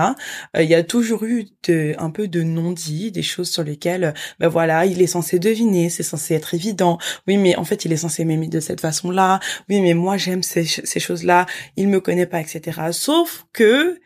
euh, 0.57 0.63
il 0.63 0.69
y 0.69 0.75
a 0.75 0.83
toujours 0.83 1.25
eu 1.25 1.47
de, 1.67 1.95
un 1.99 2.11
peu 2.11 2.29
de 2.29 2.43
non-dit, 2.43 3.13
des 3.13 3.23
choses 3.23 3.51
sur 3.51 3.65
lesquelles, 3.65 4.15
ben 4.39 4.49
voilà, 4.49 4.87
il 4.87 5.01
est 5.01 5.07
censé 5.07 5.39
deviner, 5.39 5.91
c'est 5.91 6.03
censé 6.03 6.35
être 6.35 6.55
évident. 6.55 6.99
Oui, 7.27 7.37
mais 7.37 7.57
en 7.57 7.65
fait, 7.65 7.85
il 7.85 7.93
est 7.93 7.99
censé 7.99 8.25
m'aimer 8.25 8.49
de 8.49 8.61
cette 8.61 8.81
façon-là. 8.81 9.41
Oui, 9.69 9.81
mais 9.81 9.95
moi, 9.95 10.17
j'aime 10.17 10.43
ces, 10.43 10.65
ces 10.65 11.01
choses-là. 11.01 11.47
Il 11.77 11.89
me 11.89 12.01
connaît 12.01 12.27
pas, 12.27 12.41
etc. 12.41 12.81
Sauf 12.93 13.47
que 13.53 14.01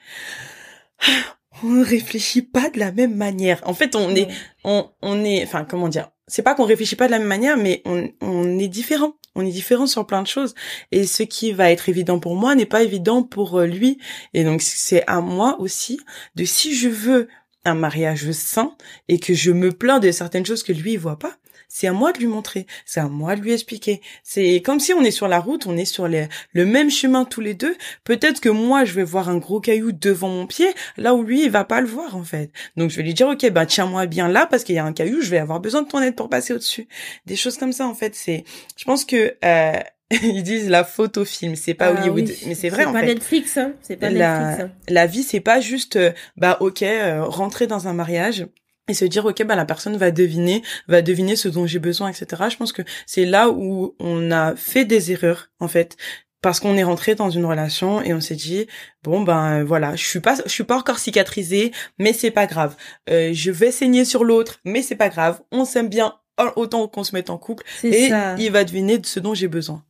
on 1.65 1.71
ne 1.71 1.85
réfléchit 1.85 2.43
pas 2.43 2.69
de 2.69 2.79
la 2.79 2.93
même 2.93 3.15
manière. 3.15 3.61
En 3.65 3.73
fait, 3.73 3.97
on 3.97 4.15
est, 4.15 4.29
on, 4.65 4.87
on 5.01 5.25
est, 5.25 5.43
enfin, 5.45 5.65
comment 5.65 5.89
dire, 5.89 6.11
c'est 6.27 6.43
pas 6.43 6.55
qu'on 6.55 6.65
réfléchit 6.65 6.95
pas 6.95 7.07
de 7.07 7.13
la 7.13 7.19
même 7.19 7.29
manière, 7.29 7.57
mais 7.57 7.81
on, 7.87 8.11
on 8.21 8.59
est 8.59 8.69
différent. 8.69 9.15
On 9.35 9.45
est 9.45 9.51
différent 9.51 9.87
sur 9.87 10.07
plein 10.07 10.23
de 10.23 10.29
choses. 10.29 10.55
Et 10.93 11.07
ce 11.07 11.23
qui 11.23 11.53
va 11.53 11.71
être 11.71 11.89
évident 11.89 12.21
pour 12.21 12.37
moi 12.37 12.55
n'est 12.55 12.67
pas 12.67 12.83
évident 12.83 13.23
pour 13.23 13.59
euh, 13.59 13.67
lui. 13.67 13.99
Et 14.33 14.45
donc, 14.45 14.63
c'est 14.63 15.03
à 15.07 15.21
moi 15.21 15.57
aussi 15.59 15.99
de 16.37 16.45
si 16.45 16.75
je 16.75 16.89
veux 16.89 17.29
un 17.65 17.75
mariage 17.75 18.31
sain 18.33 18.77
et 19.09 19.19
que 19.19 19.35
je 19.35 19.51
me 19.51 19.73
plains 19.73 19.99
de 19.99 20.11
certaines 20.11 20.47
choses 20.47 20.63
que 20.63 20.73
lui, 20.73 20.93
il 20.93 20.99
voit 20.99 21.19
pas, 21.19 21.37
c'est 21.75 21.89
à 21.89 21.93
moi 21.93 22.13
de 22.13 22.19
lui 22.19 22.29
montrer, 22.29 22.69
c'est 22.87 23.01
à 23.01 23.09
moi 23.09 23.35
de 23.35 23.41
lui 23.41 23.53
expliquer. 23.53 24.01
C'est 24.23 24.63
comme 24.65 24.79
si 24.79 24.93
on 24.93 25.03
est 25.03 25.11
sur 25.11 25.27
la 25.27 25.41
route, 25.41 25.67
on 25.67 25.77
est 25.77 25.85
sur 25.85 26.07
les, 26.07 26.29
le 26.53 26.65
même 26.67 26.89
chemin 26.89 27.25
tous 27.25 27.41
les 27.41 27.55
deux. 27.55 27.75
Peut-être 28.05 28.41
que 28.41 28.49
moi, 28.49 28.85
je 28.85 28.93
vais 28.95 29.03
voir 29.03 29.29
un 29.29 29.39
gros 29.39 29.59
caillou 29.59 29.91
devant 29.91 30.29
mon 30.29 30.47
pied, 30.47 30.69
là 30.97 31.17
où 31.17 31.25
lui, 31.25 31.43
il 31.43 31.51
va 31.51 31.65
pas 31.65 31.81
le 31.81 31.89
voir, 31.89 32.17
en 32.17 32.23
fait. 32.23 32.51
Donc, 32.77 32.91
je 32.91 32.97
vais 32.97 33.03
lui 33.03 33.13
dire, 33.13 33.27
OK, 33.27 33.45
ben, 33.51 33.67
tiens-moi 33.67 34.07
bien 34.07 34.29
là, 34.29 34.47
parce 34.47 34.63
qu'il 34.63 34.77
y 34.77 34.79
a 34.79 34.85
un 34.85 34.93
caillou, 34.93 35.21
je 35.21 35.31
vais 35.31 35.39
avoir 35.39 35.59
besoin 35.59 35.83
de 35.83 35.89
ton 35.89 36.01
aide 36.01 36.15
pour 36.15 36.31
passer 36.31 36.53
au-dessus. 36.53 36.87
Des 37.27 37.35
choses 37.35 37.59
comme 37.59 37.73
ça, 37.73 37.89
en 37.89 37.95
fait, 37.95 38.15
c'est, 38.15 38.45
je 38.77 38.85
pense 38.85 39.05
que, 39.05 39.35
euh, 39.45 39.73
ils 40.23 40.45
disent 40.45 40.71
la 40.71 40.85
photo 40.85 41.25
film, 41.25 41.57
c'est 41.57 41.75
pas 41.75 41.87
ah 41.87 42.01
Hollywood, 42.01 42.31
mais 42.47 42.55
c'est 42.55 42.69
vrai 42.69 42.85
en 42.85 42.93
pas 42.93 43.01
fait. 43.01 43.07
Netflix, 43.07 43.57
hein. 43.57 43.73
C'est 43.83 43.97
pas 43.97 44.11
la, 44.11 44.39
Netflix. 44.39 44.63
Hein. 44.63 44.77
La 44.89 45.07
vie, 45.07 45.25
c'est 45.25 45.41
pas 45.41 45.61
juste, 45.61 45.97
euh, 45.97 46.13
bah 46.37 46.57
ok, 46.61 46.83
euh, 46.83 47.25
rentrer 47.25 47.67
dans 47.67 47.89
un 47.89 47.95
mariage, 47.95 48.47
et 48.89 48.95
se 48.95 49.05
dire 49.05 49.25
ok 49.25 49.45
bah 49.45 49.57
la 49.57 49.65
personne 49.65 49.97
va 49.97 50.11
deviner 50.11 50.63
va 50.89 51.03
deviner 51.03 51.37
ce 51.37 51.49
dont 51.49 51.67
j'ai 51.67 51.79
besoin 51.79 52.09
etc 52.09 52.43
je 52.51 52.57
pense 52.57 52.73
que 52.73 52.83
c'est 53.07 53.25
là 53.25 53.51
où 53.51 53.95
on 53.99 54.31
a 54.31 54.55
fait 54.57 54.85
des 54.85 55.13
erreurs 55.13 55.51
en 55.61 55.69
fait 55.69 55.97
parce 56.45 56.61
qu'on 56.61 56.77
est 56.77 56.85
rentré 56.85 57.15
dans 57.15 57.31
une 57.31 57.47
relation 57.47 58.03
et 58.03 58.13
on 58.13 58.21
s'est 58.21 58.35
dit 58.35 58.67
bon 59.03 59.23
ben 59.23 59.65
voilà 59.65 59.97
je 59.97 60.05
suis 60.05 60.21
pas 60.21 60.37
je 60.45 60.51
suis 60.51 60.65
pas 60.65 60.77
encore 60.77 60.99
cicatrisée 60.99 61.73
mais 61.99 62.13
c'est 62.13 62.31
pas 62.31 62.47
grave. 62.47 62.77
Euh, 63.09 63.31
je 63.33 63.51
vais 63.51 63.71
saigner 63.71 64.05
sur 64.05 64.25
l'autre 64.25 64.61
mais 64.63 64.83
c'est 64.83 64.95
pas 64.95 65.09
grave. 65.09 65.41
On 65.53 65.65
s'aime 65.65 65.89
bien 65.89 66.15
autant 66.57 66.87
qu'on 66.87 67.03
se 67.03 67.15
mette 67.15 67.31
en 67.31 67.39
couple 67.39 67.65
et 67.83 68.11
il 68.39 68.51
va 68.51 68.65
deviner 68.65 68.99
de 68.99 69.07
ce 69.07 69.21
dont 69.21 69.33
j'ai 69.33 69.49
besoin 69.49 69.83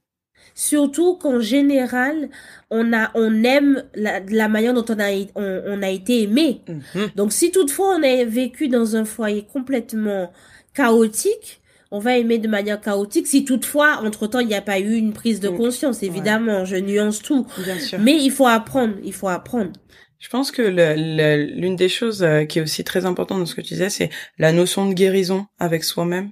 Surtout 0.55 1.17
qu'en 1.17 1.40
général, 1.40 2.29
on 2.71 2.93
a, 2.93 3.11
on 3.14 3.43
aime 3.43 3.85
la, 3.95 4.21
la 4.21 4.49
manière 4.49 4.73
dont 4.73 4.85
on 4.88 5.01
a, 5.01 5.11
on, 5.35 5.83
a 5.83 5.90
été 5.90 6.23
aimé. 6.23 6.61
Mhm. 6.69 7.11
Donc, 7.17 7.33
si 7.33 7.51
toutefois 7.51 7.97
on 7.99 8.03
a 8.03 8.25
vécu 8.25 8.69
dans 8.69 8.95
un 8.95 9.05
foyer 9.05 9.45
complètement 9.53 10.33
chaotique, 10.73 11.61
on 11.90 11.99
va 11.99 12.19
aimer 12.19 12.38
de 12.38 12.49
manière 12.49 12.81
chaotique. 12.81 13.27
Si 13.27 13.45
toutefois, 13.45 14.01
entre 14.05 14.27
temps, 14.27 14.40
il 14.40 14.47
n'y 14.47 14.55
a 14.55 14.62
pas 14.62 14.79
eu 14.79 14.95
une 14.95 15.12
prise 15.12 15.40
de 15.40 15.49
conscience, 15.49 16.03
évidemment, 16.03 16.64
je 16.64 16.77
nuance 16.77 17.21
tout. 17.21 17.47
Bien 17.59 17.79
sûr. 17.79 17.99
Mais 18.01 18.17
il 18.17 18.31
faut 18.31 18.47
apprendre, 18.47 18.95
il 19.05 19.12
faut 19.12 19.29
apprendre. 19.29 19.73
Je 20.19 20.29
pense 20.29 20.51
que 20.51 20.62
l'une 20.62 21.77
des 21.77 21.88
choses 21.88 22.23
euh, 22.23 22.45
qui 22.45 22.59
est 22.59 22.62
aussi 22.62 22.83
très 22.83 23.05
importante 23.05 23.40
dans 23.40 23.46
ce 23.46 23.55
que 23.55 23.61
tu 23.61 23.75
disais, 23.75 23.90
c'est 23.90 24.11
la 24.38 24.52
notion 24.52 24.88
de 24.88 24.94
guérison 24.94 25.46
avec 25.59 25.85
soi-même. 25.85 26.31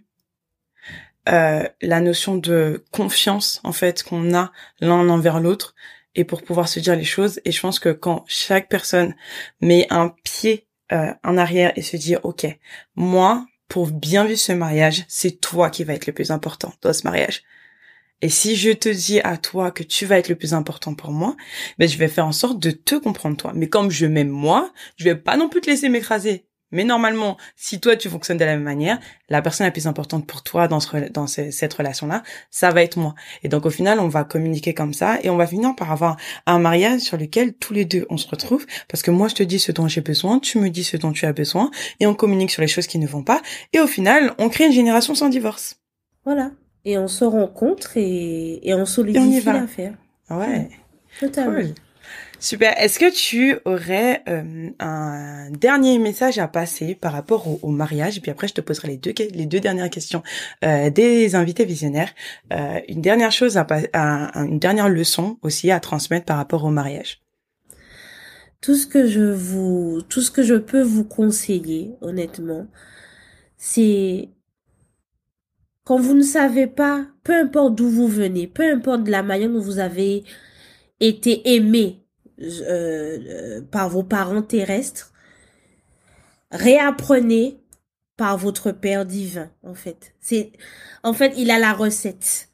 Euh, 1.29 1.63
la 1.81 2.01
notion 2.01 2.37
de 2.37 2.85
confiance 2.91 3.61
en 3.63 3.73
fait 3.73 4.03
qu'on 4.03 4.35
a 4.35 4.51
l'un 4.81 5.09
envers 5.09 5.39
l'autre 5.39 5.77
et 6.17 6.25
pour 6.25 6.43
pouvoir 6.43 6.69
se 6.69 6.81
dire 6.81 6.97
les 6.97 7.05
choses. 7.05 7.41
Et 7.45 7.53
je 7.53 7.61
pense 7.61 7.79
que 7.79 7.91
quand 7.91 8.25
chaque 8.27 8.69
personne 8.69 9.15
met 9.61 9.87
un 9.91 10.13
pied 10.25 10.67
euh, 10.91 11.13
en 11.23 11.39
arrière 11.39 11.73
et 11.77 11.83
se 11.83 11.97
dit 11.97 12.17
ok 12.25 12.47
moi 12.97 13.47
pour 13.69 13.87
bien 13.87 14.25
vivre 14.25 14.39
ce 14.39 14.53
mariage 14.53 15.05
c'est 15.07 15.41
toi 15.41 15.71
qui 15.71 15.85
va 15.85 15.95
être 15.95 16.09
le 16.09 16.13
plus 16.13 16.33
important 16.33 16.75
dans 16.83 16.93
ce 16.93 17.05
mariage. 17.05 17.45
Et 18.21 18.29
si 18.29 18.57
je 18.57 18.71
te 18.71 18.89
dis 18.89 19.21
à 19.21 19.37
toi 19.37 19.71
que 19.71 19.83
tu 19.85 20.07
vas 20.07 20.19
être 20.19 20.29
le 20.29 20.37
plus 20.37 20.55
important 20.55 20.95
pour 20.95 21.11
moi, 21.11 21.37
ben 21.79 21.89
je 21.89 21.99
vais 21.99 22.09
faire 22.09 22.27
en 22.27 22.33
sorte 22.33 22.61
de 22.61 22.71
te 22.71 22.95
comprendre 22.95 23.37
toi. 23.37 23.53
Mais 23.55 23.69
comme 23.69 23.91
je 23.91 24.07
m'aime 24.07 24.29
moi, 24.29 24.73
je 24.97 25.05
vais 25.05 25.17
pas 25.17 25.37
non 25.37 25.49
plus 25.49 25.61
te 25.61 25.69
laisser 25.69 25.89
m'écraser 25.89 26.47
Mais 26.73 26.85
normalement, 26.85 27.37
si 27.57 27.81
toi 27.81 27.97
tu 27.97 28.09
fonctionnes 28.09 28.39
de 28.39 28.45
la 28.45 28.55
même 28.55 28.63
manière, 28.63 28.99
la 29.29 29.43
personne 29.43 29.67
la 29.67 29.71
plus 29.71 29.87
importante 29.87 30.27
pour 30.27 30.43
toi 30.43 30.69
dans, 30.69 30.81
ce, 30.81 31.09
dans 31.11 31.27
cette 31.27 31.73
relation-là, 31.73 32.23
ça 32.51 32.71
va 32.71 32.83
être 32.83 32.97
moi. 32.97 33.15
Et 33.43 33.49
donc 33.49 33.67
au 33.67 33.71
final, 33.71 34.01
on 34.01 34.09
va 34.09 34.25
communiquer 34.25 34.75
comme 34.75 34.95
ça 34.95 35.19
et 35.23 35.31
on 35.31 35.37
va 35.37 35.47
finir 35.47 35.77
par 35.77 35.93
avoir 35.93 36.17
un 36.47 36.59
mariage 36.59 37.01
sur 37.01 37.17
lequel 37.17 37.53
tous 37.55 37.73
les 37.73 37.85
deux 37.85 38.07
on 38.11 38.17
se 38.17 38.29
retrouve 38.29 38.67
parce 38.89 39.03
que 39.03 39.11
moi 39.11 39.29
je 39.29 39.35
te 39.35 39.43
dis 39.43 39.59
ce 39.59 39.71
dont 39.73 39.87
j'ai 39.87 40.01
besoin, 40.01 40.39
tu 40.39 40.59
me 40.59 40.71
dis 40.71 40.85
ce 40.85 40.97
dont 40.97 41.13
tu 41.13 41.27
as 41.27 41.33
besoin 41.33 41.71
et 42.01 42.07
on 42.07 42.15
communique 42.15 42.51
sur 42.51 42.63
les 42.63 42.69
choses 42.69 42.87
qui 42.87 42.99
ne 42.99 43.07
vont 43.07 43.23
pas 43.23 43.41
et 43.73 43.81
au 43.81 43.87
final, 43.87 44.33
on 44.39 44.49
crée 44.49 44.67
une 44.67 44.73
génération 44.73 45.15
sans 45.15 45.29
divorce. 45.29 45.77
Voilà. 46.25 46.51
Et 46.85 46.99
on 46.99 47.09
se 47.09 47.25
rencontre 47.25 47.97
et, 47.97 48.67
et 48.67 48.75
on 48.75 48.87
solidifie 48.87 49.45
l'affaire. 49.45 49.95
Ouais. 50.31 50.69
Totalement. 51.21 51.61
Super. 52.43 52.75
Est-ce 52.77 52.99
que 52.99 53.09
tu 53.09 53.57
aurais 53.65 54.25
euh, 54.29 54.71
un 54.81 55.49
dernier 55.53 56.01
message 56.01 56.39
à 56.39 56.49
passer 56.49 56.97
par 56.97 57.13
rapport 57.13 57.47
au, 57.65 57.71
mariage? 57.71 58.19
Et 58.19 58.21
puis 58.21 58.33
après, 58.33 58.49
je 58.49 58.55
te 58.55 58.61
poserai 58.61 58.89
les 58.89 58.97
deux, 58.97 59.15
les 59.17 59.47
deux 59.47 59.61
dernières 59.61 59.89
questions 59.89 60.25
euh, 60.65 60.91
des 60.91 61.37
invités 61.37 61.65
visionnaires. 61.65 62.11
Euh, 62.53 62.81
une 62.89 63.01
dernière 63.01 63.31
chose, 63.31 63.57
une 63.95 64.59
dernière 64.59 64.89
leçon 64.89 65.39
aussi 65.43 65.71
à 65.71 65.79
transmettre 65.79 66.27
par 66.27 66.37
rapport 66.37 66.65
au 66.65 66.71
mariage. 66.71 67.23
Tout 68.61 68.75
ce 68.75 68.89
que 68.89 69.07
je 69.07 69.31
vous, 69.31 70.03
tout 70.09 70.21
ce 70.21 70.33
que 70.33 70.43
je 70.43 70.57
peux 70.57 70.83
vous 70.83 71.05
conseiller, 71.05 71.93
honnêtement, 72.01 72.67
c'est 73.57 74.31
quand 75.85 76.01
vous 76.01 76.15
ne 76.15 76.25
savez 76.25 76.67
pas, 76.67 77.07
peu 77.23 77.37
importe 77.37 77.77
d'où 77.77 77.89
vous 77.89 78.09
venez, 78.09 78.49
peu 78.49 78.69
importe 78.69 79.05
de 79.05 79.13
la 79.13 79.23
manière 79.23 79.49
dont 79.49 79.61
vous 79.61 79.79
avez 79.79 80.25
été 80.99 81.55
aimé 81.55 82.02
euh, 82.43 83.19
euh, 83.29 83.61
par 83.71 83.89
vos 83.89 84.03
parents 84.03 84.43
terrestres, 84.43 85.13
réapprenez 86.51 87.59
par 88.17 88.37
votre 88.37 88.73
Père 88.73 89.07
divin, 89.07 89.51
en 89.63 89.75
fait. 89.75 90.15
C'est, 90.21 90.53
en 91.03 91.13
fait, 91.13 91.33
il 91.37 91.51
a 91.51 91.59
la 91.59 91.73
recette. 91.73 92.49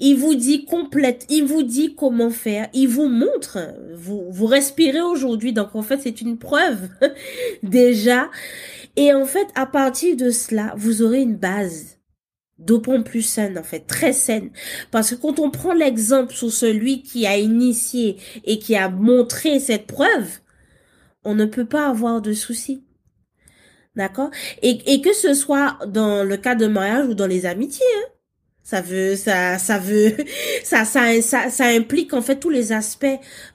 Il 0.00 0.16
vous 0.16 0.36
dit 0.36 0.64
complète, 0.64 1.26
il 1.28 1.44
vous 1.44 1.64
dit 1.64 1.96
comment 1.96 2.30
faire, 2.30 2.68
il 2.72 2.86
vous 2.86 3.08
montre, 3.08 3.58
vous, 3.96 4.26
vous 4.30 4.46
respirez 4.46 5.00
aujourd'hui, 5.00 5.52
donc 5.52 5.74
en 5.74 5.82
fait 5.82 5.98
c'est 6.00 6.20
une 6.20 6.38
preuve 6.38 6.88
déjà. 7.64 8.30
Et 8.94 9.12
en 9.12 9.24
fait, 9.24 9.48
à 9.56 9.66
partir 9.66 10.16
de 10.16 10.30
cela, 10.30 10.72
vous 10.76 11.02
aurez 11.02 11.22
une 11.22 11.34
base 11.34 11.97
d'autant 12.58 13.02
plus 13.02 13.22
saine 13.22 13.58
en 13.58 13.62
fait, 13.62 13.80
très 13.86 14.12
saine. 14.12 14.50
Parce 14.90 15.10
que 15.10 15.14
quand 15.16 15.38
on 15.38 15.50
prend 15.50 15.72
l'exemple 15.72 16.34
sur 16.34 16.52
celui 16.52 17.02
qui 17.02 17.26
a 17.26 17.36
initié 17.38 18.16
et 18.44 18.58
qui 18.58 18.76
a 18.76 18.88
montré 18.88 19.60
cette 19.60 19.86
preuve, 19.86 20.28
on 21.24 21.34
ne 21.34 21.44
peut 21.44 21.66
pas 21.66 21.88
avoir 21.88 22.20
de 22.22 22.32
soucis. 22.32 22.82
D'accord? 23.96 24.30
Et, 24.62 24.78
et 24.92 25.00
que 25.00 25.12
ce 25.12 25.34
soit 25.34 25.78
dans 25.86 26.24
le 26.24 26.36
cas 26.36 26.54
de 26.54 26.66
mariage 26.66 27.08
ou 27.08 27.14
dans 27.14 27.26
les 27.26 27.46
amitiés, 27.46 27.86
hein. 27.96 28.08
Ça 28.68 28.82
veut, 28.82 29.16
ça, 29.16 29.56
ça 29.56 29.78
veut, 29.78 30.14
ça, 30.62 30.84
ça, 30.84 31.22
ça, 31.22 31.48
ça 31.48 31.64
implique 31.68 32.12
en 32.12 32.20
fait 32.20 32.36
tous 32.36 32.50
les 32.50 32.72
aspects 32.72 33.06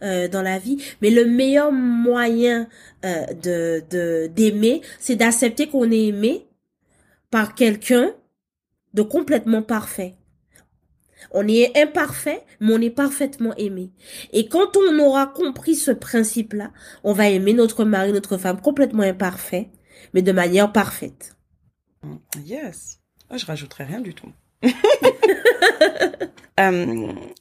euh, 0.01 0.27
dans 0.27 0.41
la 0.41 0.57
vie. 0.57 0.83
Mais 1.03 1.11
le 1.11 1.25
meilleur 1.25 1.71
moyen 1.71 2.67
euh, 3.05 3.23
de, 3.43 3.83
de 3.91 4.27
d'aimer, 4.35 4.81
c'est 4.99 5.15
d'accepter 5.15 5.67
qu'on 5.67 5.91
est 5.91 6.07
aimé 6.07 6.47
par 7.29 7.53
quelqu'un 7.53 8.11
de 8.93 9.01
complètement 9.01 9.61
parfait. 9.61 10.15
On 11.31 11.47
est 11.47 11.77
imparfait, 11.77 12.43
mais 12.59 12.73
on 12.73 12.81
est 12.81 12.89
parfaitement 12.89 13.55
aimé. 13.55 13.91
Et 14.33 14.47
quand 14.47 14.75
on 14.77 14.99
aura 14.99 15.27
compris 15.27 15.75
ce 15.75 15.91
principe-là, 15.91 16.71
on 17.03 17.13
va 17.13 17.29
aimer 17.29 17.53
notre 17.53 17.85
mari, 17.85 18.11
notre 18.11 18.37
femme 18.37 18.59
complètement 18.59 19.03
imparfait, 19.03 19.69
mais 20.13 20.21
de 20.21 20.31
manière 20.31 20.71
parfaite. 20.71 21.35
Yes. 22.45 22.99
Oh, 23.31 23.37
je 23.37 23.45
rajouterai 23.45 23.85
rien 23.85 24.01
du 24.01 24.13
tout. 24.13 24.31
euh, 24.63 24.69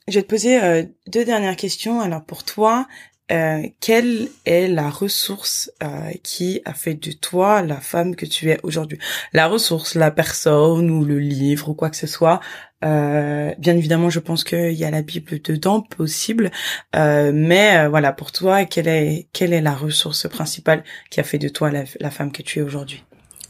je 0.08 0.14
vais 0.14 0.22
te 0.22 0.28
poser 0.28 0.62
euh, 0.62 0.84
deux 1.08 1.24
dernières 1.24 1.56
questions. 1.56 2.00
Alors 2.00 2.24
pour 2.24 2.44
toi, 2.44 2.86
euh, 3.32 3.62
quelle 3.80 4.28
est 4.44 4.68
la 4.68 4.90
ressource 4.90 5.70
euh, 5.82 6.10
qui 6.22 6.60
a 6.64 6.74
fait 6.74 6.94
de 6.94 7.12
toi 7.12 7.62
la 7.62 7.80
femme 7.80 8.14
que 8.14 8.26
tu 8.26 8.50
es 8.50 8.58
aujourd'hui? 8.62 8.98
La 9.32 9.46
ressource, 9.46 9.94
la 9.94 10.10
personne 10.10 10.90
ou 10.90 11.04
le 11.04 11.18
livre 11.18 11.70
ou 11.70 11.74
quoi 11.74 11.90
que 11.90 11.96
ce 11.96 12.06
soit. 12.06 12.40
Euh, 12.84 13.54
bien 13.58 13.76
évidemment, 13.76 14.10
je 14.10 14.18
pense 14.18 14.44
qu'il 14.44 14.72
y 14.72 14.84
a 14.84 14.90
la 14.90 15.02
Bible 15.02 15.40
dedans, 15.42 15.80
possible. 15.80 16.50
mais 16.94 17.86
voilà, 17.88 18.12
pour 18.12 18.32
toi, 18.32 18.64
quelle 18.64 18.88
est 18.88 19.28
quelle 19.32 19.52
est 19.52 19.60
la 19.60 19.74
ressource 19.74 20.28
principale 20.28 20.84
qui 21.10 21.20
a 21.20 21.22
fait 21.22 21.38
de 21.38 21.48
toi 21.48 21.70
la, 21.70 21.84
la 22.00 22.10
femme 22.10 22.32
que 22.32 22.42
tu 22.42 22.58
es 22.58 22.62
aujourd'hui? 22.62 23.04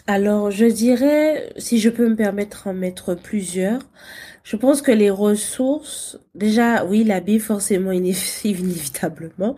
Alors, 0.06 0.50
je 0.50 0.64
dirais, 0.64 1.52
si 1.58 1.78
je 1.78 1.88
peux 1.88 2.08
me 2.08 2.16
permettre 2.16 2.66
en 2.66 2.74
mettre 2.74 3.14
plusieurs. 3.14 3.80
Je 4.44 4.56
pense 4.56 4.82
que 4.82 4.92
les 4.92 5.10
ressources, 5.10 6.18
déjà, 6.34 6.84
oui, 6.84 7.04
la 7.04 7.20
Bible, 7.20 7.42
forcément, 7.42 7.92
inévitablement, 8.44 9.56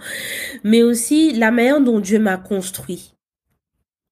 mais 0.63 0.83
aussi 0.83 1.33
la 1.33 1.51
manière 1.51 1.81
dont 1.81 2.01
Dieu 2.01 2.19
m'a 2.19 2.37
construit. 2.37 3.15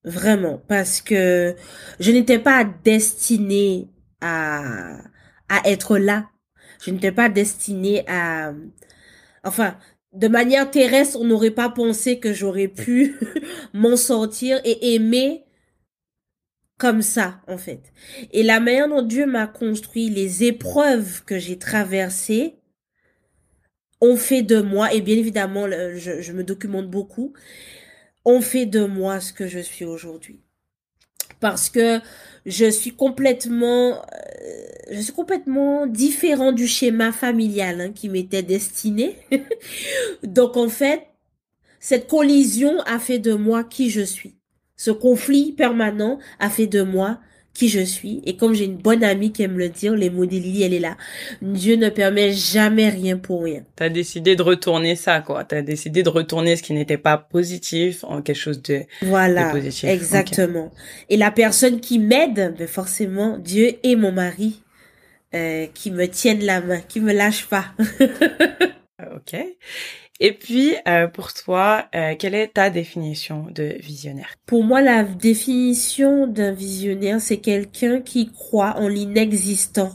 Vraiment, 0.05 0.61
parce 0.67 1.01
que 1.01 1.55
je 2.01 2.11
n'étais 2.11 2.41
pas 2.41 2.65
destinée 2.65 3.89
à, 4.21 4.97
à 5.49 5.69
être 5.69 5.99
là. 5.99 6.29
Je 6.85 6.91
n'étais 6.91 7.13
pas 7.13 7.29
destinée 7.29 8.05
à, 8.09 8.53
enfin, 9.45 9.77
de 10.13 10.29
manière 10.29 10.71
terrestre, 10.71 11.19
on 11.21 11.25
n'aurait 11.25 11.51
pas 11.53 11.69
pensé 11.69 12.19
que 12.19 12.33
j'aurais 12.33 12.69
pu 12.69 13.17
m'en 13.73 13.97
sortir 13.97 14.61
et 14.65 14.95
aimer 14.95 15.45
comme 16.79 17.03
ça, 17.03 17.41
en 17.47 17.59
fait. 17.59 17.93
Et 18.33 18.43
la 18.43 18.61
manière 18.61 18.89
dont 18.89 19.03
Dieu 19.03 19.27
m'a 19.27 19.47
construit, 19.47 20.11
les 20.11 20.45
épreuves 20.45 21.25
que 21.25 21.39
j'ai 21.39 21.59
traversées, 21.59 22.57
ont 24.03 24.17
fait 24.17 24.43
de 24.43 24.61
moi, 24.61 24.93
et 24.93 25.01
bien 25.01 25.17
évidemment, 25.17 25.67
je, 25.69 26.33
me 26.33 26.43
documente 26.43 26.91
beaucoup, 26.91 27.33
ont 28.25 28.41
fait 28.41 28.67
de 28.67 28.85
moi 28.85 29.21
ce 29.21 29.33
que 29.33 29.47
je 29.47 29.61
suis 29.61 29.85
aujourd'hui. 29.85 30.41
Parce 31.39 31.71
que 31.71 32.01
je 32.45 32.69
suis 32.69 32.91
complètement, 32.91 34.03
euh, 34.03 34.65
je 34.91 35.01
suis 35.01 35.13
complètement 35.13 35.87
différent 35.87 36.53
du 36.53 36.67
schéma 36.67 37.13
familial 37.13 37.81
hein, 37.81 37.93
qui 37.93 38.09
m'était 38.09 38.43
destiné. 38.43 39.17
Donc 40.25 40.57
en 40.57 40.69
fait, 40.69 41.07
cette 41.79 42.09
collision 42.09 42.81
a 42.83 42.99
fait 42.99 43.21
de 43.21 43.35
moi 43.35 43.63
qui 43.63 43.91
je 43.91 44.03
suis. 44.03 44.37
Ce 44.77 44.91
conflit 44.91 45.53
permanent 45.53 46.19
a 46.39 46.51
fait 46.51 46.67
de 46.67 46.83
moi 46.83 47.19
qui 47.55 47.69
je 47.69 47.81
suis. 47.81 48.23
Et 48.25 48.37
comme 48.37 48.55
j'ai 48.55 48.65
une 48.65 48.77
bonne 48.77 49.05
amie 49.05 49.33
qui 49.33 49.43
aime 49.43 49.59
le 49.59 49.69
dire, 49.69 49.95
les 49.95 50.11
mots 50.11 50.25
Lily, 50.25 50.63
elle 50.63 50.75
est 50.75 50.81
là. 50.81 50.97
Dieu 51.43 51.77
ne 51.77 51.89
permet 51.89 52.33
jamais 52.33 52.89
rien 52.89 53.19
pour 53.19 53.45
rien. 53.45 53.63
T'as 53.77 53.91
décidé 53.91 54.37
de 54.37 54.43
retourner 54.43 54.97
ça, 54.97 55.21
quoi. 55.21 55.45
T'as 55.45 55.63
décidé 55.63 56.03
de 56.03 56.09
retourner 56.09 56.57
ce 56.57 56.63
qui 56.63 56.73
n'était 56.73 56.99
pas 56.99 57.19
positif 57.19 58.05
en 58.05 58.23
quelque 58.23 58.37
chose 58.37 58.63
de, 58.63 58.85
voilà, 59.03 59.53
Exactement. 59.85 60.71
Et 61.09 61.17
la 61.17 61.31
personne 61.31 61.81
qui 61.81 61.99
m'aide, 61.99 62.55
ben 62.59 62.67
forcément, 62.67 63.39
Dieu 63.39 63.75
et 63.83 63.97
mon 63.97 64.13
mari, 64.13 64.63
euh, 65.35 65.67
qui 65.75 65.91
me 65.91 66.07
tiennent 66.07 66.45
la 66.45 66.61
main, 66.61 66.81
qui 66.81 67.01
me 67.01 67.13
lâchent 67.13 67.49
pas. 67.49 67.67
ok. 69.15 69.37
Et 70.25 70.33
puis, 70.33 70.77
euh, 70.87 71.09
pour 71.09 71.35
toi, 71.35 71.89
euh, 71.97 72.15
quelle 72.17 72.37
est 72.37 72.55
ta 72.55 72.71
définition 72.71 73.49
de 73.51 73.75
visionnaire? 73.81 74.37
Pour 74.47 74.63
moi, 74.63 74.81
la 74.81 75.03
définition 75.03 76.29
d'un 76.29 76.53
visionnaire, 76.53 77.21
c'est 77.21 77.39
quelqu'un 77.39 78.01
qui 78.01 78.31
croit 78.31 78.77
en 78.77 78.87
l'inexistant. 78.87 79.91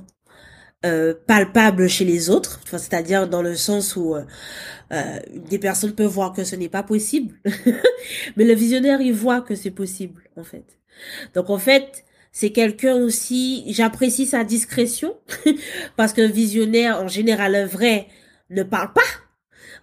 Euh, 0.86 1.13
palpable 1.25 1.88
chez 1.88 2.03
les 2.03 2.30
autres, 2.30 2.59
c'est-à-dire 2.69 3.28
dans 3.28 3.41
le 3.41 3.55
sens 3.55 3.95
où 3.95 4.15
des 5.49 5.57
personnes 5.57 5.93
peuvent 5.93 6.05
voir 6.05 6.34
que 6.34 6.43
ce 6.43 6.55
n'est 6.55 6.69
pas 6.69 6.84
possible, 6.84 7.36
mais 8.38 8.45
le 8.45 8.53
visionnaire 8.53 9.01
il 9.01 9.11
voit 9.11 9.41
que 9.41 9.55
c'est 9.55 9.71
possible 9.71 10.30
en 10.38 10.43
fait. 10.43 10.78
Donc 11.34 11.49
en 11.49 11.57
fait, 11.57 12.05
c'est 12.32 12.51
quelqu'un 12.51 12.95
aussi, 12.95 13.65
j'apprécie 13.73 14.28
sa 14.28 14.43
discrétion 14.43 15.17
parce 15.97 16.13
qu'un 16.13 16.30
visionnaire 16.30 17.01
en 17.01 17.07
général 17.07 17.55
un 17.55 17.65
vrai 17.65 18.07
ne 18.51 18.61
parle 18.61 18.93
pas 18.93 19.01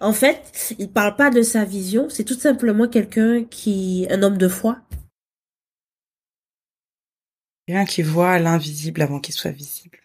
en 0.04 0.12
fait, 0.12 0.74
il 0.78 0.90
parle 0.90 1.16
pas 1.16 1.30
de 1.30 1.40
sa 1.40 1.64
vision, 1.64 2.08
c'est 2.10 2.24
tout 2.24 2.38
simplement 2.38 2.86
quelqu'un 2.86 3.44
qui, 3.44 4.06
un 4.10 4.22
homme 4.22 4.36
de 4.36 4.48
foi. 4.48 4.78
Quelqu'un 7.66 7.86
qui 7.86 8.02
voit 8.02 8.38
l'invisible 8.38 9.00
avant 9.00 9.18
qu'il 9.18 9.34
soit 9.34 9.50
visible. 9.50 10.03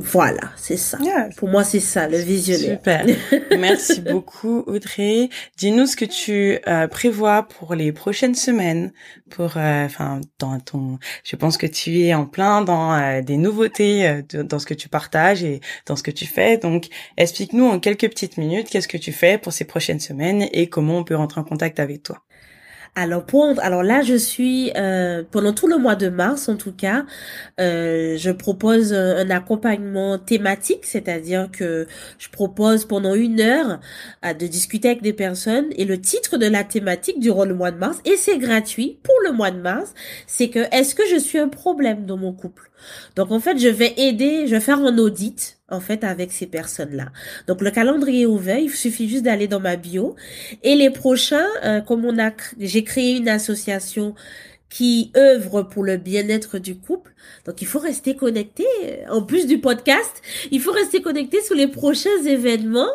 Voilà, 0.00 0.52
c'est 0.56 0.76
ça. 0.76 0.96
Pour 1.36 1.48
moi, 1.48 1.64
c'est 1.64 1.80
ça, 1.80 2.08
le 2.08 2.18
visionnaire. 2.18 2.78
Super. 2.78 3.04
Merci 3.58 4.00
beaucoup, 4.00 4.62
Audrey. 4.68 5.28
Dis-nous 5.56 5.86
ce 5.86 5.96
que 5.96 6.04
tu 6.04 6.60
euh, 6.68 6.86
prévois 6.86 7.42
pour 7.42 7.74
les 7.74 7.90
prochaines 7.90 8.36
semaines. 8.36 8.92
Pour, 9.28 9.56
euh, 9.56 9.84
enfin, 9.84 10.20
dans 10.38 10.60
ton, 10.60 10.98
je 11.24 11.34
pense 11.34 11.58
que 11.58 11.66
tu 11.66 12.02
es 12.02 12.14
en 12.14 12.26
plein 12.26 12.62
dans 12.62 12.94
euh, 12.94 13.22
des 13.22 13.36
nouveautés 13.36 14.22
dans 14.32 14.60
ce 14.60 14.66
que 14.66 14.74
tu 14.74 14.88
partages 14.88 15.42
et 15.42 15.60
dans 15.86 15.96
ce 15.96 16.04
que 16.04 16.12
tu 16.12 16.26
fais. 16.26 16.58
Donc, 16.58 16.86
explique-nous 17.16 17.66
en 17.66 17.80
quelques 17.80 18.08
petites 18.08 18.36
minutes 18.36 18.68
qu'est-ce 18.70 18.88
que 18.88 18.98
tu 18.98 19.10
fais 19.10 19.36
pour 19.36 19.52
ces 19.52 19.64
prochaines 19.64 20.00
semaines 20.00 20.46
et 20.52 20.68
comment 20.68 20.98
on 20.98 21.04
peut 21.04 21.16
rentrer 21.16 21.40
en 21.40 21.44
contact 21.44 21.80
avec 21.80 22.04
toi. 22.04 22.22
Alors 22.94 23.24
pour 23.24 23.54
alors 23.60 23.82
là 23.82 24.02
je 24.02 24.14
suis 24.14 24.72
euh, 24.76 25.22
pendant 25.30 25.52
tout 25.52 25.68
le 25.68 25.78
mois 25.78 25.94
de 25.94 26.08
mars 26.08 26.48
en 26.48 26.56
tout 26.56 26.72
cas 26.72 27.04
euh, 27.60 28.16
je 28.16 28.30
propose 28.30 28.92
un 28.92 29.30
accompagnement 29.30 30.18
thématique 30.18 30.84
c'est-à-dire 30.84 31.48
que 31.52 31.86
je 32.18 32.28
propose 32.28 32.84
pendant 32.86 33.14
une 33.14 33.40
heure 33.40 33.80
euh, 34.24 34.34
de 34.34 34.46
discuter 34.46 34.88
avec 34.88 35.02
des 35.02 35.12
personnes. 35.12 35.66
Et 35.76 35.84
le 35.84 36.00
titre 36.00 36.38
de 36.38 36.46
la 36.46 36.64
thématique 36.64 37.20
durant 37.20 37.44
le 37.44 37.54
mois 37.54 37.70
de 37.70 37.78
mars 37.78 38.00
et 38.04 38.16
c'est 38.16 38.38
gratuit 38.38 38.98
pour 39.02 39.14
le 39.24 39.32
mois 39.32 39.50
de 39.50 39.60
mars 39.60 39.94
c'est 40.26 40.48
que 40.50 40.60
est-ce 40.74 40.94
que 40.94 41.06
je 41.06 41.16
suis 41.16 41.38
un 41.38 41.48
problème 41.48 42.06
dans 42.06 42.16
mon 42.16 42.32
couple? 42.32 42.67
Donc 43.16 43.30
en 43.30 43.40
fait 43.40 43.58
je 43.58 43.68
vais 43.68 43.94
aider 43.96 44.46
je 44.46 44.52
vais 44.52 44.60
faire 44.60 44.78
un 44.78 44.98
audit 44.98 45.58
en 45.68 45.80
fait 45.80 46.04
avec 46.04 46.32
ces 46.32 46.46
personnes-là. 46.46 47.12
Donc 47.46 47.60
le 47.60 47.70
calendrier 47.70 48.22
est 48.22 48.26
ouvert, 48.26 48.58
il 48.58 48.70
suffit 48.70 49.08
juste 49.08 49.24
d'aller 49.24 49.48
dans 49.48 49.60
ma 49.60 49.76
bio. 49.76 50.16
Et 50.62 50.76
les 50.76 50.90
prochains, 50.90 51.46
euh, 51.64 51.80
comme 51.80 52.04
on 52.04 52.18
a, 52.18 52.32
j'ai 52.58 52.84
créé 52.84 53.16
une 53.16 53.28
association 53.28 54.14
qui 54.68 55.12
œuvre 55.16 55.62
pour 55.62 55.84
le 55.84 55.96
bien-être 55.96 56.58
du 56.58 56.76
couple. 56.76 57.14
Donc 57.46 57.62
il 57.62 57.66
faut 57.66 57.78
rester 57.78 58.16
connecté. 58.16 58.64
En 59.10 59.22
plus 59.22 59.46
du 59.46 59.60
podcast, 59.60 60.22
il 60.50 60.60
faut 60.60 60.72
rester 60.72 61.00
connecté 61.00 61.40
sur 61.42 61.54
les 61.54 61.68
prochains 61.68 62.22
événements 62.26 62.90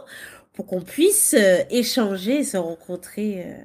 pour 0.54 0.68
qu'on 0.68 0.82
puisse 0.82 1.36
euh, 1.38 1.64
échanger 1.70 2.40
et 2.40 2.44
se 2.44 2.58
rencontrer. 2.58 3.44
Euh, 3.46 3.64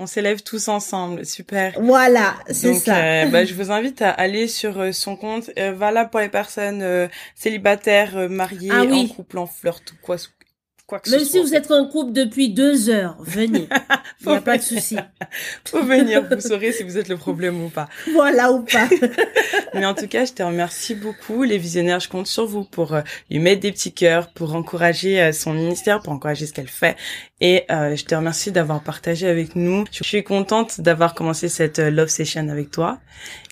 on 0.00 0.06
s'élève 0.06 0.42
tous 0.42 0.68
ensemble, 0.68 1.26
super. 1.26 1.74
Voilà, 1.78 2.34
c'est 2.48 2.72
ça. 2.74 2.96
Euh, 2.96 3.26
bah, 3.26 3.44
je 3.44 3.52
vous 3.60 3.70
invite 3.70 4.00
à 4.00 4.10
aller 4.10 4.48
sur 4.48 4.80
euh, 4.80 4.92
son 4.92 5.14
compte. 5.14 5.50
Euh, 5.58 5.74
voilà 5.76 6.06
pour 6.06 6.20
les 6.20 6.30
personnes 6.30 7.08
célibataires, 7.34 8.28
mariées, 8.30 8.70
ah 8.72 8.82
en 8.82 9.06
couple, 9.06 9.38
en 9.38 9.46
flirt 9.46 9.82
ou 9.92 9.96
quoi, 10.00 10.16
même 11.10 11.24
si 11.24 11.40
vous 11.40 11.54
êtes 11.54 11.70
en 11.70 11.86
couple 11.86 12.12
depuis 12.12 12.50
deux 12.50 12.90
heures, 12.90 13.16
venez. 13.20 13.68
Il 14.22 14.28
n'y 14.28 14.34
a 14.34 14.40
pas 14.40 14.58
de 14.58 14.62
souci. 14.62 14.96
Faut 15.66 15.82
venir, 15.82 16.24
vous 16.28 16.40
saurez 16.48 16.72
si 16.72 16.82
vous 16.82 16.98
êtes 16.98 17.08
le 17.08 17.16
problème 17.16 17.62
ou 17.62 17.68
pas. 17.68 17.88
Voilà 18.12 18.52
ou 18.52 18.62
pas. 18.62 18.88
Mais 19.74 19.86
en 19.86 19.94
tout 19.94 20.08
cas, 20.08 20.24
je 20.24 20.32
te 20.32 20.42
remercie 20.42 20.94
beaucoup. 20.94 21.42
Les 21.42 21.58
visionnaires, 21.58 22.00
je 22.00 22.08
compte 22.08 22.26
sur 22.26 22.46
vous 22.46 22.64
pour 22.64 22.94
euh, 22.94 23.00
lui 23.30 23.38
mettre 23.38 23.60
des 23.60 23.72
petits 23.72 23.92
cœurs, 23.92 24.32
pour 24.32 24.54
encourager 24.54 25.20
euh, 25.20 25.32
son 25.32 25.54
ministère, 25.54 26.00
pour 26.00 26.12
encourager 26.12 26.46
ce 26.46 26.52
qu'elle 26.52 26.68
fait. 26.68 26.96
Et 27.40 27.64
euh, 27.70 27.96
je 27.96 28.04
te 28.04 28.14
remercie 28.14 28.52
d'avoir 28.52 28.82
partagé 28.82 29.26
avec 29.26 29.56
nous. 29.56 29.84
Je 29.90 30.04
suis 30.04 30.22
contente 30.22 30.80
d'avoir 30.80 31.14
commencé 31.14 31.48
cette 31.48 31.78
love 31.78 32.08
session 32.08 32.48
avec 32.48 32.70
toi. 32.70 32.98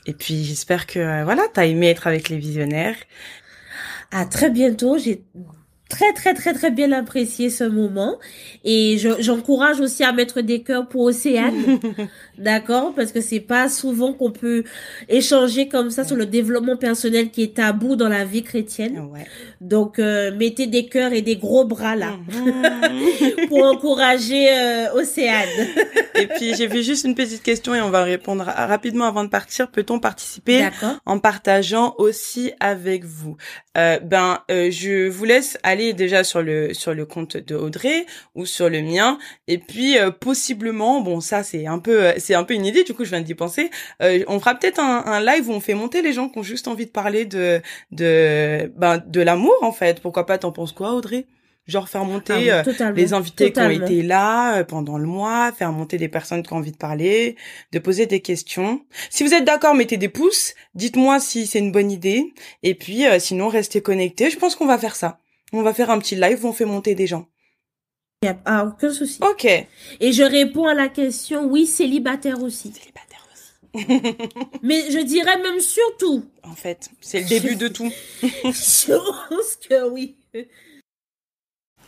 Et 0.06 0.12
puis 0.12 0.44
j'espère 0.44 0.86
que 0.86 1.24
voilà, 1.24 1.42
t'as 1.52 1.66
aimé 1.66 1.88
être 1.88 2.06
avec 2.06 2.28
les 2.28 2.38
visionnaires. 2.38 2.96
À 4.10 4.24
très 4.24 4.50
bientôt. 4.50 4.98
J'ai 4.98 5.22
très 5.88 6.12
très 6.12 6.34
très 6.34 6.52
très 6.52 6.70
bien 6.70 6.92
apprécié 6.92 7.50
ce 7.50 7.64
moment. 7.64 8.18
Et 8.64 8.98
j'encourage 9.20 9.80
aussi 9.80 10.04
à 10.04 10.12
mettre 10.12 10.40
des 10.40 10.62
cœurs 10.62 10.88
pour 10.88 11.02
Océane 11.02 11.78
d'accord 12.38 12.92
parce 12.94 13.12
que 13.12 13.20
c'est 13.20 13.40
pas 13.40 13.68
souvent 13.68 14.12
qu'on 14.12 14.30
peut 14.30 14.64
échanger 15.08 15.68
comme 15.68 15.90
ça 15.90 16.04
sur 16.04 16.16
le 16.16 16.26
développement 16.26 16.76
personnel 16.76 17.30
qui 17.30 17.42
est 17.42 17.56
tabou 17.56 17.96
dans 17.96 18.08
la 18.08 18.24
vie 18.24 18.42
chrétienne. 18.42 19.08
Ouais. 19.12 19.26
donc 19.60 19.98
euh, 19.98 20.30
mettez 20.36 20.66
des 20.66 20.86
cœurs 20.86 21.12
et 21.12 21.22
des 21.22 21.36
gros 21.36 21.64
bras 21.64 21.96
là 21.96 22.12
mhm. 22.28 23.46
pour 23.48 23.64
encourager 23.64 24.48
euh, 24.50 24.92
Océane. 24.94 25.48
Et 26.14 26.26
puis 26.26 26.54
j'ai 26.54 26.66
vu 26.66 26.82
juste 26.82 27.04
une 27.04 27.14
petite 27.14 27.42
question 27.42 27.74
et 27.74 27.80
on 27.80 27.90
va 27.90 28.02
répondre 28.02 28.44
rapidement 28.44 29.06
avant 29.06 29.24
de 29.24 29.30
partir. 29.30 29.70
Peut-on 29.70 30.00
participer 30.00 30.68
en 31.06 31.18
partageant 31.18 31.94
aussi 31.98 32.52
avec 32.60 33.04
vous? 33.04 33.36
Euh, 33.78 34.00
ben 34.00 34.40
euh, 34.50 34.70
je 34.72 35.08
vous 35.08 35.24
laisse 35.24 35.56
aller 35.62 35.77
déjà 35.92 36.24
sur 36.24 36.42
le 36.42 36.74
sur 36.74 36.94
le 36.94 37.06
compte 37.06 37.36
de 37.36 37.54
Audrey 37.54 38.06
ou 38.34 38.46
sur 38.46 38.68
le 38.68 38.82
mien. 38.82 39.18
Et 39.46 39.58
puis 39.58 39.98
euh, 39.98 40.10
possiblement 40.10 41.00
bon 41.00 41.20
ça 41.20 41.42
c'est 41.42 41.66
un 41.66 41.78
peu 41.78 42.04
euh, 42.04 42.12
c'est 42.18 42.34
un 42.34 42.44
peu 42.44 42.54
une 42.54 42.66
idée 42.66 42.84
du 42.84 42.94
coup 42.94 43.04
je 43.04 43.10
viens 43.10 43.20
d'y 43.20 43.34
penser. 43.34 43.70
Euh, 44.02 44.24
on 44.28 44.38
fera 44.40 44.54
peut-être 44.54 44.80
un, 44.80 45.04
un, 45.06 45.20
live 45.20 45.48
où 45.48 45.52
on 45.52 45.60
fait 45.60 45.74
monter 45.74 46.02
les 46.02 46.12
gens 46.12 46.28
qui 46.28 46.38
ont 46.38 46.42
juste 46.42 46.68
envie 46.68 46.86
de 46.86 46.90
parler 46.90 47.24
de 47.24 47.60
de 47.92 48.72
ben 48.76 49.02
de 49.06 49.20
l'amour 49.20 49.54
en 49.62 49.72
fait. 49.72 50.00
Pourquoi 50.00 50.26
pas 50.26 50.38
t'en 50.38 50.52
penses 50.52 50.72
quoi 50.72 50.92
Audrey? 50.92 51.26
Genre 51.66 51.86
faire 51.86 52.06
monter 52.06 52.50
ah 52.50 52.62
les 52.92 53.12
invités 53.12 53.52
qui 53.52 53.60
ont 53.60 53.68
été 53.68 54.02
là 54.02 54.64
pendant 54.64 54.96
le 54.96 55.04
mois, 55.04 55.52
faire 55.52 55.70
monter 55.70 55.98
des 55.98 56.08
personnes 56.08 56.42
qui 56.42 56.50
ont 56.54 56.56
envie 56.56 56.72
de 56.72 56.78
parler, 56.78 57.36
de 57.72 57.78
poser 57.78 58.06
des 58.06 58.20
questions. 58.20 58.80
Si 59.10 59.22
vous 59.22 59.34
êtes 59.34 59.44
d'accord, 59.44 59.74
mettez 59.74 59.98
des 59.98 60.08
pouces, 60.08 60.54
dites-moi 60.74 61.20
si 61.20 61.46
c'est 61.46 61.58
une 61.58 61.70
bonne 61.70 61.90
idée. 61.90 62.32
Et 62.62 62.74
puis 62.74 63.04
sinon 63.18 63.48
restez 63.48 63.82
connectés. 63.82 64.30
Je 64.30 64.38
pense 64.38 64.56
qu'on 64.56 64.66
va 64.66 64.78
faire 64.78 64.96
ça. 64.96 65.20
On 65.52 65.62
va 65.62 65.72
faire 65.72 65.90
un 65.90 65.98
petit 65.98 66.16
live 66.16 66.44
où 66.44 66.48
on 66.48 66.52
fait 66.52 66.64
monter 66.64 66.94
des 66.94 67.06
gens. 67.06 67.26
Il 68.22 68.28
n'y 68.28 68.36
a 68.44 68.64
aucun 68.66 68.92
souci. 68.92 69.20
Ok. 69.22 69.44
Et 69.44 70.12
je 70.12 70.22
réponds 70.22 70.66
à 70.66 70.74
la 70.74 70.88
question, 70.88 71.44
oui, 71.46 71.66
célibataire 71.66 72.42
aussi. 72.42 72.72
Célibataire 72.72 73.24
aussi. 73.32 73.86
Mais 74.62 74.90
je 74.90 74.98
dirais 75.04 75.40
même 75.40 75.60
surtout. 75.60 76.24
En 76.42 76.54
fait, 76.54 76.90
c'est 77.00 77.20
le 77.20 77.28
début 77.28 77.56
de 77.56 77.68
tout. 77.68 77.90
je 78.22 78.96
pense 79.28 79.56
que 79.68 79.88
oui. 79.88 80.16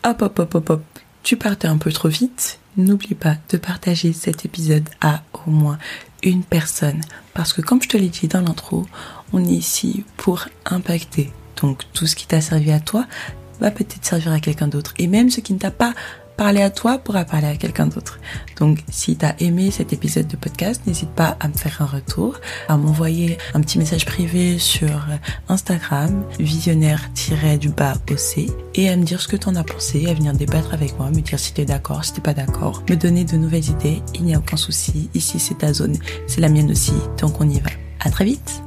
Hop, 0.05 0.23
hop, 0.23 0.39
hop, 0.39 0.55
hop, 0.55 0.71
hop. 0.71 0.83
Tu 1.23 1.37
partais 1.37 1.69
un 1.69 1.79
peu 1.79 1.93
trop 1.93 2.09
vite. 2.09 2.61
N'oublie 2.77 3.17
pas 3.17 3.37
de 3.51 3.57
partager 3.57 4.13
cet 4.13 4.45
épisode 4.45 4.89
à 5.01 5.25
au 5.47 5.51
moins 5.51 5.79
une 6.23 6.45
personne. 6.45 7.01
Parce 7.35 7.53
que 7.53 7.61
comme 7.61 7.83
je 7.83 7.89
te 7.89 7.97
l'ai 7.97 8.09
dit 8.09 8.29
dans 8.29 8.41
l'intro, 8.41 8.87
on 9.33 9.45
est 9.45 9.49
ici 9.49 10.05
pour 10.17 10.47
impacter 10.65 11.33
donc 11.61 11.83
tout 11.93 12.07
ce 12.07 12.17
qui 12.17 12.27
t'a 12.27 12.41
servi 12.41 12.71
à 12.71 12.81
toi 12.81 13.07
va 13.61 13.71
peut-être 13.71 14.05
servir 14.05 14.33
à 14.33 14.41
quelqu'un 14.41 14.69
d'autre. 14.69 14.95
Et 14.99 15.07
même 15.07 15.31
ce 15.31 15.41
qui 15.41 15.53
ne 15.53 15.59
t'a 15.59 15.71
pas 15.71 15.95
parlé 16.41 16.63
à 16.63 16.71
toi 16.71 16.97
pourra 16.97 17.27
parler 17.27 17.49
à 17.49 17.57
quelqu'un 17.57 17.87
d'autre. 17.87 18.19
Donc 18.59 18.79
si 18.89 19.15
t'as 19.15 19.35
aimé 19.41 19.71
cet 19.71 19.93
épisode 19.93 20.27
de 20.27 20.37
podcast, 20.37 20.81
n'hésite 20.87 21.11
pas 21.11 21.37
à 21.39 21.49
me 21.49 21.53
faire 21.53 21.83
un 21.83 21.85
retour, 21.85 22.41
à 22.67 22.79
m'envoyer 22.79 23.37
un 23.53 23.61
petit 23.61 23.79
message 23.79 24.07
privé 24.07 24.59
sur 24.59 25.07
Instagram, 25.51 26.25
visionnaire-du-bas 26.39 27.93
OC, 28.11 28.51
et 28.75 28.89
à 28.89 28.97
me 28.97 29.05
dire 29.05 29.21
ce 29.21 29.29
que 29.29 29.37
t'en 29.37 29.55
as 29.55 29.65
pensé, 29.65 30.07
à 30.09 30.15
venir 30.15 30.33
débattre 30.33 30.73
avec 30.73 30.99
moi, 30.99 31.11
me 31.11 31.21
dire 31.21 31.39
si 31.39 31.53
t'es 31.53 31.67
d'accord, 31.67 32.07
si 32.07 32.15
t'es 32.15 32.23
pas 32.23 32.33
d'accord, 32.33 32.83
me 32.89 32.97
donner 32.97 33.25
de 33.25 33.37
nouvelles 33.37 33.69
idées, 33.69 34.01
il 34.15 34.25
n'y 34.25 34.35
a 34.35 34.39
aucun 34.39 34.57
souci. 34.57 35.11
Ici 35.13 35.39
c'est 35.39 35.59
ta 35.59 35.75
zone, 35.75 35.99
c'est 36.27 36.41
la 36.41 36.49
mienne 36.49 36.71
aussi, 36.71 36.95
donc 37.19 37.39
on 37.39 37.51
y 37.51 37.61
va. 37.61 37.69
À 38.03 38.09
très 38.09 38.25
vite 38.25 38.63